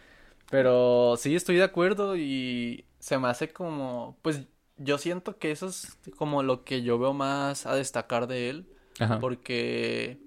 Pero 0.51 1.15
sí, 1.17 1.35
estoy 1.35 1.55
de 1.55 1.63
acuerdo 1.63 2.15
y 2.15 2.85
se 2.99 3.17
me 3.17 3.27
hace 3.27 3.51
como, 3.51 4.17
pues 4.21 4.41
yo 4.83 4.97
siento 4.97 5.37
que 5.37 5.51
eso 5.51 5.67
es 5.67 5.97
como 6.17 6.43
lo 6.43 6.63
que 6.63 6.81
yo 6.83 6.97
veo 6.99 7.13
más 7.13 7.65
a 7.65 7.75
destacar 7.75 8.27
de 8.27 8.49
él, 8.49 8.65
Ajá. 8.99 9.19
porque 9.19 10.17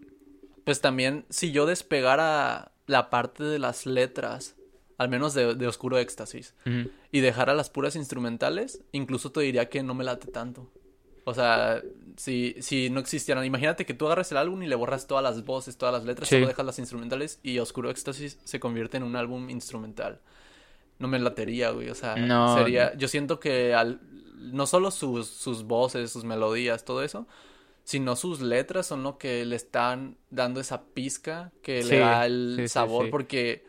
pues 0.64 0.80
también 0.80 1.24
si 1.30 1.52
yo 1.52 1.66
despegara 1.66 2.72
la 2.86 3.10
parte 3.10 3.44
de 3.44 3.58
las 3.58 3.86
letras, 3.86 4.56
al 4.98 5.08
menos 5.08 5.34
de, 5.34 5.54
de 5.54 5.66
Oscuro 5.66 5.98
Éxtasis, 5.98 6.54
y 7.12 7.20
dejara 7.20 7.54
las 7.54 7.70
puras 7.70 7.96
instrumentales, 7.96 8.80
incluso 8.92 9.30
te 9.32 9.40
diría 9.40 9.68
que 9.68 9.82
no 9.82 9.94
me 9.94 10.04
late 10.04 10.28
tanto. 10.28 10.70
O 11.28 11.34
sea, 11.34 11.82
si, 12.16 12.54
si 12.60 12.88
no 12.88 13.00
existieran, 13.00 13.44
imagínate 13.44 13.84
que 13.84 13.94
tú 13.94 14.06
agarras 14.06 14.30
el 14.30 14.38
álbum 14.38 14.62
y 14.62 14.68
le 14.68 14.76
borras 14.76 15.06
todas 15.08 15.24
las 15.24 15.44
voces, 15.44 15.76
todas 15.76 15.92
las 15.92 16.04
letras, 16.04 16.28
Sí. 16.28 16.36
solo 16.36 16.46
dejas 16.46 16.64
las 16.64 16.78
instrumentales 16.78 17.40
y 17.42 17.58
Oscuro 17.58 17.90
Éxtasis 17.90 18.38
se 18.44 18.60
convierte 18.60 18.96
en 18.96 19.02
un 19.02 19.16
álbum 19.16 19.50
instrumental. 19.50 20.20
No 21.00 21.08
me 21.08 21.18
latería, 21.18 21.70
güey, 21.70 21.90
o 21.90 21.94
sea, 21.96 22.14
No. 22.16 22.56
sería, 22.56 22.96
yo 22.96 23.08
siento 23.08 23.38
que 23.40 23.74
al, 23.74 24.00
no 24.36 24.66
solo 24.66 24.90
sus, 24.90 25.28
sus 25.28 25.64
voces, 25.64 26.12
sus 26.12 26.24
melodías, 26.24 26.84
todo 26.84 27.02
eso, 27.02 27.26
sino 27.84 28.16
sus 28.16 28.40
letras 28.40 28.86
son 28.88 29.02
lo 29.04 29.18
que 29.18 29.44
le 29.46 29.56
están 29.56 30.18
dando 30.30 30.60
esa 30.60 30.86
pizca 30.86 31.52
que 31.62 31.84
Sí, 31.84 31.84
le 31.84 31.96
da 31.98 32.26
el 32.26 32.64
sí, 32.68 32.68
sabor, 32.68 33.08
sí. 33.08 33.10
porque, 33.10 33.64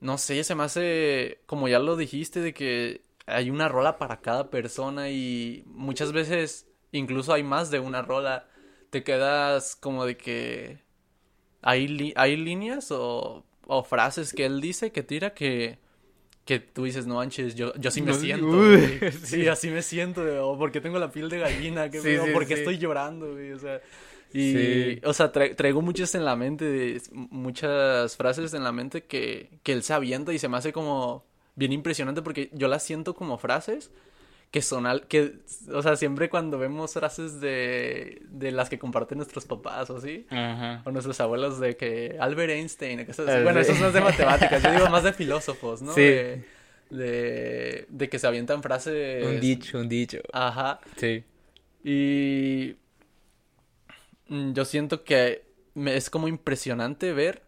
no 0.00 0.18
sé, 0.18 0.44
se 0.44 0.54
me 0.54 0.64
hace, 0.64 1.40
como 1.46 1.68
ya 1.68 1.78
lo 1.80 1.96
dijiste, 1.96 2.40
de 2.40 2.54
que 2.54 3.02
hay 3.26 3.50
una 3.50 3.68
rola 3.68 3.98
para 3.98 4.20
cada 4.20 4.50
persona 4.50 5.10
y 5.10 5.64
muchas 5.66 6.12
veces 6.12 6.68
incluso 6.92 7.32
hay 7.34 7.42
más 7.44 7.70
de 7.70 7.80
una 7.80 8.02
rola. 8.02 8.48
Te 8.90 9.04
quedas 9.04 9.76
como 9.76 10.06
de 10.06 10.16
que 10.16 10.80
hay, 11.62 12.12
hay 12.16 12.36
líneas 12.36 12.90
o, 12.90 13.44
o 13.66 13.84
frases 13.84 14.34
que 14.34 14.46
él 14.46 14.60
dice 14.60 14.92
que 14.92 15.02
tira 15.02 15.34
que, 15.34 15.78
que 16.44 16.58
tú 16.58 16.84
dices, 16.84 17.06
no 17.06 17.16
manches, 17.16 17.54
yo, 17.54 17.72
yo 17.76 17.90
sí 17.90 18.02
me 18.02 18.14
siento. 18.14 18.46
uy, 18.48 18.98
sí. 19.12 19.26
Sí, 19.42 19.48
así 19.48 19.70
me 19.70 19.82
siento, 19.82 20.22
o 20.48 20.58
porque 20.58 20.80
tengo 20.80 20.98
la 20.98 21.10
piel 21.12 21.28
de 21.28 21.38
gallina, 21.38 21.90
que 21.90 22.00
Sí, 22.00 22.16
sí, 22.16 22.30
porque 22.32 22.54
estoy 22.54 22.78
llorando, 22.78 23.32
güey, 23.32 23.52
o 23.52 23.58
sea. 23.58 23.80
Y, 24.32 24.52
Sí. 24.52 25.00
o 25.04 25.12
sea, 25.12 25.32
tra- 25.32 25.54
traigo 25.56 25.82
muchas 25.82 26.14
en 26.14 26.24
la 26.24 26.36
mente, 26.36 26.64
de- 26.64 27.02
muchas 27.12 28.16
frases 28.16 28.54
en 28.54 28.62
la 28.64 28.72
mente 28.72 29.04
que, 29.04 29.50
que 29.62 29.72
él 29.72 29.82
se 29.82 29.92
avienta 29.92 30.32
y 30.32 30.38
se 30.38 30.48
me 30.48 30.56
hace 30.56 30.72
como 30.72 31.24
bien 31.56 31.72
impresionante 31.72 32.22
porque 32.22 32.48
yo 32.52 32.68
las 32.68 32.82
siento 32.82 33.14
como 33.14 33.38
frases 33.38 33.90
que 34.50 34.62
son 34.62 34.86
al, 34.86 35.06
que, 35.06 35.34
o 35.72 35.80
sea, 35.82 35.94
siempre 35.96 36.28
cuando 36.28 36.58
vemos 36.58 36.92
frases 36.92 37.40
de, 37.40 38.20
de 38.28 38.50
las 38.50 38.68
que 38.68 38.78
comparten 38.80 39.18
nuestros 39.18 39.44
papás 39.44 39.90
o 39.90 39.98
así, 39.98 40.26
Ajá. 40.28 40.82
o 40.84 40.90
nuestros 40.90 41.20
abuelos 41.20 41.60
de 41.60 41.76
que 41.76 42.16
Albert 42.18 42.50
Einstein. 42.50 43.00
Ah, 43.00 43.40
bueno, 43.44 43.60
eso 43.60 43.74
no 43.74 43.88
es 43.88 43.94
de 43.94 44.00
matemáticas, 44.00 44.62
yo 44.62 44.72
digo 44.72 44.88
más 44.90 45.04
de 45.04 45.12
filósofos, 45.12 45.82
¿no? 45.82 45.94
Sí. 45.94 46.00
De, 46.00 46.44
de, 46.90 47.86
de 47.88 48.08
que 48.08 48.18
se 48.18 48.26
avientan 48.26 48.62
frases. 48.62 49.24
Un 49.24 49.38
dicho, 49.40 49.78
un 49.78 49.88
dicho. 49.88 50.18
Ajá. 50.32 50.80
Sí. 50.96 51.22
Y 51.84 52.76
mm, 54.26 54.52
yo 54.52 54.64
siento 54.64 55.04
que 55.04 55.44
es 55.76 56.10
como 56.10 56.26
impresionante 56.26 57.12
ver 57.12 57.42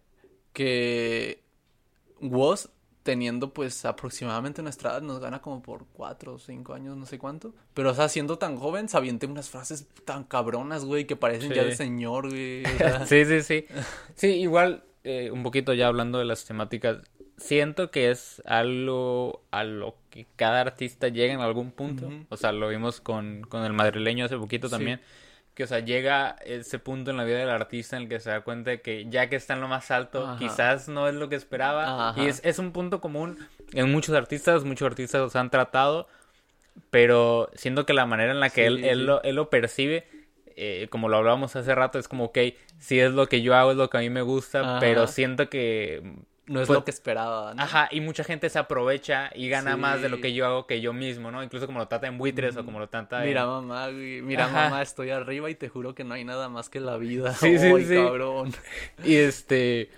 que 0.52 1.40
Woz, 2.20 2.68
teniendo 3.02 3.52
pues 3.52 3.84
aproximadamente 3.84 4.62
nuestra 4.62 4.90
edad, 4.90 5.02
nos 5.02 5.20
gana 5.20 5.40
como 5.40 5.62
por 5.62 5.86
cuatro 5.92 6.34
o 6.34 6.38
cinco 6.38 6.74
años, 6.74 6.96
no 6.96 7.06
sé 7.06 7.18
cuánto. 7.18 7.54
Pero, 7.74 7.90
o 7.90 7.94
sea, 7.94 8.08
siendo 8.08 8.38
tan 8.38 8.56
joven, 8.56 8.88
se 8.88 8.96
avienta 8.96 9.26
unas 9.26 9.50
frases 9.50 9.86
tan 10.04 10.24
cabronas, 10.24 10.84
güey, 10.84 11.06
que 11.06 11.16
parecen 11.16 11.52
ya 11.52 11.64
de 11.64 11.76
señor, 11.76 12.28
güey. 12.28 12.64
o 12.74 12.78
sea, 12.78 13.06
Sí, 13.06 13.24
sí, 13.24 13.42
sí. 13.42 13.64
Sí, 14.14 14.28
igual, 14.28 14.84
eh, 15.04 15.30
un 15.30 15.42
poquito 15.42 15.74
ya 15.74 15.88
hablando 15.88 16.18
de 16.18 16.24
las 16.24 16.44
temáticas, 16.44 16.98
siento 17.36 17.90
que 17.90 18.10
es 18.10 18.40
algo 18.46 19.42
a 19.50 19.64
lo 19.64 19.96
que 20.10 20.26
cada 20.36 20.60
artista 20.60 21.08
llega 21.08 21.34
en 21.34 21.40
algún 21.40 21.72
punto. 21.72 22.08
O 22.28 22.36
sea, 22.36 22.52
lo 22.52 22.68
vimos 22.68 23.00
con, 23.00 23.42
con 23.42 23.64
el 23.64 23.72
madrileño 23.72 24.24
hace 24.24 24.36
poquito 24.36 24.68
Sí. 24.68 24.74
Que, 25.54 25.64
o 25.64 25.66
sea, 25.66 25.80
llega 25.80 26.36
ese 26.46 26.78
punto 26.78 27.10
en 27.10 27.18
la 27.18 27.24
vida 27.24 27.38
del 27.38 27.50
artista 27.50 27.96
en 27.96 28.04
el 28.04 28.08
que 28.08 28.20
se 28.20 28.30
da 28.30 28.40
cuenta 28.40 28.70
de 28.70 28.80
que 28.80 29.06
ya 29.10 29.28
que 29.28 29.36
está 29.36 29.52
en 29.52 29.60
lo 29.60 29.68
más 29.68 29.90
alto, 29.90 30.26
Ajá. 30.26 30.38
quizás 30.38 30.88
no 30.88 31.08
es 31.08 31.14
lo 31.14 31.28
que 31.28 31.36
esperaba. 31.36 32.10
Ajá. 32.10 32.22
Y 32.22 32.26
es, 32.26 32.40
es 32.44 32.58
un 32.58 32.72
punto 32.72 33.00
común 33.02 33.38
en 33.74 33.92
muchos 33.92 34.14
artistas, 34.14 34.64
muchos 34.64 34.86
artistas 34.86 35.20
los 35.20 35.36
han 35.36 35.50
tratado, 35.50 36.08
pero 36.90 37.50
siento 37.54 37.84
que 37.84 37.92
la 37.92 38.06
manera 38.06 38.32
en 38.32 38.40
la 38.40 38.48
que 38.48 38.62
Sí, 38.62 38.66
él, 38.66 38.84
él, 38.84 39.06
lo, 39.06 39.22
él 39.22 39.34
lo 39.36 39.50
percibe, 39.50 40.06
eh, 40.56 40.88
como 40.90 41.08
lo 41.08 41.18
hablábamos 41.18 41.54
hace 41.54 41.74
rato, 41.74 41.98
es 41.98 42.08
como, 42.08 42.24
ok, 42.24 42.38
si 42.78 43.00
es 43.00 43.12
lo 43.12 43.26
que 43.26 43.42
yo 43.42 43.54
hago, 43.54 43.72
es 43.72 43.76
lo 43.76 43.90
que 43.90 43.98
a 43.98 44.00
mí 44.00 44.10
me 44.10 44.22
gusta, 44.22 44.60
Ajá. 44.60 44.78
pero 44.80 45.06
siento 45.06 45.48
que... 45.50 46.02
no 46.46 46.60
es 46.60 46.66
pues, 46.66 46.78
lo 46.78 46.84
que 46.84 46.90
esperaba, 46.90 47.54
¿no? 47.54 47.62
Ajá, 47.62 47.88
y 47.92 48.00
mucha 48.00 48.24
gente 48.24 48.48
se 48.50 48.58
aprovecha 48.58 49.30
y 49.34 49.48
gana 49.48 49.74
Sí. 49.74 49.80
más 49.80 50.02
de 50.02 50.08
lo 50.08 50.20
que 50.20 50.32
yo 50.34 50.44
hago 50.44 50.66
que 50.66 50.80
yo 50.80 50.92
mismo, 50.92 51.30
¿no? 51.30 51.42
Incluso 51.42 51.66
como 51.66 51.78
lo 51.78 51.86
trata 51.88 52.08
en 52.08 52.18
buitres 52.18 52.56
o 52.56 52.64
como 52.64 52.78
lo 52.80 52.88
trata 52.88 53.20
en... 53.22 53.28
Mira, 53.28 53.46
mamá, 53.46 53.88
güey, 53.90 54.22
mira, 54.22 54.46
Ajá. 54.46 54.64
mamá, 54.64 54.82
estoy 54.82 55.10
arriba 55.10 55.48
y 55.50 55.54
te 55.54 55.68
juro 55.68 55.94
que 55.94 56.02
no 56.04 56.14
hay 56.14 56.24
nada 56.24 56.48
más 56.48 56.68
que 56.68 56.80
la 56.80 56.96
vida. 56.96 57.32
Sí, 57.34 57.58
sí, 57.58 57.84
sí. 57.84 57.94
cabrón. 57.94 58.52
Y 59.04 59.14
este. 59.16 59.90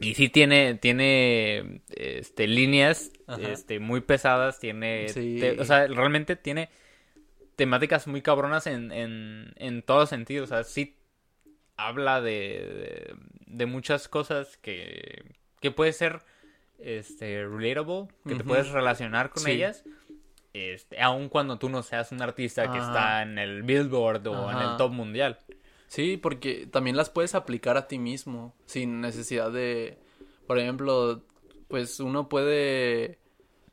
Y 0.00 0.14
sí 0.14 0.28
tiene, 0.28 0.74
tiene 0.74 1.82
este, 1.96 2.46
líneas 2.46 3.10
Ajá. 3.26 3.40
este, 3.50 3.80
muy 3.80 4.00
pesadas, 4.00 4.58
tiene, 4.60 5.08
Sí. 5.08 5.38
te- 5.40 5.60
o 5.60 5.64
sea, 5.64 5.86
realmente 5.88 6.36
tiene 6.36 6.68
temáticas 7.56 8.06
muy 8.06 8.22
cabronas 8.22 8.66
en, 8.68 8.92
en, 8.92 9.52
en 9.56 9.82
todos 9.82 10.08
sentidos, 10.08 10.50
o 10.50 10.54
sea, 10.54 10.62
sí 10.64 10.94
habla 11.78 12.20
de, 12.20 12.30
de, 12.32 13.14
de 13.46 13.66
muchas 13.66 14.08
cosas 14.08 14.58
que, 14.58 15.24
que 15.60 15.70
puede 15.70 15.92
ser, 15.94 16.20
este, 16.78 17.46
relatable, 17.46 18.08
que 18.26 18.34
te 18.34 18.44
puedes 18.44 18.68
relacionar 18.68 19.30
con 19.30 19.42
Sí. 19.44 19.52
ellas, 19.52 19.84
este, 20.52 21.00
aun 21.00 21.28
cuando 21.28 21.58
tú 21.58 21.68
no 21.70 21.82
seas 21.82 22.12
un 22.12 22.20
artista 22.20 22.70
que 22.70 22.78
Ajá. 22.78 22.86
está 22.86 23.22
en 23.22 23.38
el 23.38 23.62
Billboard 23.62 24.26
o 24.28 24.50
en 24.50 24.58
el 24.58 24.76
top 24.76 24.92
mundial. 24.92 25.38
Sí, 25.86 26.16
porque 26.18 26.66
también 26.66 26.96
las 26.96 27.08
puedes 27.10 27.34
aplicar 27.34 27.76
a 27.78 27.88
ti 27.88 27.98
mismo 27.98 28.54
sin 28.66 29.00
necesidad 29.00 29.50
de, 29.50 29.98
por 30.46 30.58
ejemplo, 30.58 31.22
pues 31.68 32.00
uno 32.00 32.28
puede 32.28 33.18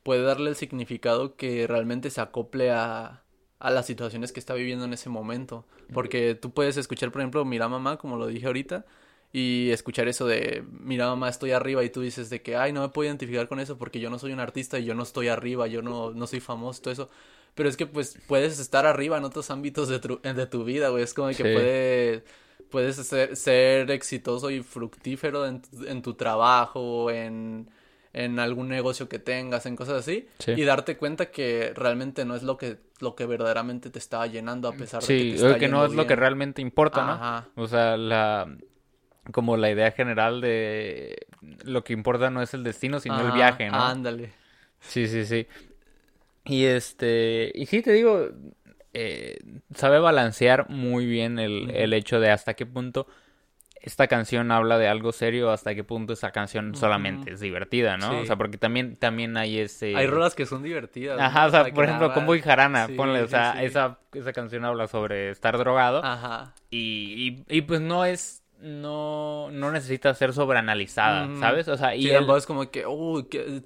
puede 0.02 0.22
darle 0.22 0.50
el 0.50 0.56
significado 0.56 1.34
que 1.36 1.66
realmente 1.66 2.10
se 2.10 2.20
acople 2.20 2.70
a 2.70 3.24
a 3.58 3.70
las 3.70 3.86
situaciones 3.86 4.32
que 4.32 4.40
está 4.40 4.54
viviendo 4.54 4.84
en 4.84 4.92
ese 4.92 5.08
momento, 5.08 5.64
porque 5.92 6.34
tú 6.34 6.50
puedes 6.52 6.76
escuchar, 6.76 7.10
por 7.12 7.20
ejemplo, 7.22 7.44
Mira 7.44 7.68
mamá, 7.68 7.96
como 7.96 8.16
lo 8.16 8.26
dije 8.26 8.46
ahorita, 8.46 8.84
y 9.32 9.70
escuchar 9.70 10.08
eso 10.08 10.26
de 10.26 10.64
Mira 10.70 11.06
mamá, 11.08 11.28
estoy 11.28 11.52
arriba 11.52 11.82
y 11.84 11.90
tú 11.90 12.00
dices 12.02 12.30
de 12.30 12.42
que, 12.42 12.56
ay, 12.56 12.72
no 12.72 12.82
me 12.82 12.88
puedo 12.90 13.06
identificar 13.08 13.48
con 13.48 13.60
eso 13.60 13.76
porque 13.78 14.00
yo 14.00 14.10
no 14.10 14.18
soy 14.18 14.32
un 14.32 14.40
artista 14.40 14.78
y 14.78 14.84
yo 14.84 14.94
no 14.94 15.02
estoy 15.02 15.28
arriba, 15.28 15.66
yo 15.66 15.82
no 15.82 16.10
no 16.12 16.26
soy 16.26 16.40
famoso, 16.40 16.82
todo 16.82 16.92
eso. 16.92 17.10
Pero 17.54 17.68
es 17.70 17.76
que 17.76 17.86
pues 17.86 18.18
puedes 18.26 18.58
estar 18.58 18.84
arriba 18.86 19.16
en 19.16 19.24
otros 19.24 19.50
ámbitos 19.50 19.88
de 19.88 19.98
tu, 19.98 20.20
de 20.20 20.46
tu 20.46 20.64
vida, 20.64 20.90
güey. 20.90 21.02
Es 21.02 21.14
como 21.14 21.28
que 21.28 21.34
Sí. 21.34 21.42
puedes, 21.42 22.22
puedes 22.70 22.96
ser, 22.96 23.34
ser 23.36 23.90
exitoso 23.90 24.50
y 24.50 24.62
fructífero 24.62 25.46
en, 25.46 25.62
en 25.86 26.02
tu 26.02 26.14
trabajo, 26.14 27.10
en, 27.10 27.68
en 28.16 28.38
algún 28.38 28.68
negocio 28.68 29.10
que 29.10 29.18
tengas, 29.18 29.66
en 29.66 29.76
cosas 29.76 29.98
así. 29.98 30.26
Sí. 30.38 30.52
Y 30.52 30.64
darte 30.64 30.96
cuenta 30.96 31.26
que 31.26 31.72
realmente 31.74 32.24
no 32.24 32.34
es 32.34 32.42
lo 32.42 32.56
que, 32.56 32.78
lo 32.98 33.14
que 33.14 33.26
verdaderamente 33.26 33.90
te 33.90 33.98
está 33.98 34.26
llenando 34.26 34.68
a 34.68 34.72
pesar 34.72 35.02
de 35.02 35.06
que 35.06 35.22
te 35.22 35.34
está 35.34 35.52
o 35.52 35.58
que 35.58 35.68
no 35.68 35.84
es 35.84 35.92
lo 35.92 36.06
que 36.06 36.16
realmente 36.16 36.62
importa, 36.62 37.04
¿no? 37.04 37.12
Ajá. 37.12 37.48
O 37.56 37.68
sea, 37.68 37.98
la 37.98 38.48
como 39.32 39.58
la 39.58 39.70
idea 39.70 39.90
general 39.90 40.40
de 40.40 41.26
lo 41.64 41.84
que 41.84 41.92
importa 41.92 42.30
no 42.30 42.40
es 42.40 42.54
el 42.54 42.64
destino, 42.64 43.00
sino 43.00 43.20
el 43.20 43.32
viaje, 43.32 43.68
¿no? 43.68 43.84
Ándale. 43.84 44.32
Sí, 44.80 45.08
sí, 45.08 45.26
sí. 45.26 45.46
Y 46.46 46.64
este, 46.64 47.52
y 47.54 47.66
sí, 47.66 47.82
te 47.82 47.92
digo, 47.92 48.30
eh, 48.94 49.36
sabe 49.74 49.98
balancear 49.98 50.70
muy 50.70 51.04
bien 51.04 51.38
el, 51.38 51.70
el 51.70 51.92
hecho 51.92 52.18
de 52.18 52.30
hasta 52.30 52.54
qué 52.54 52.64
punto 52.64 53.08
esta 53.86 54.08
canción 54.08 54.50
habla 54.50 54.78
de 54.78 54.88
algo 54.88 55.12
serio, 55.12 55.50
hasta 55.52 55.72
qué 55.74 55.84
punto 55.84 56.12
esta 56.12 56.32
canción 56.32 56.74
solamente 56.74 57.32
es 57.32 57.40
divertida, 57.40 57.96
¿no? 57.96 58.10
Sí. 58.10 58.16
O 58.16 58.26
sea, 58.26 58.34
porque 58.36 58.58
también, 58.58 58.96
también 58.96 59.36
hay 59.36 59.60
ese... 59.60 59.94
Hay 59.96 60.06
rolas 60.08 60.34
que 60.34 60.44
son 60.44 60.64
divertidas. 60.64 61.20
Ajá, 61.20 61.42
¿no? 61.42 61.46
o 61.46 61.50
sea, 61.50 61.72
por 61.72 61.84
ejemplo, 61.84 62.12
Combo 62.12 62.34
y 62.34 62.42
Jarana, 62.42 62.88
Sí, 62.88 62.94
ponle, 62.94 63.22
o 63.22 63.28
sea, 63.28 63.52
sí. 63.58 63.64
esa, 63.64 63.98
esa 64.12 64.32
canción 64.32 64.64
habla 64.64 64.88
sobre 64.88 65.30
estar 65.30 65.56
drogado 65.56 66.04
Ajá. 66.04 66.52
y, 66.68 67.38
y, 67.48 67.58
y, 67.58 67.62
pues 67.62 67.80
no 67.80 68.04
es, 68.04 68.42
no, 68.60 69.50
no 69.52 69.70
necesita 69.70 70.12
ser 70.14 70.32
sobreanalizada. 70.32 71.28
¿sabes? 71.38 71.68
O 71.68 71.76
sea, 71.76 71.94
y 71.94 72.10
él- 72.10 72.26
es 72.36 72.44
como 72.46 72.68
que, 72.70 72.82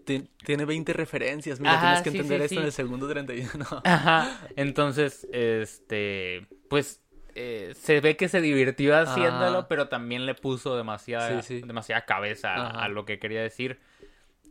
ti- 0.04 0.28
tiene 0.44 0.66
20 0.66 0.92
referencias, 0.92 1.60
mira, 1.60 1.72
Ajá, 1.74 1.80
tienes 1.80 2.02
que 2.02 2.08
entender 2.10 2.42
esto 2.42 2.60
en 2.60 2.66
el 2.66 2.72
segundo 2.72 3.08
31. 3.08 3.64
Ajá, 3.84 4.38
entonces, 4.56 5.26
este, 5.32 6.46
pues 6.68 7.00
eh, 7.34 7.72
se 7.76 8.00
ve 8.00 8.16
que 8.16 8.28
se 8.28 8.40
divirtió 8.40 8.96
haciéndolo, 8.96 9.58
Ajá. 9.60 9.68
pero 9.68 9.88
también 9.88 10.26
le 10.26 10.34
puso 10.34 10.76
demasiada, 10.76 11.42
Sí, 11.42 11.60
sí. 11.60 11.66
demasiada 11.66 12.04
cabeza 12.04 12.54
a, 12.68 12.88
lo 12.88 13.04
que 13.04 13.18
quería 13.18 13.42
decir. 13.42 13.78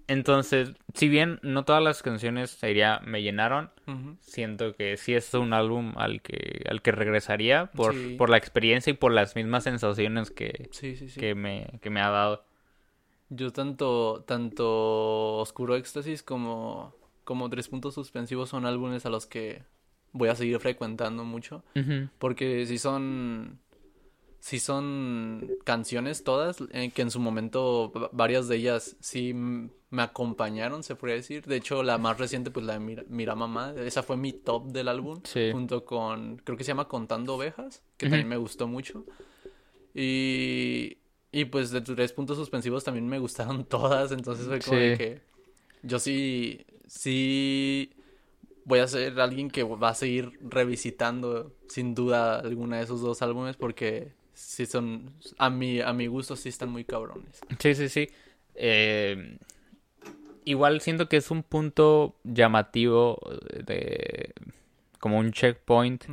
Entonces, 0.08 0.72
si 0.96 1.08
bien 1.08 1.40
no 1.44 1.66
todas 1.66 1.84
las 1.84 2.02
canciones 2.02 2.50
sería, 2.50 3.00
me 3.06 3.22
llenaron, 3.22 3.70
siento 4.22 4.74
que 4.76 4.98
sí 4.98 5.14
es 5.14 5.32
un 5.36 5.54
álbum 5.54 5.94
al 5.98 6.22
que, 6.24 6.64
al 6.68 6.82
que 6.82 6.92
regresaría 6.92 7.68
por, 7.68 7.94
Sí. 7.94 8.16
por 8.18 8.30
la 8.32 8.38
experiencia 8.38 8.90
y 8.90 8.96
por 8.96 9.12
las 9.12 9.36
mismas 9.36 9.64
sensaciones 9.66 10.32
que, 10.32 10.70
que 11.16 11.36
me, 11.36 11.68
que 11.82 11.90
me 11.92 12.02
ha 12.02 12.10
dado. 12.10 12.44
Yo 13.30 13.52
tanto, 13.52 14.24
tanto 14.26 15.38
Oscuro 15.38 15.76
Éxtasis 15.76 16.24
como, 16.24 16.96
como 17.24 17.48
Tres 17.52 17.68
Puntos 17.68 17.94
Suspensivos 17.94 18.50
son 18.50 18.66
álbumes 18.66 19.06
a 19.06 19.10
los 19.12 19.28
que 19.28 19.62
voy 20.12 20.30
a 20.30 20.36
seguir 20.36 20.60
frecuentando 20.60 21.24
mucho. 21.24 21.64
Porque 22.18 22.66
si 22.66 22.78
son. 22.78 23.60
Si 24.41 24.60
son 24.60 25.49
canciones 25.66 26.24
todas, 26.24 26.64
eh, 26.72 26.91
que 26.91 27.01
en 27.01 27.12
su 27.12 27.20
momento 27.20 27.91
va- 27.91 28.10
varias 28.14 28.47
de 28.47 28.55
ellas 28.55 28.95
sí 29.01 29.34
me 29.34 30.01
acompañaron, 30.01 30.82
se 30.82 30.95
podría 30.95 31.18
decir. 31.18 31.43
De 31.45 31.57
hecho, 31.57 31.84
la 31.84 31.97
más 31.97 32.18
reciente, 32.18 32.49
pues 32.49 32.66
la 32.66 32.74
de 32.74 32.80
Mira, 32.80 33.03
Mira 33.10 33.36
Mamá, 33.36 33.74
esa 33.78 34.01
fue 34.01 34.16
mi 34.16 34.32
top 34.32 34.68
del 34.72 34.88
álbum. 34.88 35.20
Sí. 35.26 35.49
Junto 35.51 35.84
con, 35.84 36.38
creo 36.38 36.57
que 36.57 36.64
se 36.64 36.70
llama 36.70 36.88
Contando 36.88 37.36
Ovejas, 37.36 37.84
que 37.97 38.07
también 38.07 38.30
me 38.30 38.38
gustó 38.38 38.66
mucho. 38.66 39.03
Y, 39.93 40.97
y 41.32 41.45
pues 41.45 41.72
de 41.72 41.82
tres 41.82 42.14
puntos 42.14 42.38
suspensivos 42.38 42.84
también 42.84 43.07
me 43.07 43.20
gustaron 43.20 43.66
todas, 43.70 44.12
entonces 44.12 44.47
fue 44.47 44.60
como 44.60 44.78
de 44.80 44.97
que 44.97 45.22
yo 45.84 45.99
sí, 45.99 46.66
sí 46.88 47.91
voy 48.70 48.80
a 48.80 48.88
ser 48.88 49.20
alguien 49.20 49.49
que 49.49 49.63
va 49.63 49.89
a 49.89 49.93
seguir 49.95 50.39
revisitando 50.41 51.51
sin 51.67 51.95
duda 51.95 52.39
alguna 52.39 52.78
de 52.78 52.84
esos 52.84 53.01
dos 53.01 53.22
álbumes 53.24 53.57
porque 53.57 54.13
sí 54.34 54.65
son, 54.67 55.11
a 55.38 55.49
mi, 55.49 55.82
a 55.82 55.91
mi 55.91 56.05
gusto 56.07 56.36
sí 56.36 56.49
están 56.49 56.70
muy 56.70 56.86
cabrones. 56.86 57.41
Sí, 57.59 57.74
sí, 57.76 57.89
sí. 57.89 58.09
Eh, 58.53 59.38
igual 60.45 60.82
siento 60.82 61.09
que 61.09 61.17
es 61.17 61.32
un 61.32 61.41
punto 61.43 62.15
llamativo 62.24 63.20
de 63.65 64.34
como 64.99 65.17
un 65.17 65.32
checkpoint 65.32 66.05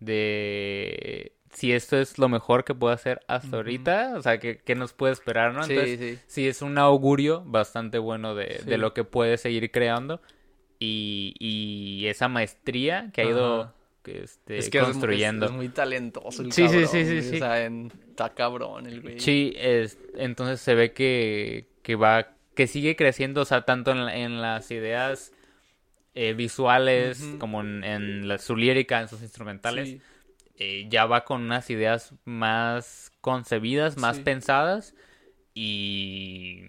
de 0.00 1.32
si 1.52 1.72
esto 1.72 1.96
es 1.98 2.18
lo 2.18 2.28
mejor 2.28 2.64
que 2.64 2.74
puedo 2.74 2.92
hacer 2.94 3.20
hasta 3.26 3.56
ahorita, 3.56 4.14
o 4.16 4.22
sea, 4.22 4.38
que, 4.38 4.58
que 4.58 4.74
nos 4.74 4.92
puede 4.92 5.12
esperar, 5.12 5.54
¿no? 5.54 5.62
Sí, 5.64 5.96
sí. 5.98 6.18
sí 6.26 6.46
es 6.48 6.62
un 6.62 6.78
augurio 6.78 7.42
bastante 7.46 7.98
bueno 7.98 8.34
de, 8.34 8.58
Sí. 8.60 8.66
de 8.66 8.78
lo 8.78 8.92
que 8.94 9.04
puede 9.04 9.36
seguir 9.38 9.70
creando 9.70 10.20
y, 10.78 11.34
y 11.38 12.06
esa 12.06 12.28
maestría 12.28 13.10
que 13.12 13.22
ha 13.22 13.24
ido 13.24 13.62
Ajá. 13.62 13.74
este, 14.04 14.58
Es 14.58 14.70
que 14.70 14.78
es- 14.78 14.84
construyendo. 14.84 15.46
Es, 15.46 15.52
muy 15.52 15.68
talentoso 15.68 16.42
el 16.42 16.52
Sí, 16.52 16.62
sí, 16.68 16.74
cabrón, 16.82 16.88
sí, 16.88 17.22
sí. 17.22 17.34
O 17.36 17.38
sea, 17.38 17.64
en- 17.64 17.92
está 18.10 18.34
cabrón 18.34 18.86
el 18.86 19.00
güey. 19.02 19.20
Sí, 19.20 19.52
es, 19.56 19.98
entonces 20.16 20.60
se 20.60 20.74
ve 20.74 20.92
que, 20.92 21.66
que 21.82 21.94
va, 21.96 22.32
que 22.54 22.66
sigue 22.66 22.96
creciendo, 22.96 23.42
o 23.42 23.44
sea, 23.44 23.62
tanto 23.62 23.90
en, 23.92 23.98
en 24.08 24.40
las 24.40 24.70
ideas 24.70 25.32
eh, 26.14 26.32
visuales 26.32 27.24
como 27.38 27.60
en, 27.60 27.84
en 27.84 28.28
la- 28.28 28.38
su 28.38 28.56
lírica, 28.56 29.00
en 29.00 29.08
sus 29.08 29.22
instrumentales. 29.22 29.88
Sí. 29.90 30.00
eh, 30.60 30.86
ya 30.90 31.06
va 31.06 31.24
con 31.24 31.42
unas 31.42 31.70
ideas 31.70 32.12
más 32.24 33.12
concebidas, 33.20 33.96
más 33.96 34.16
Sí. 34.16 34.22
pensadas 34.24 34.94
y 35.54 36.64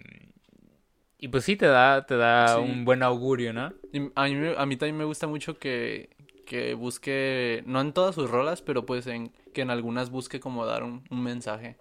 y 1.20 1.28
pues 1.28 1.44
sí 1.44 1.56
te 1.56 1.66
da 1.66 2.06
te 2.06 2.16
da 2.16 2.56
Sí. 2.56 2.60
un 2.60 2.84
buen 2.84 3.02
augurio, 3.02 3.52
¿no? 3.52 3.72
Y 3.92 3.98
a 4.14 4.24
mí, 4.28 4.54
a 4.56 4.66
mí 4.66 4.76
también 4.76 4.96
me 4.96 5.04
gusta 5.04 5.26
mucho 5.26 5.58
que, 5.58 6.10
que 6.46 6.74
busque, 6.74 7.62
no 7.66 7.80
en 7.80 7.92
todas 7.92 8.14
sus 8.14 8.30
rolas, 8.30 8.62
pero 8.62 8.86
pues 8.86 9.06
en 9.06 9.32
que 9.52 9.62
en 9.62 9.70
algunas 9.70 10.10
busque 10.10 10.40
como 10.40 10.64
dar 10.66 10.82
un, 10.84 11.04
un 11.10 11.22
mensaje, 11.22 11.76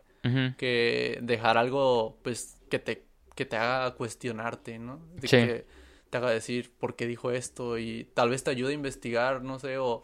que 0.58 1.20
dejar 1.22 1.58
algo 1.58 2.20
pues 2.24 2.58
que 2.70 2.80
te, 2.80 3.06
que 3.36 3.46
te 3.46 3.58
haga 3.58 3.96
cuestionarte, 3.96 4.80
¿no? 4.80 5.00
De 5.16 5.28
Sí. 5.28 5.38
que 5.38 5.66
te 6.10 6.18
haga 6.18 6.32
decir 6.32 6.72
por 6.80 6.96
qué 6.96 7.08
dijo 7.08 7.32
esto 7.32 7.78
y 7.78 8.06
tal 8.16 8.30
vez 8.30 8.44
te 8.44 8.52
ayude 8.52 8.72
a 8.72 8.76
investigar, 8.76 9.42
no 9.44 9.60
sé, 9.60 9.78
o, 9.78 10.04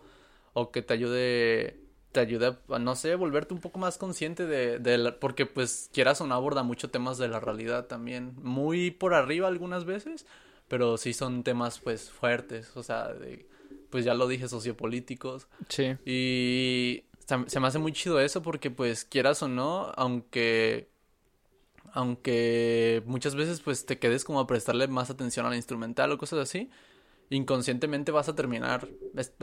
o 0.53 0.71
que 0.71 0.81
te 0.81 0.93
ayude, 0.93 1.79
te 2.15 2.21
ayude 2.21 2.55
a, 2.69 2.79
no 2.79 2.95
sé, 2.95 3.13
volverte 3.15 3.53
un 3.53 3.59
poco 3.59 3.77
más 3.77 3.97
consciente 3.99 4.47
de, 4.47 4.79
de 4.79 4.97
la- 4.97 5.19
porque 5.19 5.45
pues 5.45 5.89
quieras 5.93 6.19
o 6.21 6.25
no 6.27 6.33
aborda 6.33 6.63
mucho 6.63 6.89
temas 6.89 7.17
de 7.19 7.27
la 7.27 7.39
realidad 7.39 7.85
también, 7.85 8.33
muy 8.41 8.89
por 8.89 9.13
arriba 9.13 9.47
algunas 9.47 9.85
veces, 9.85 10.25
pero 10.67 10.97
sí 10.97 11.13
son 11.13 11.43
temas 11.43 11.79
pues 11.79 12.09
fuertes, 12.09 12.75
o 12.75 12.83
sea, 12.83 13.13
de, 13.13 13.45
pues 13.89 14.03
ya 14.05 14.13
lo 14.13 14.27
dije, 14.27 14.47
sociopolíticos, 14.47 15.47
Sí. 15.69 15.95
y 16.05 17.03
se 17.27 17.35
se 17.47 17.59
me 17.59 17.67
hace 17.67 17.79
muy 17.79 17.91
chido 17.91 18.19
eso 18.19 18.41
porque 18.41 18.71
pues 18.71 19.03
quieras 19.05 19.43
o 19.43 19.47
no, 19.47 19.91
aunque 19.95 20.89
aunque 21.93 23.01
muchas 23.05 23.35
veces 23.35 23.61
pues 23.61 23.85
te 23.85 23.99
quedes 23.99 24.23
como 24.23 24.39
a 24.39 24.47
prestarle 24.47 24.87
más 24.87 25.09
atención 25.09 25.45
a 25.45 25.49
la 25.49 25.55
instrumental 25.55 26.11
o 26.11 26.17
cosas 26.17 26.39
así, 26.39 26.69
inconscientemente 27.29 28.11
vas 28.11 28.29
a 28.29 28.35
terminar 28.35 28.87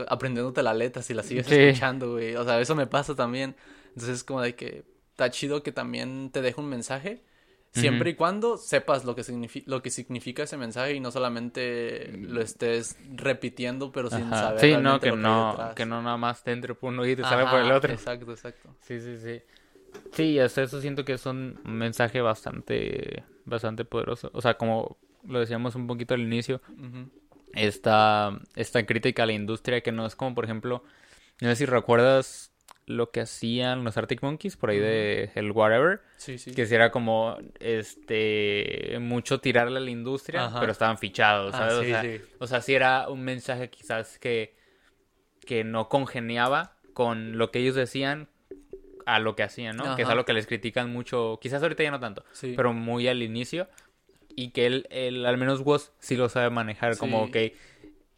aprendiéndote 0.07 0.63
la 0.63 0.73
letra 0.73 1.01
si 1.01 1.13
la 1.13 1.23
sigues 1.23 1.47
Sí. 1.47 1.55
escuchando, 1.55 2.13
güey. 2.13 2.35
O 2.35 2.43
sea, 2.43 2.59
eso 2.61 2.75
me 2.75 2.87
pasa 2.87 3.15
también. 3.15 3.55
Entonces 3.89 4.17
es 4.17 4.23
como 4.23 4.41
de 4.41 4.55
que 4.55 4.83
está 5.11 5.29
chido 5.29 5.63
que 5.63 5.71
también 5.71 6.29
te 6.31 6.41
deje 6.41 6.59
un 6.59 6.69
mensaje. 6.69 7.23
Siempre 7.71 8.11
y 8.11 8.13
cuando 8.15 8.57
sepas 8.57 9.03
lo 9.03 9.15
que, 9.15 9.23
signifi- 9.23 9.63
lo 9.65 9.81
que 9.81 9.89
significa 9.89 10.43
ese 10.43 10.57
mensaje 10.57 10.93
y 10.93 10.99
no 10.99 11.09
solamente 11.09 12.15
lo 12.19 12.39
estés 12.39 12.95
repitiendo, 13.15 13.91
pero 13.91 14.11
sin 14.11 14.25
Ajá. 14.27 14.35
saber 14.41 14.59
Sí, 14.59 14.77
no, 14.77 14.99
que 14.99 15.09
lo 15.09 15.15
que 15.15 15.19
hay 15.19 15.23
no, 15.23 15.75
que 15.75 15.85
no 15.87 16.01
nada 16.03 16.17
más 16.17 16.43
te 16.43 16.51
entre 16.51 16.75
por 16.75 16.93
un 16.93 16.99
oído 16.99 17.21
y 17.21 17.25
salga 17.25 17.49
por 17.49 17.61
el 17.61 17.71
otro. 17.71 17.91
Exacto, 17.91 18.31
exacto. 18.31 18.69
Sí, 18.81 18.99
sí, 18.99 19.17
sí. 19.17 19.41
Sí, 20.11 20.37
hasta 20.39 20.61
eso 20.61 20.81
siento 20.81 21.03
que 21.03 21.13
es 21.13 21.25
un 21.25 21.57
mensaje 21.63 22.21
bastante, 22.21 23.23
bastante 23.45 23.85
poderoso. 23.85 24.29
O 24.33 24.41
sea, 24.41 24.55
como 24.55 24.97
lo 25.27 25.39
decíamos 25.39 25.73
un 25.73 25.87
poquito 25.87 26.13
al 26.13 26.21
inicio, 26.21 26.61
Ujú. 26.77 27.09
Esta, 27.53 28.39
esta 28.55 28.85
crítica 28.85 29.23
a 29.23 29.25
la 29.25 29.33
industria 29.33 29.81
que 29.81 29.91
no 29.91 30.05
es 30.05 30.15
como, 30.15 30.35
por 30.35 30.45
ejemplo, 30.45 30.83
no 31.41 31.49
sé 31.49 31.55
si 31.55 31.65
recuerdas 31.65 32.51
lo 32.85 33.11
que 33.11 33.21
hacían 33.21 33.83
los 33.85 33.95
Arctic 33.95 34.21
Monkeys 34.21 34.57
por 34.57 34.69
ahí 34.69 34.79
de 34.79 35.31
el 35.35 35.51
Whatever, 35.51 36.01
Sí, 36.17 36.37
sí. 36.37 36.53
que 36.53 36.65
si 36.65 36.75
era 36.75 36.91
como, 36.91 37.37
este, 37.59 38.97
mucho 38.99 39.39
tirarle 39.39 39.77
a 39.77 39.81
la 39.81 39.89
industria, 39.91 40.45
Ajá. 40.45 40.59
pero 40.59 40.71
estaban 40.71 40.97
fichados, 40.97 41.53
Ah, 41.55 41.69
o, 41.71 41.83
sea, 41.83 42.03
o 42.39 42.47
sea, 42.47 42.61
sí 42.61 42.73
era 42.75 43.07
un 43.09 43.23
mensaje 43.23 43.69
quizás 43.69 44.19
que, 44.19 44.55
que 45.45 45.63
no 45.63 45.87
congeniaba 45.89 46.75
con 46.93 47.37
lo 47.37 47.51
que 47.51 47.59
ellos 47.59 47.75
decían 47.75 48.27
a 49.05 49.19
lo 49.19 49.35
que 49.35 49.43
hacían, 49.43 49.75
¿no? 49.77 49.95
Que 49.95 50.03
es 50.03 50.07
algo 50.09 50.23
que 50.25 50.33
les 50.33 50.47
critican 50.47 50.91
mucho, 50.91 51.37
quizás 51.41 51.61
ahorita 51.61 51.83
ya 51.83 51.91
no 51.91 51.99
tanto, 51.99 52.23
pero 52.55 52.73
muy 52.73 53.07
al 53.07 53.21
inicio. 53.21 53.67
Y 54.35 54.49
que 54.49 54.65
él, 54.65 54.87
él 54.89 55.25
al 55.25 55.37
menos 55.37 55.61
Woz 55.61 55.91
sí 55.99 56.15
lo 56.15 56.29
sabe 56.29 56.49
manejar, 56.49 56.97
como 56.97 57.29
que... 57.31 57.55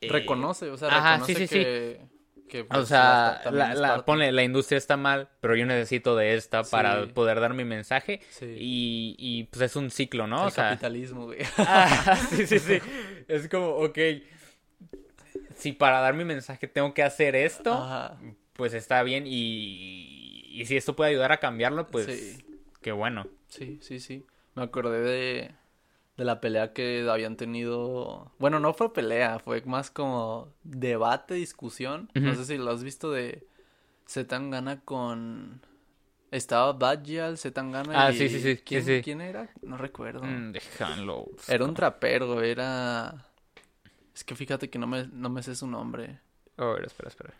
eh, 0.01 0.07
reconoce, 0.09 0.69
o 0.69 0.77
sea, 0.77 0.89
ajá, 0.89 1.13
reconoce 1.17 1.33
sí, 1.33 1.39
sí, 1.41 1.47
sí. 1.47 1.59
que, 1.59 2.01
que, 2.47 2.61
O 2.61 2.67
pues, 2.67 2.87
sea, 2.87 3.41
la, 3.51 3.73
es 3.73 3.79
la- 3.79 4.43
industria 4.43 4.77
está 4.77 4.97
mal, 4.97 5.29
pero 5.41 5.55
yo 5.55 5.65
necesito 5.65 6.15
de 6.15 6.35
esta 6.35 6.63
para 6.63 7.07
poder 7.07 7.39
dar 7.39 7.53
mi 7.53 7.65
mensaje. 7.65 8.21
Sí. 8.29 8.45
Y, 8.57 9.15
y 9.17 9.43
pues 9.45 9.61
es 9.63 9.75
un 9.75 9.89
ciclo, 9.91 10.27
¿no? 10.27 10.41
el 10.43 10.47
o 10.47 10.51
sea, 10.51 10.69
capitalismo, 10.69 11.25
güey. 11.25 11.39
Ah, 11.57 12.15
sí, 12.29 12.45
sí, 12.47 12.59
sí. 12.59 12.79
Es 13.27 13.49
como, 13.49 13.67
ok, 13.69 13.97
si 15.55 15.71
para 15.73 15.99
dar 15.99 16.13
mi 16.13 16.23
mensaje 16.25 16.67
tengo 16.67 16.93
que 16.93 17.03
hacer 17.03 17.35
esto, 17.35 17.73
Ajá. 17.73 18.17
pues 18.53 18.73
está 18.73 19.03
bien. 19.03 19.25
Y, 19.27 20.45
y 20.51 20.65
si 20.65 20.77
esto 20.77 20.95
puede 20.95 21.11
ayudar 21.11 21.31
a 21.31 21.37
cambiarlo, 21.37 21.87
pues 21.87 22.05
Sí. 22.05 22.45
qué 22.81 22.91
bueno. 22.91 23.27
Sí, 23.47 23.79
sí, 23.81 23.99
sí. 23.99 24.23
Me 24.53 24.63
acordé 24.63 24.99
de, 25.01 25.51
de 26.17 26.25
la 26.25 26.39
pelea 26.41 26.73
que 26.73 27.07
habían 27.09 27.35
tenido. 27.37 28.31
Bueno, 28.39 28.59
no 28.59 28.73
fue 28.73 28.93
pelea, 28.93 29.39
fue 29.39 29.61
más 29.63 29.91
como 29.91 30.49
debate, 30.63 31.33
discusión. 31.35 32.09
No 32.13 32.35
sé 32.35 32.45
si 32.45 32.57
lo 32.57 32.71
has 32.71 32.83
visto 32.83 33.11
de 33.11 33.45
Zetangana 34.07 34.81
con. 34.81 35.61
Estaba 36.31 36.73
Bajal, 36.73 37.37
Zetangana 37.37 38.07
Ah, 38.07 38.11
y... 38.11 38.17
sí, 38.17 38.29
sí, 38.29 38.41
sí, 38.41 38.57
¿Quién, 38.57 38.83
sí, 38.83 38.97
sí. 38.97 39.01
quién 39.03 39.21
era? 39.21 39.49
No 39.61 39.77
recuerdo. 39.77 40.23
Mm, 40.23 40.51
déjalo. 40.51 41.27
Era 41.47 41.63
un 41.63 41.73
trapero, 41.73 42.41
era... 42.41 43.25
Es 44.13 44.23
que 44.23 44.35
fíjate 44.35 44.69
que 44.69 44.79
no 44.79 44.87
me, 44.87 45.07
no 45.07 45.29
me 45.29 45.43
sé 45.43 45.55
su 45.55 45.67
nombre. 45.67 46.19
A 46.57 46.65
ver, 46.65 46.85
espera, 46.85 47.09
espera. 47.09 47.33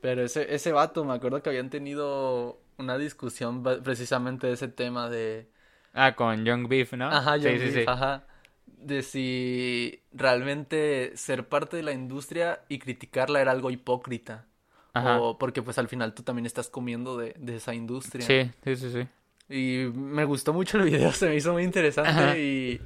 Pero 0.00 0.22
ese, 0.22 0.54
ese 0.54 0.72
vato, 0.72 1.04
me 1.04 1.14
acuerdo 1.14 1.42
que 1.42 1.50
habían 1.50 1.68
tenido 1.68 2.60
una 2.78 2.96
discusión 2.96 3.62
precisamente 3.82 4.46
de 4.46 4.52
ese 4.54 4.68
tema 4.68 5.10
de... 5.10 5.48
Ah, 5.96 6.14
con 6.14 6.44
Young 6.44 6.68
Beef, 6.68 6.92
¿no? 6.92 7.06
Ajá, 7.08 7.38
sí, 7.38 7.44
Young 7.44 7.58
sí, 7.58 7.64
Beef, 7.64 7.74
sí. 7.74 7.84
ajá. 7.88 8.26
De 8.66 9.02
si 9.02 10.02
realmente 10.12 11.12
ser 11.16 11.48
parte 11.48 11.76
de 11.76 11.82
la 11.82 11.92
industria 11.92 12.60
y 12.68 12.78
criticarla 12.78 13.40
era 13.40 13.52
algo 13.52 13.70
hipócrita. 13.70 14.46
Ajá. 14.94 15.20
O 15.20 15.38
porque 15.38 15.62
pues 15.62 15.78
al 15.78 15.88
final 15.88 16.14
tú 16.14 16.22
también 16.22 16.46
estás 16.46 16.68
comiendo 16.68 17.16
de, 17.16 17.34
de 17.38 17.56
esa 17.56 17.74
industria. 17.74 18.26
Sí, 18.26 18.50
sí, 18.64 18.76
sí, 18.76 18.90
sí. 18.92 19.08
Y 19.48 19.86
me 19.94 20.24
gustó 20.24 20.52
mucho 20.52 20.78
el 20.78 20.84
video, 20.84 21.12
se 21.12 21.28
me 21.28 21.36
hizo 21.36 21.52
muy 21.52 21.62
interesante 21.64 22.10
Ajá. 22.10 22.38
y 22.38 22.80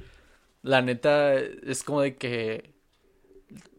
la 0.63 0.81
neta 0.81 1.35
es 1.35 1.83
como 1.83 2.01
de 2.01 2.15
que 2.15 2.73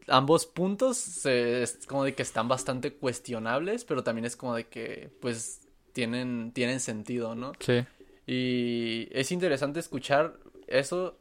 ambos 0.09 0.47
puntos 0.47 0.97
se- 0.97 1.63
es 1.63 1.87
como 1.87 2.05
de 2.05 2.15
que 2.15 2.23
están 2.23 2.49
bastante 2.49 2.93
cuestionables, 2.95 3.85
pero 3.85 4.03
también 4.03 4.25
es 4.25 4.37
como 4.37 4.55
de 4.55 4.67
que 4.67 5.11
pues 5.21 5.61
tienen, 5.93 6.53
tienen 6.53 6.81
sentido, 6.81 7.35
¿no? 7.35 7.53
Sí. 7.61 7.85
Y 8.27 9.09
es 9.13 9.33
interesante 9.33 9.81
escuchar 9.81 10.39
eso, 10.67 11.19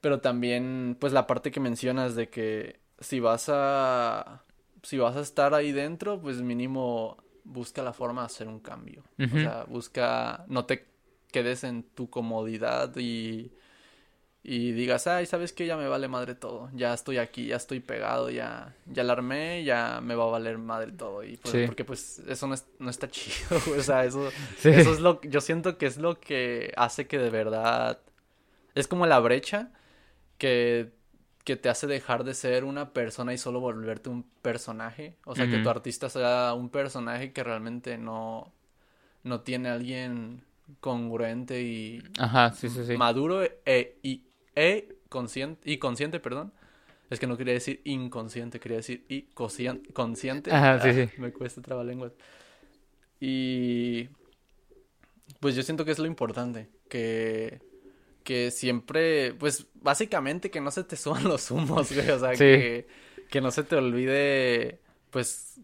pero 0.00 0.20
también 0.20 0.96
pues 0.98 1.12
la 1.12 1.26
parte 1.26 1.50
que 1.50 1.60
mencionas 1.60 2.14
de 2.14 2.28
que 2.28 2.80
si 2.98 3.20
vas 3.20 3.46
a 3.48 4.44
si 4.82 4.98
vas 4.98 5.16
a 5.16 5.20
estar 5.20 5.54
ahí 5.54 5.72
dentro, 5.72 6.20
pues 6.20 6.40
mínimo 6.40 7.18
busca 7.44 7.82
la 7.82 7.92
forma 7.92 8.22
de 8.22 8.26
hacer 8.26 8.48
un 8.48 8.60
cambio. 8.60 9.04
O 9.18 9.28
sea, 9.28 9.64
busca 9.64 10.44
no 10.48 10.64
te 10.64 10.86
quedes 11.30 11.64
en 11.64 11.82
tu 11.82 12.08
comodidad 12.08 12.96
y 12.96 13.52
y 14.42 14.72
digas, 14.72 15.06
"Ay, 15.06 15.26
¿sabes 15.26 15.52
qué? 15.52 15.66
Ya 15.66 15.76
me 15.76 15.86
vale 15.88 16.08
madre 16.08 16.34
todo. 16.34 16.70
Ya 16.74 16.94
estoy 16.94 17.18
aquí, 17.18 17.46
ya 17.48 17.56
estoy 17.56 17.80
pegado, 17.80 18.30
ya 18.30 18.74
ya 18.86 19.04
la 19.04 19.12
armé, 19.12 19.64
ya 19.64 20.00
me 20.02 20.14
va 20.14 20.24
a 20.24 20.28
valer 20.28 20.58
madre 20.58 20.92
todo." 20.92 21.22
Y 21.24 21.36
pues, 21.36 21.52
Sí. 21.52 21.62
porque 21.66 21.84
pues 21.84 22.20
eso 22.26 22.46
no, 22.46 22.54
es- 22.54 22.66
no 22.78 22.88
está 22.90 23.08
chido, 23.10 23.60
o 23.78 23.82
sea, 23.82 24.04
eso 24.04 24.30
Sí. 24.58 24.70
eso 24.70 24.92
es 24.92 25.00
lo 25.00 25.20
yo 25.22 25.40
siento 25.40 25.76
que 25.78 25.86
es 25.86 25.98
lo 25.98 26.18
que 26.20 26.72
hace 26.76 27.06
que 27.06 27.18
de 27.18 27.30
verdad 27.30 28.00
es 28.74 28.88
como 28.88 29.06
la 29.06 29.18
brecha 29.20 29.70
que 30.38 30.92
que 31.44 31.56
te 31.56 31.68
hace 31.70 31.86
dejar 31.86 32.22
de 32.24 32.34
ser 32.34 32.64
una 32.64 32.92
persona 32.92 33.32
y 33.32 33.38
solo 33.38 33.60
volverte 33.60 34.10
un 34.10 34.24
personaje, 34.42 35.16
o 35.24 35.34
sea, 35.34 35.48
que 35.48 35.58
tu 35.58 35.70
artista 35.70 36.08
sea 36.10 36.52
un 36.54 36.68
personaje 36.68 37.32
que 37.32 37.42
realmente 37.42 37.98
no 37.98 38.52
no 39.24 39.40
tiene 39.40 39.70
alguien 39.70 40.44
congruente 40.80 41.62
y 41.62 42.02
Ajá, 42.18 42.52
sí, 42.52 42.68
sí, 42.68 42.84
sí. 42.86 42.96
maduro 42.96 43.42
e, 43.42 43.98
y 44.02 44.22
e 44.60 44.96
consciente 45.08 45.60
y 45.70 45.78
consciente, 45.78 46.20
perdón. 46.20 46.52
Es 47.10 47.18
que 47.18 47.26
no 47.26 47.36
quería 47.36 47.54
decir 47.54 47.80
inconsciente, 47.84 48.60
quería 48.60 48.76
decir 48.76 49.04
y 49.08 49.22
conscien- 49.34 49.82
consciente. 49.92 50.52
Ajá, 50.52 50.80
sí, 50.80 50.88
Ah, 50.90 51.06
sí. 51.08 51.20
Me 51.20 51.32
cuesta 51.32 51.60
trabalenguas. 51.60 52.12
Y 53.18 54.08
pues 55.40 55.54
yo 55.54 55.62
siento 55.62 55.84
que 55.84 55.90
es 55.92 55.98
lo 55.98 56.06
importante, 56.06 56.68
que 56.88 57.60
que 58.24 58.50
siempre, 58.50 59.32
pues 59.34 59.66
básicamente 59.74 60.50
que 60.50 60.60
no 60.60 60.70
se 60.70 60.84
te 60.84 60.94
suban 60.96 61.24
los 61.24 61.50
humos, 61.50 61.90
güey, 61.92 62.10
o 62.10 62.18
sea, 62.18 62.30
Sí. 62.32 62.38
que 62.38 62.86
que 63.30 63.40
no 63.40 63.50
se 63.50 63.62
te 63.64 63.76
olvide 63.76 64.80
pues 65.10 65.60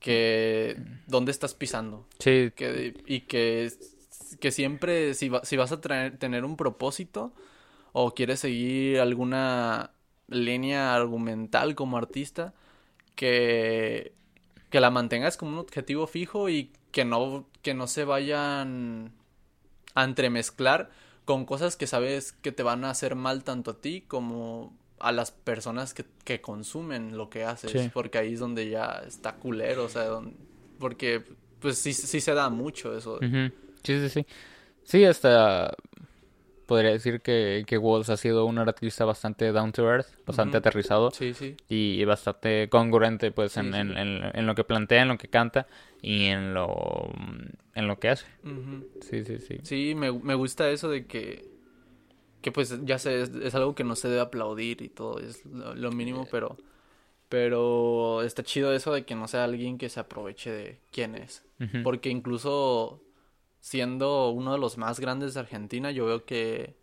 que 0.00 0.76
dónde 1.06 1.32
estás 1.32 1.54
pisando 1.54 2.06
Sí, 2.20 2.50
que, 2.56 2.94
y 3.06 3.22
que, 3.22 3.70
que 4.40 4.50
siempre, 4.52 5.14
si, 5.14 5.28
va- 5.28 5.44
si 5.44 5.56
vas 5.56 5.72
a 5.72 5.80
traer- 5.80 6.16
tener 6.18 6.44
un 6.44 6.56
propósito 6.56 7.32
o 8.00 8.14
quieres 8.14 8.40
seguir 8.40 9.00
alguna 9.00 9.92
línea 10.28 10.94
argumental 10.94 11.74
como 11.74 11.96
artista, 11.98 12.54
que, 13.16 14.14
que 14.70 14.80
la 14.80 14.90
mantengas 14.90 15.36
como 15.36 15.52
un 15.52 15.58
objetivo 15.58 16.06
fijo 16.06 16.48
y 16.48 16.72
que 16.92 17.04
no, 17.04 17.46
que 17.62 17.74
no 17.74 17.86
se 17.88 18.04
vayan 18.04 19.12
a 19.94 20.04
entremezclar 20.04 20.90
con 21.24 21.44
cosas 21.44 21.76
que 21.76 21.86
sabes 21.86 22.32
que 22.32 22.52
te 22.52 22.62
van 22.62 22.84
a 22.84 22.90
hacer 22.90 23.14
mal 23.14 23.44
tanto 23.44 23.72
a 23.72 23.80
ti 23.80 24.02
como 24.06 24.76
a 24.98 25.12
las 25.12 25.30
personas 25.30 25.94
que, 25.94 26.04
que 26.24 26.40
consumen 26.40 27.16
lo 27.16 27.30
que 27.30 27.44
haces, 27.44 27.72
Sí. 27.72 27.90
porque 27.92 28.18
ahí 28.18 28.34
es 28.34 28.40
donde 28.40 28.68
ya 28.70 29.02
está 29.06 29.36
culero, 29.36 29.84
o 29.84 29.88
sea, 29.88 30.04
don- 30.04 30.36
porque 30.78 31.22
pues 31.60 31.78
sí, 31.78 31.92
sí 31.92 32.20
se 32.20 32.34
da 32.34 32.48
mucho 32.50 32.96
eso. 32.96 33.20
sí, 33.20 34.00
sí, 34.00 34.08
sí. 34.08 34.26
Sí, 34.84 35.04
hasta 35.04 35.74
podría 36.68 36.92
decir 36.92 37.20
que, 37.22 37.64
que 37.66 37.78
Walls 37.78 38.10
ha 38.10 38.16
sido 38.16 38.46
un 38.46 38.58
artista 38.58 39.04
bastante 39.04 39.50
down 39.50 39.72
to 39.72 39.90
earth, 39.90 40.06
bastante 40.26 40.58
aterrizado 40.58 41.10
Sí, 41.10 41.34
sí. 41.34 41.56
y 41.68 42.04
bastante 42.04 42.68
congruente 42.68 43.32
pues 43.32 43.52
Sí, 43.54 43.60
en, 43.60 43.74
en, 43.74 43.98
en- 43.98 44.30
en 44.38 44.46
lo 44.46 44.54
que 44.54 44.62
plantea, 44.64 45.02
en 45.02 45.08
lo 45.08 45.18
que 45.18 45.28
canta 45.28 45.66
y 46.02 46.26
en 46.26 46.54
lo, 46.54 47.10
en 47.74 47.88
lo 47.88 47.98
que 47.98 48.10
hace. 48.10 48.26
Sí, 49.00 49.24
sí, 49.24 49.38
sí. 49.40 49.58
Sí, 49.64 49.94
me, 49.96 50.12
me 50.12 50.34
gusta 50.36 50.70
eso 50.70 50.88
de 50.88 51.06
que, 51.06 51.44
que 52.42 52.52
pues 52.52 52.78
ya 52.84 52.98
sé, 52.98 53.22
es, 53.22 53.30
es 53.30 53.54
algo 53.56 53.74
que 53.74 53.84
no 53.84 53.96
se 53.96 54.08
debe 54.08 54.20
aplaudir 54.20 54.82
y 54.82 54.88
todo, 54.88 55.18
es 55.20 55.44
lo, 55.46 55.74
lo 55.74 55.90
mínimo, 55.92 56.28
pero, 56.30 56.56
pero 57.28 58.22
está 58.22 58.42
chido 58.42 58.72
eso 58.72 58.92
de 58.92 59.04
que 59.04 59.14
no 59.14 59.28
sea 59.28 59.44
alguien 59.44 59.78
que 59.78 59.88
se 59.88 60.00
aproveche 60.00 60.50
de 60.52 60.78
quién 60.92 61.14
es. 61.14 61.44
Porque 61.82 62.10
incluso 62.10 63.02
siendo 63.60 64.30
uno 64.30 64.52
de 64.52 64.58
los 64.58 64.78
más 64.78 65.00
grandes 65.00 65.34
de 65.34 65.40
Argentina, 65.40 65.90
yo 65.90 66.06
veo 66.06 66.24
que, 66.24 66.76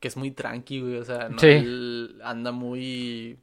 que 0.00 0.08
es 0.08 0.16
muy 0.16 0.30
tranqui, 0.30 0.80
güey, 0.80 0.96
o 0.96 1.04
sea, 1.04 1.28
no, 1.28 1.38
Sí. 1.38 1.46
él 1.48 2.20
anda 2.24 2.52
muy... 2.52 3.38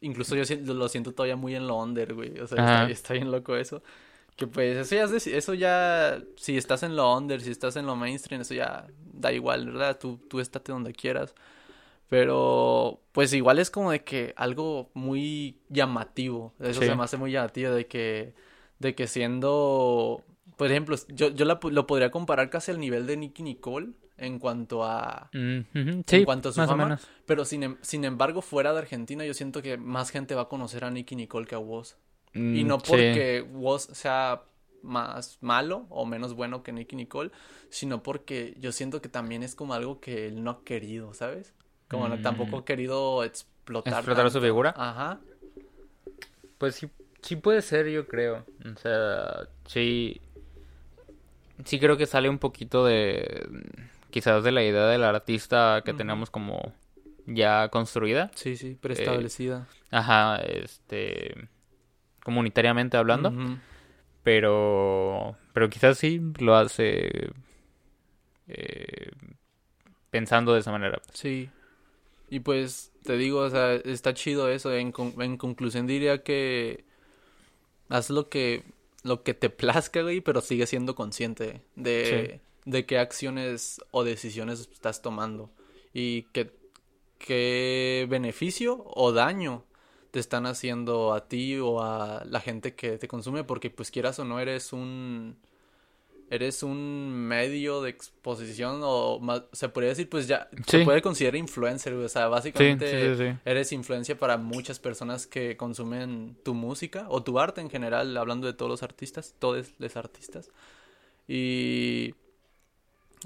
Incluso 0.00 0.36
yo 0.36 0.74
lo 0.74 0.88
siento 0.88 1.12
todavía 1.12 1.36
muy 1.36 1.54
en 1.56 1.66
lo 1.66 1.76
under, 1.76 2.14
güey, 2.14 2.38
o 2.38 2.46
sea, 2.46 2.58
está, 2.58 2.90
está 2.90 3.14
bien 3.14 3.30
loco 3.32 3.56
eso. 3.56 3.82
Que 4.36 4.46
pues 4.46 4.76
eso 4.76 4.94
ya, 4.94 5.04
es 5.16 5.26
eso 5.26 5.54
ya, 5.54 6.22
si 6.36 6.56
estás 6.56 6.84
en 6.84 6.94
lo 6.94 7.16
under, 7.16 7.40
si 7.40 7.50
estás 7.50 7.74
en 7.74 7.86
lo 7.86 7.96
mainstream, 7.96 8.42
eso 8.42 8.54
ya 8.54 8.86
da 9.12 9.32
igual, 9.32 9.66
¿verdad? 9.66 9.98
Tú, 9.98 10.18
tú 10.28 10.38
estate 10.38 10.70
donde 10.70 10.92
quieras. 10.92 11.34
Pero, 12.08 13.00
pues 13.12 13.32
igual 13.34 13.58
es 13.58 13.70
como 13.70 13.90
de 13.90 14.02
que 14.04 14.32
algo 14.36 14.90
muy 14.94 15.58
llamativo. 15.68 16.54
Eso 16.60 16.80
Sí. 16.80 16.86
se 16.86 16.94
me 16.94 17.02
hace 17.02 17.16
muy 17.16 17.32
llamativo 17.32 17.72
de 17.72 17.86
que, 17.86 18.32
de 18.78 18.94
que 18.94 19.06
siendo, 19.08 20.22
por 20.58 20.66
ejemplo, 20.70 20.96
yo, 21.08 21.28
yo 21.28 21.46
la- 21.46 21.58
lo 21.62 21.86
podría 21.86 22.10
comparar 22.10 22.50
casi 22.50 22.70
al 22.70 22.78
nivel 22.80 23.06
de 23.06 23.16
Nicky 23.16 23.42
Nicole 23.42 23.92
en 24.18 24.38
cuanto 24.38 24.84
a, 24.84 25.30
Mm. 25.32 26.02
Sí, 26.06 26.24
cuanto 26.24 26.50
a 26.50 26.52
su 26.52 26.60
más 26.60 26.68
fama. 26.68 26.82
o 26.84 26.86
menos. 26.88 27.08
pero 27.24 27.44
sin, 27.46 27.62
em- 27.62 27.76
sin 27.80 28.04
embargo, 28.04 28.42
fuera 28.42 28.72
de 28.72 28.80
Argentina, 28.80 29.24
yo 29.24 29.32
siento 29.32 29.62
que 29.62 29.78
más 29.78 30.10
gente 30.10 30.34
va 30.34 30.42
a 30.42 30.48
conocer 30.48 30.84
a 30.84 30.90
Nicky 30.90 31.16
Nicole 31.16 31.46
que 31.46 31.54
a 31.54 31.58
Woz. 31.58 31.96
Y 32.34 32.38
Mm, 32.64 32.66
no 32.66 32.78
sí. 32.80 32.84
porque 32.88 33.46
Woz 33.52 33.84
sea 33.92 34.42
más 34.82 35.38
malo 35.40 35.86
o 35.88 36.04
menos 36.06 36.34
bueno 36.34 36.62
que 36.62 36.72
Nicky 36.72 36.94
Nicole, 36.96 37.30
sino 37.70 38.02
porque 38.02 38.54
yo 38.60 38.70
siento 38.72 39.00
que 39.00 39.08
también 39.08 39.42
es 39.42 39.54
como 39.54 39.74
algo 39.74 40.00
que 40.00 40.26
él 40.28 40.42
no 40.44 40.50
ha 40.50 40.64
querido, 40.64 41.14
¿sabes? 41.14 41.54
Como 41.88 42.08
no- 42.08 42.16
Mm. 42.16 42.22
tampoco 42.22 42.58
ha 42.58 42.64
querido 42.64 43.24
explotar. 43.24 43.92
¿Explotar 43.94 44.30
su 44.30 44.40
figura? 44.40 44.74
Ajá. 44.76 45.20
Pues 46.58 46.74
sí, 46.74 46.88
sí 47.22 47.36
puede 47.36 47.62
ser, 47.62 47.88
yo 47.88 48.06
creo. 48.06 48.44
O 48.74 48.78
sea, 48.78 49.48
sí. 49.66 50.20
Sí 51.64 51.78
creo 51.80 51.96
que 51.96 52.06
sale 52.06 52.28
un 52.28 52.38
poquito 52.38 52.84
de. 52.84 53.48
Quizás 54.10 54.42
de 54.44 54.52
la 54.52 54.62
idea 54.64 54.86
del 54.86 55.04
artista 55.04 55.82
que 55.84 55.92
tenemos 55.92 56.30
como 56.30 56.72
ya 57.26 57.68
construida. 57.68 58.30
Sí, 58.34 58.56
sí, 58.56 58.76
preestablecida. 58.80 59.66
Ajá, 59.90 60.36
este. 60.38 61.48
Comunitariamente 62.22 62.96
hablando. 62.96 63.32
Pero. 64.22 65.36
Pero 65.52 65.68
quizás 65.70 65.98
sí 65.98 66.20
lo 66.38 66.54
hace. 66.56 67.30
eh, 68.46 69.10
pensando 70.10 70.54
de 70.54 70.60
esa 70.60 70.72
manera. 70.72 71.00
Sí. 71.12 71.50
Y 72.30 72.40
pues 72.40 72.92
te 73.04 73.16
digo, 73.16 73.40
o 73.40 73.50
sea, 73.50 73.74
está 73.74 74.14
chido 74.14 74.48
eso. 74.50 74.72
En, 74.74 74.92
con- 74.92 75.20
en 75.20 75.36
conclusión 75.36 75.86
diría 75.86 76.22
que 76.22 76.84
haz 77.88 78.10
lo 78.10 78.28
que 78.28 78.64
lo 79.02 79.22
que 79.22 79.34
te 79.34 79.50
plazca, 79.50 80.02
güey, 80.02 80.20
pero 80.20 80.40
sigue 80.40 80.66
siendo 80.66 80.94
consciente 80.94 81.62
de, 81.76 82.40
de 82.64 82.86
qué 82.86 82.98
acciones 82.98 83.80
o 83.90 84.04
decisiones 84.04 84.68
estás 84.72 85.02
tomando 85.02 85.50
y 85.92 86.22
qué, 86.32 86.52
qué 87.18 88.06
beneficio 88.08 88.84
o 88.86 89.12
daño 89.12 89.64
te 90.10 90.20
están 90.20 90.46
haciendo 90.46 91.12
a 91.12 91.28
ti 91.28 91.58
o 91.58 91.82
a 91.82 92.24
la 92.24 92.40
gente 92.40 92.74
que 92.74 92.98
te 92.98 93.08
consume, 93.08 93.44
porque 93.44 93.70
pues 93.70 93.90
quieras 93.90 94.18
o 94.18 94.24
no 94.24 94.40
eres 94.40 94.72
un 94.72 95.36
eres 96.30 96.62
un 96.62 97.10
medio 97.10 97.80
de 97.82 97.90
exposición 97.90 98.80
o 98.82 99.18
más, 99.18 99.42
se 99.52 99.68
podría 99.68 99.90
decir 99.90 100.08
pues 100.08 100.26
ya 100.26 100.48
se 100.66 100.84
puede 100.84 101.00
considerar 101.02 101.36
influencer, 101.36 101.94
o 101.94 102.08
sea, 102.08 102.28
básicamente 102.28 102.90
sí, 102.90 103.16
sí, 103.16 103.30
sí. 103.30 103.38
eres 103.44 103.72
influencia 103.72 104.18
para 104.18 104.36
muchas 104.36 104.78
personas 104.78 105.26
que 105.26 105.56
consumen 105.56 106.36
tu 106.44 106.54
música 106.54 107.06
o 107.08 107.22
tu 107.22 107.38
arte 107.38 107.60
en 107.60 107.70
general, 107.70 108.16
hablando 108.16 108.46
de 108.46 108.52
todos 108.52 108.70
los 108.70 108.82
artistas, 108.82 109.34
todos 109.38 109.68
los 109.78 109.96
artistas. 109.96 110.50
Y 111.26 112.14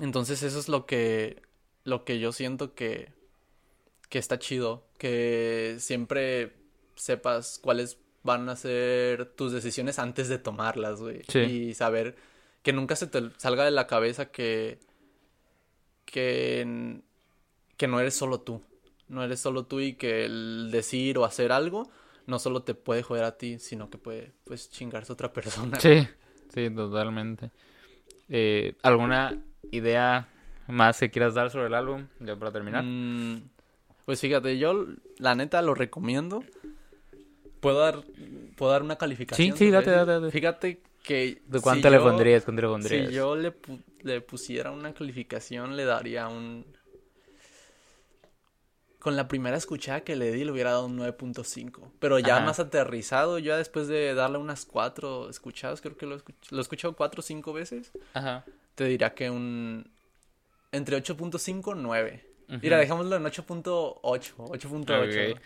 entonces 0.01 0.43
eso 0.43 0.59
es 0.59 0.69
lo 0.69 0.87
que 0.87 1.43
lo 1.85 2.05
que 2.05 2.19
yo 2.19 2.33
siento 2.33 2.75
que 2.75 3.11
que 4.09 4.19
está 4.19 4.39
chido, 4.39 4.85
que 4.99 5.77
siempre 5.79 6.53
sepas 6.97 7.59
cuáles 7.63 7.97
van 8.23 8.49
a 8.49 8.57
ser 8.57 9.25
tus 9.25 9.53
decisiones 9.53 9.99
antes 9.99 10.29
de 10.29 10.39
tomarlas, 10.39 11.01
güey. 11.01 11.23
Sí. 11.29 11.39
Y 11.39 11.75
saber 11.75 12.15
que 12.63 12.73
nunca 12.73 12.97
se 12.97 13.07
te 13.07 13.31
salga 13.37 13.65
de 13.65 13.71
la 13.71 13.87
cabeza 13.87 14.31
que 14.31 14.79
que 16.05 17.01
que 17.77 17.89
no 17.89 18.01
eres 18.01 18.15
solo 18.15 18.41
tú. 18.41 18.63
No 19.09 19.23
eres 19.23 19.41
solo 19.41 19.65
tú 19.65 19.81
y 19.81 19.95
que 19.95 20.25
el 20.25 20.71
decir 20.71 21.19
o 21.19 21.25
hacer 21.25 21.53
algo 21.53 21.91
no 22.27 22.39
solo 22.39 22.63
te 22.63 22.75
puede 22.75 23.03
joder 23.03 23.25
a 23.25 23.37
ti, 23.37 23.59
sino 23.59 23.91
que 23.91 23.99
puede 23.99 24.33
pues 24.45 24.71
chingarse 24.71 25.13
a 25.13 25.15
otra 25.15 25.33
persona. 25.33 25.81
Sí, 25.81 26.07
sí, 26.55 26.71
totalmente. 26.71 27.51
Eh, 28.29 28.75
¿Alguna 28.83 29.37
idea 29.71 30.29
más 30.69 31.01
que 31.01 31.11
quieras 31.11 31.35
dar 31.35 31.51
sobre 31.51 31.67
el 31.67 31.75
álbum? 31.75 32.07
Ya 32.21 32.37
para 32.37 32.53
terminar. 32.53 32.85
Mm, 32.85 33.43
pues 34.05 34.21
fíjate, 34.21 34.59
yo 34.59 34.87
la 35.19 35.35
neta 35.35 35.61
lo 35.63 35.75
recomiendo. 35.75 36.45
¿Puedo 37.61 37.81
dar, 37.81 38.03
¿puedo 38.57 38.73
dar 38.73 38.83
una 38.83 38.97
calificación? 38.97 39.57
Sí, 39.57 39.67
sí, 39.67 39.71
date, 39.71 39.91
date. 39.91 40.31
Fíjate 40.31 40.81
que... 41.03 41.43
¿De 41.47 41.59
si 41.59 41.63
cuánto 41.63 41.91
le 41.91 41.97
yo- 41.97 42.03
pondrías? 42.05 42.45
¿Cuánto 42.45 42.63
le 42.63 42.69
pondrías? 42.69 43.09
Si 43.09 43.15
yo 43.15 43.37
le, 43.37 43.53
pu- 43.55 43.83
le 44.03 44.21
pusiera 44.21 44.71
una 44.71 44.93
calificación, 44.95 45.77
le 45.77 45.85
daría 45.85 46.29
un... 46.29 46.65
Con 48.99 49.17
la 49.17 49.27
primera 49.27 49.57
escuchada 49.57 50.03
que 50.03 50.15
le 50.15 50.31
di, 50.31 50.45
le 50.45 50.53
hubiera 50.53 50.71
dado 50.71 50.87
un 50.87 50.97
9.5. 50.97 51.91
Pero 51.99 52.21
ya 52.21 52.37
Ajá. 52.37 52.45
más 52.47 52.61
aterrizado, 52.61 53.41
ya 53.41 53.57
después 53.57 53.89
de 53.89 54.15
darle 54.15 54.39
unas 54.39 54.65
cuatro 54.65 55.29
escuchadas, 55.29 55.81
creo 55.81 55.97
que 55.97 56.07
lo, 56.07 56.17
escuch- 56.17 56.51
lo 56.51 56.59
he 56.59 56.61
escuchado 56.61 56.95
cuatro 56.95 57.19
o 57.19 57.23
cinco 57.23 57.53
veces, 57.53 57.91
Ajá. 58.15 58.45
te 58.77 58.85
diría 58.85 59.13
que 59.15 59.29
un... 59.29 59.91
Entre 60.71 60.97
8.5 60.97 61.77
y 61.77 61.83
9. 61.83 62.27
Ujú. 62.49 62.59
Mira, 62.63 62.79
dejémoslo 62.79 63.17
en 63.17 63.25
8.8. 63.25 64.35
8.8. 64.37 65.35
Ok. 65.35 65.41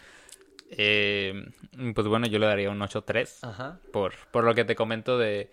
Eh, 0.70 1.48
pues 1.94 2.06
bueno, 2.06 2.26
yo 2.26 2.38
le 2.38 2.46
daría 2.46 2.70
un 2.70 2.78
8.3. 2.80 3.38
Ajá. 3.42 3.78
por, 3.92 4.14
por 4.32 4.44
lo 4.44 4.54
que 4.54 4.64
te 4.64 4.74
comento 4.74 5.16
de, 5.18 5.50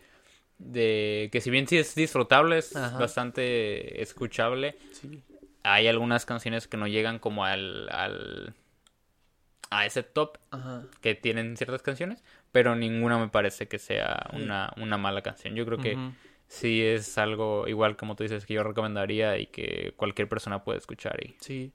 de 0.57 1.29
que 1.31 1.41
si 1.41 1.49
bien 1.49 1.67
sí 1.67 1.77
es 1.77 1.93
disfrutable, 1.95 2.57
es 2.57 2.75
Ajá. 2.75 2.97
bastante 2.97 4.01
escuchable, 4.01 4.75
Sí. 4.93 5.21
hay 5.63 5.87
algunas 5.87 6.25
canciones 6.25 6.67
que 6.67 6.77
no 6.77 6.87
llegan 6.87 7.19
como 7.19 7.45
al, 7.45 7.89
al 7.91 8.53
a 9.69 9.85
ese 9.87 10.03
top 10.03 10.37
Ajá. 10.51 10.83
que 11.01 11.15
tienen 11.15 11.57
ciertas 11.57 11.81
canciones, 11.81 12.23
pero 12.51 12.75
ninguna 12.75 13.17
me 13.17 13.27
parece 13.29 13.67
que 13.67 13.79
sea 13.79 14.29
una, 14.33 14.71
una 14.77 14.97
mala 14.97 15.21
canción. 15.23 15.55
Yo 15.55 15.65
creo 15.65 15.79
que 15.79 15.97
sí 16.47 16.83
es 16.83 17.17
algo 17.17 17.67
igual 17.67 17.95
como 17.97 18.15
tú 18.15 18.21
dices 18.23 18.45
que 18.45 18.53
yo 18.53 18.63
recomendaría 18.63 19.39
y 19.39 19.47
que 19.47 19.93
cualquier 19.95 20.29
persona 20.29 20.63
puede 20.63 20.77
escuchar 20.77 21.19
y, 21.25 21.35
Sí. 21.41 21.71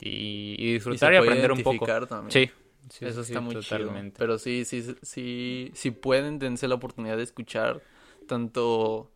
y, 0.00 0.72
disfrutar 0.74 1.14
y, 1.14 1.16
aprender 1.16 1.52
un 1.52 1.62
poco. 1.62 1.86
también. 2.06 2.30
Sí, 2.30 2.50
sí, 2.88 3.04
Eso 3.04 3.22
sí, 3.22 3.32
está 3.32 3.40
muy 3.40 3.54
totalmente. 3.54 4.16
chido. 4.16 4.18
Pero 4.18 4.38
sí, 4.38 4.64
sí, 4.64 4.96
sí, 5.02 5.70
si 5.74 5.90
pueden, 5.90 6.38
dense 6.38 6.68
la 6.68 6.76
oportunidad 6.76 7.16
de 7.16 7.22
escuchar 7.22 7.82
tanto 8.26 9.10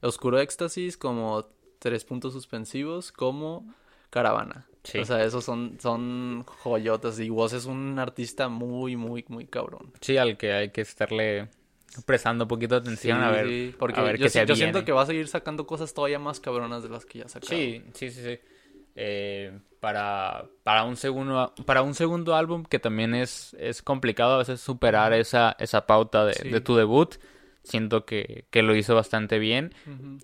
Oscuro 0.00 0.38
Éxtasis 0.38 0.96
como 0.96 1.46
Tres 1.78 2.04
Puntos 2.04 2.32
Suspensivos 2.32 3.12
como 3.12 3.74
Caravana. 4.10 4.66
Sí. 4.84 4.98
O 4.98 5.04
sea, 5.04 5.22
esos 5.24 5.44
son, 5.44 5.78
son 5.80 6.44
joyotas. 6.44 7.18
Y 7.20 7.28
vos 7.28 7.52
es 7.52 7.66
un 7.66 7.98
artista 7.98 8.48
muy, 8.48 8.96
muy, 8.96 9.24
muy 9.28 9.46
cabrón. 9.46 9.92
Sí, 10.00 10.16
al 10.16 10.36
que 10.36 10.52
hay 10.52 10.70
que 10.70 10.80
estarle 10.80 11.48
prestando 12.06 12.44
un 12.44 12.48
poquito 12.48 12.76
de 12.76 12.82
atención 12.82 13.20
a 13.20 13.30
ver, 13.30 13.76
porque 13.76 14.00
a 14.00 14.02
ver 14.02 14.16
yo, 14.16 14.24
qué 14.24 14.30
se 14.30 14.46
yo 14.46 14.54
siento 14.54 14.84
que 14.84 14.92
va 14.92 15.02
a 15.02 15.06
seguir 15.06 15.26
sacando 15.28 15.66
cosas 15.66 15.92
todavía 15.92 16.18
más 16.18 16.40
cabronas 16.40 16.82
de 16.82 16.88
las 16.88 17.04
que 17.04 17.18
ya 17.18 17.28
sacó. 17.28 17.46
Sí, 17.46 17.82
sí, 17.94 18.10
sí, 18.10 18.22
sí. 18.22 18.38
Eh, 18.96 19.58
para, 19.80 20.44
para 20.62 20.84
un 20.84 20.96
segundo 20.96 21.54
para 21.64 21.80
un 21.82 21.94
segundo 21.94 22.34
álbum 22.34 22.64
que 22.64 22.78
también 22.78 23.14
es, 23.14 23.56
es 23.58 23.80
complicado 23.82 24.34
a 24.34 24.38
veces 24.38 24.60
superar 24.60 25.12
esa, 25.14 25.56
esa 25.58 25.86
pauta 25.86 26.26
de, 26.26 26.34
Sí. 26.34 26.48
de 26.50 26.60
tu 26.60 26.76
debut. 26.76 27.14
Siento 27.62 28.04
que, 28.06 28.46
que 28.50 28.62
lo 28.62 28.74
hizo 28.74 28.94
bastante 28.94 29.38
bien 29.38 29.74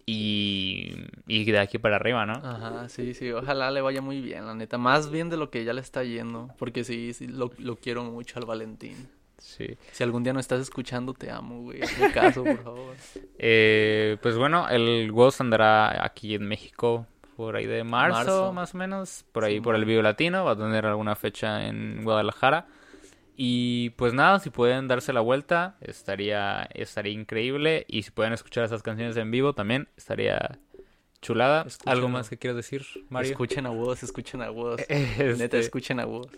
y, 0.06 0.94
y 1.26 1.44
de 1.44 1.58
aquí 1.58 1.78
para 1.78 1.96
arriba, 1.96 2.24
¿no? 2.26 2.32
Ajá, 2.34 2.88
sí, 2.88 3.12
sí, 3.14 3.30
ojalá 3.30 3.70
le 3.70 3.80
vaya 3.82 4.00
muy 4.00 4.20
bien, 4.20 4.46
la 4.46 4.54
neta. 4.54 4.78
Más 4.78 5.10
bien 5.10 5.28
de 5.28 5.36
lo 5.36 5.50
que 5.50 5.64
ya 5.64 5.72
le 5.72 5.80
está 5.80 6.02
yendo. 6.02 6.48
Porque 6.58 6.82
sí, 6.84 7.12
sí, 7.12 7.26
lo, 7.26 7.50
lo 7.58 7.76
quiero 7.76 8.04
mucho 8.04 8.38
al 8.38 8.46
Valentín. 8.46 9.08
Sí. 9.38 9.76
Si 9.92 10.02
algún 10.02 10.22
día 10.24 10.32
no 10.32 10.40
estás 10.40 10.60
escuchando, 10.60 11.12
te 11.12 11.30
amo, 11.30 11.60
güey. 11.62 11.82
Hazme 11.82 12.10
caso, 12.12 12.42
por 12.44 12.62
favor. 12.62 12.94
Eh, 13.38 14.16
pues 14.22 14.36
bueno, 14.38 14.66
el 14.70 15.12
Ghost 15.12 15.42
andará 15.42 16.02
aquí 16.04 16.34
en 16.34 16.48
México 16.48 17.06
por 17.36 17.56
ahí 17.56 17.66
de 17.66 17.84
marzo, 17.84 18.16
Marzo. 18.16 18.52
más 18.52 18.74
o 18.74 18.78
menos, 18.78 19.24
por 19.32 19.44
ahí 19.44 19.54
Sí, 19.56 19.60
por 19.60 19.74
el. 19.74 19.84
Vivo 19.84 20.02
Latino, 20.02 20.44
va 20.44 20.52
a 20.52 20.56
tener 20.56 20.86
alguna 20.86 21.14
fecha 21.16 21.66
en 21.66 22.02
Guadalajara. 22.02 22.66
Y 23.36 23.90
pues 23.90 24.14
nada, 24.14 24.38
si 24.40 24.48
pueden 24.50 24.88
darse 24.88 25.12
la 25.12 25.20
vuelta, 25.20 25.76
estaría, 25.82 26.62
estaría 26.72 27.12
increíble. 27.12 27.84
Y 27.88 28.02
si 28.02 28.10
pueden 28.10 28.32
escuchar 28.32 28.64
esas 28.64 28.82
canciones 28.82 29.16
en 29.18 29.30
vivo 29.30 29.52
también, 29.52 29.88
estaría 29.96 30.58
chulada. 31.20 31.60
¿Algo 31.60 31.68
Escúchenlo. 31.68 32.08
más 32.08 32.30
que 32.30 32.38
quieras 32.38 32.56
decir, 32.56 32.86
Mario? 33.10 33.32
Escuchen 33.32 33.66
a 33.66 33.70
vos, 33.70 34.02
escuchen 34.02 34.40
a 34.42 34.48
vos. 34.50 34.80
Este, 34.88 35.34
Neta, 35.36 35.58
escuchen 35.58 36.00
a 36.00 36.06
vos. 36.06 36.28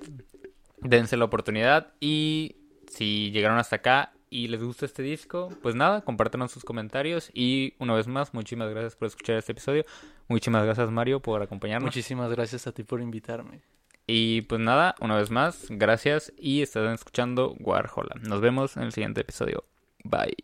dense 0.80 1.16
la 1.16 1.24
oportunidad 1.26 1.92
y 2.00 2.56
si 2.88 3.30
llegaron 3.30 3.58
hasta 3.58 3.76
acá 3.76 4.12
y 4.30 4.48
les 4.48 4.62
gusta 4.62 4.86
este 4.86 5.02
disco, 5.02 5.50
pues 5.62 5.74
nada, 5.74 6.02
compártanos 6.02 6.52
sus 6.52 6.64
comentarios 6.64 7.30
y 7.34 7.74
una 7.78 7.94
vez 7.94 8.06
más, 8.06 8.34
muchísimas 8.34 8.70
gracias 8.70 8.96
por 8.96 9.08
escuchar 9.08 9.36
este 9.36 9.52
episodio. 9.52 9.84
Muchísimas 10.28 10.64
gracias 10.64 10.90
Mario 10.90 11.20
por 11.20 11.42
acompañarnos. 11.42 11.86
Muchísimas 11.86 12.30
gracias 12.30 12.66
a 12.66 12.72
ti 12.72 12.82
por 12.82 13.00
invitarme. 13.00 13.62
Y 14.06 14.42
pues 14.42 14.60
nada, 14.60 14.94
una 15.00 15.16
vez 15.16 15.30
más, 15.30 15.66
gracias 15.68 16.32
y 16.38 16.62
están 16.62 16.92
escuchando 16.92 17.54
Warhola. 17.60 18.16
Nos 18.22 18.40
vemos 18.40 18.76
en 18.76 18.84
el 18.84 18.92
siguiente 18.92 19.20
episodio. 19.20 19.64
Bye. 20.04 20.36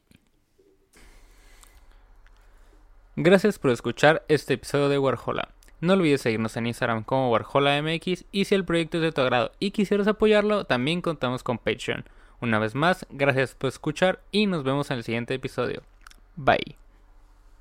Gracias 3.17 3.59
por 3.59 3.71
escuchar 3.71 4.25
este 4.29 4.55
episodio 4.55 4.89
de 4.89 4.99
Warhola. 4.99 5.55
No 5.81 5.93
olvides 5.93 6.23
seguirnos 6.23 6.57
en 6.57 6.67
Instagram 6.67 7.05
como 7.05 7.31
WarholaMX 7.31 8.25
y 8.33 8.47
si 8.47 8.55
el 8.55 8.65
proyecto 8.65 8.97
es 8.97 9.03
de 9.03 9.13
tu 9.13 9.21
agrado 9.21 9.53
y 9.59 9.71
quisieras 9.71 10.07
apoyarlo, 10.07 10.65
también 10.65 11.03
contamos 11.03 11.43
con 11.43 11.59
Patreon. 11.59 12.05
Una 12.41 12.59
vez 12.59 12.75
más, 12.75 13.07
gracias 13.11 13.55
por 13.55 13.69
escuchar 13.69 14.21
y 14.31 14.47
nos 14.47 14.65
vemos 14.65 14.91
en 14.91 14.99
el 14.99 15.05
siguiente 15.05 15.35
episodio. 15.35 15.83
Bye. 16.37 16.77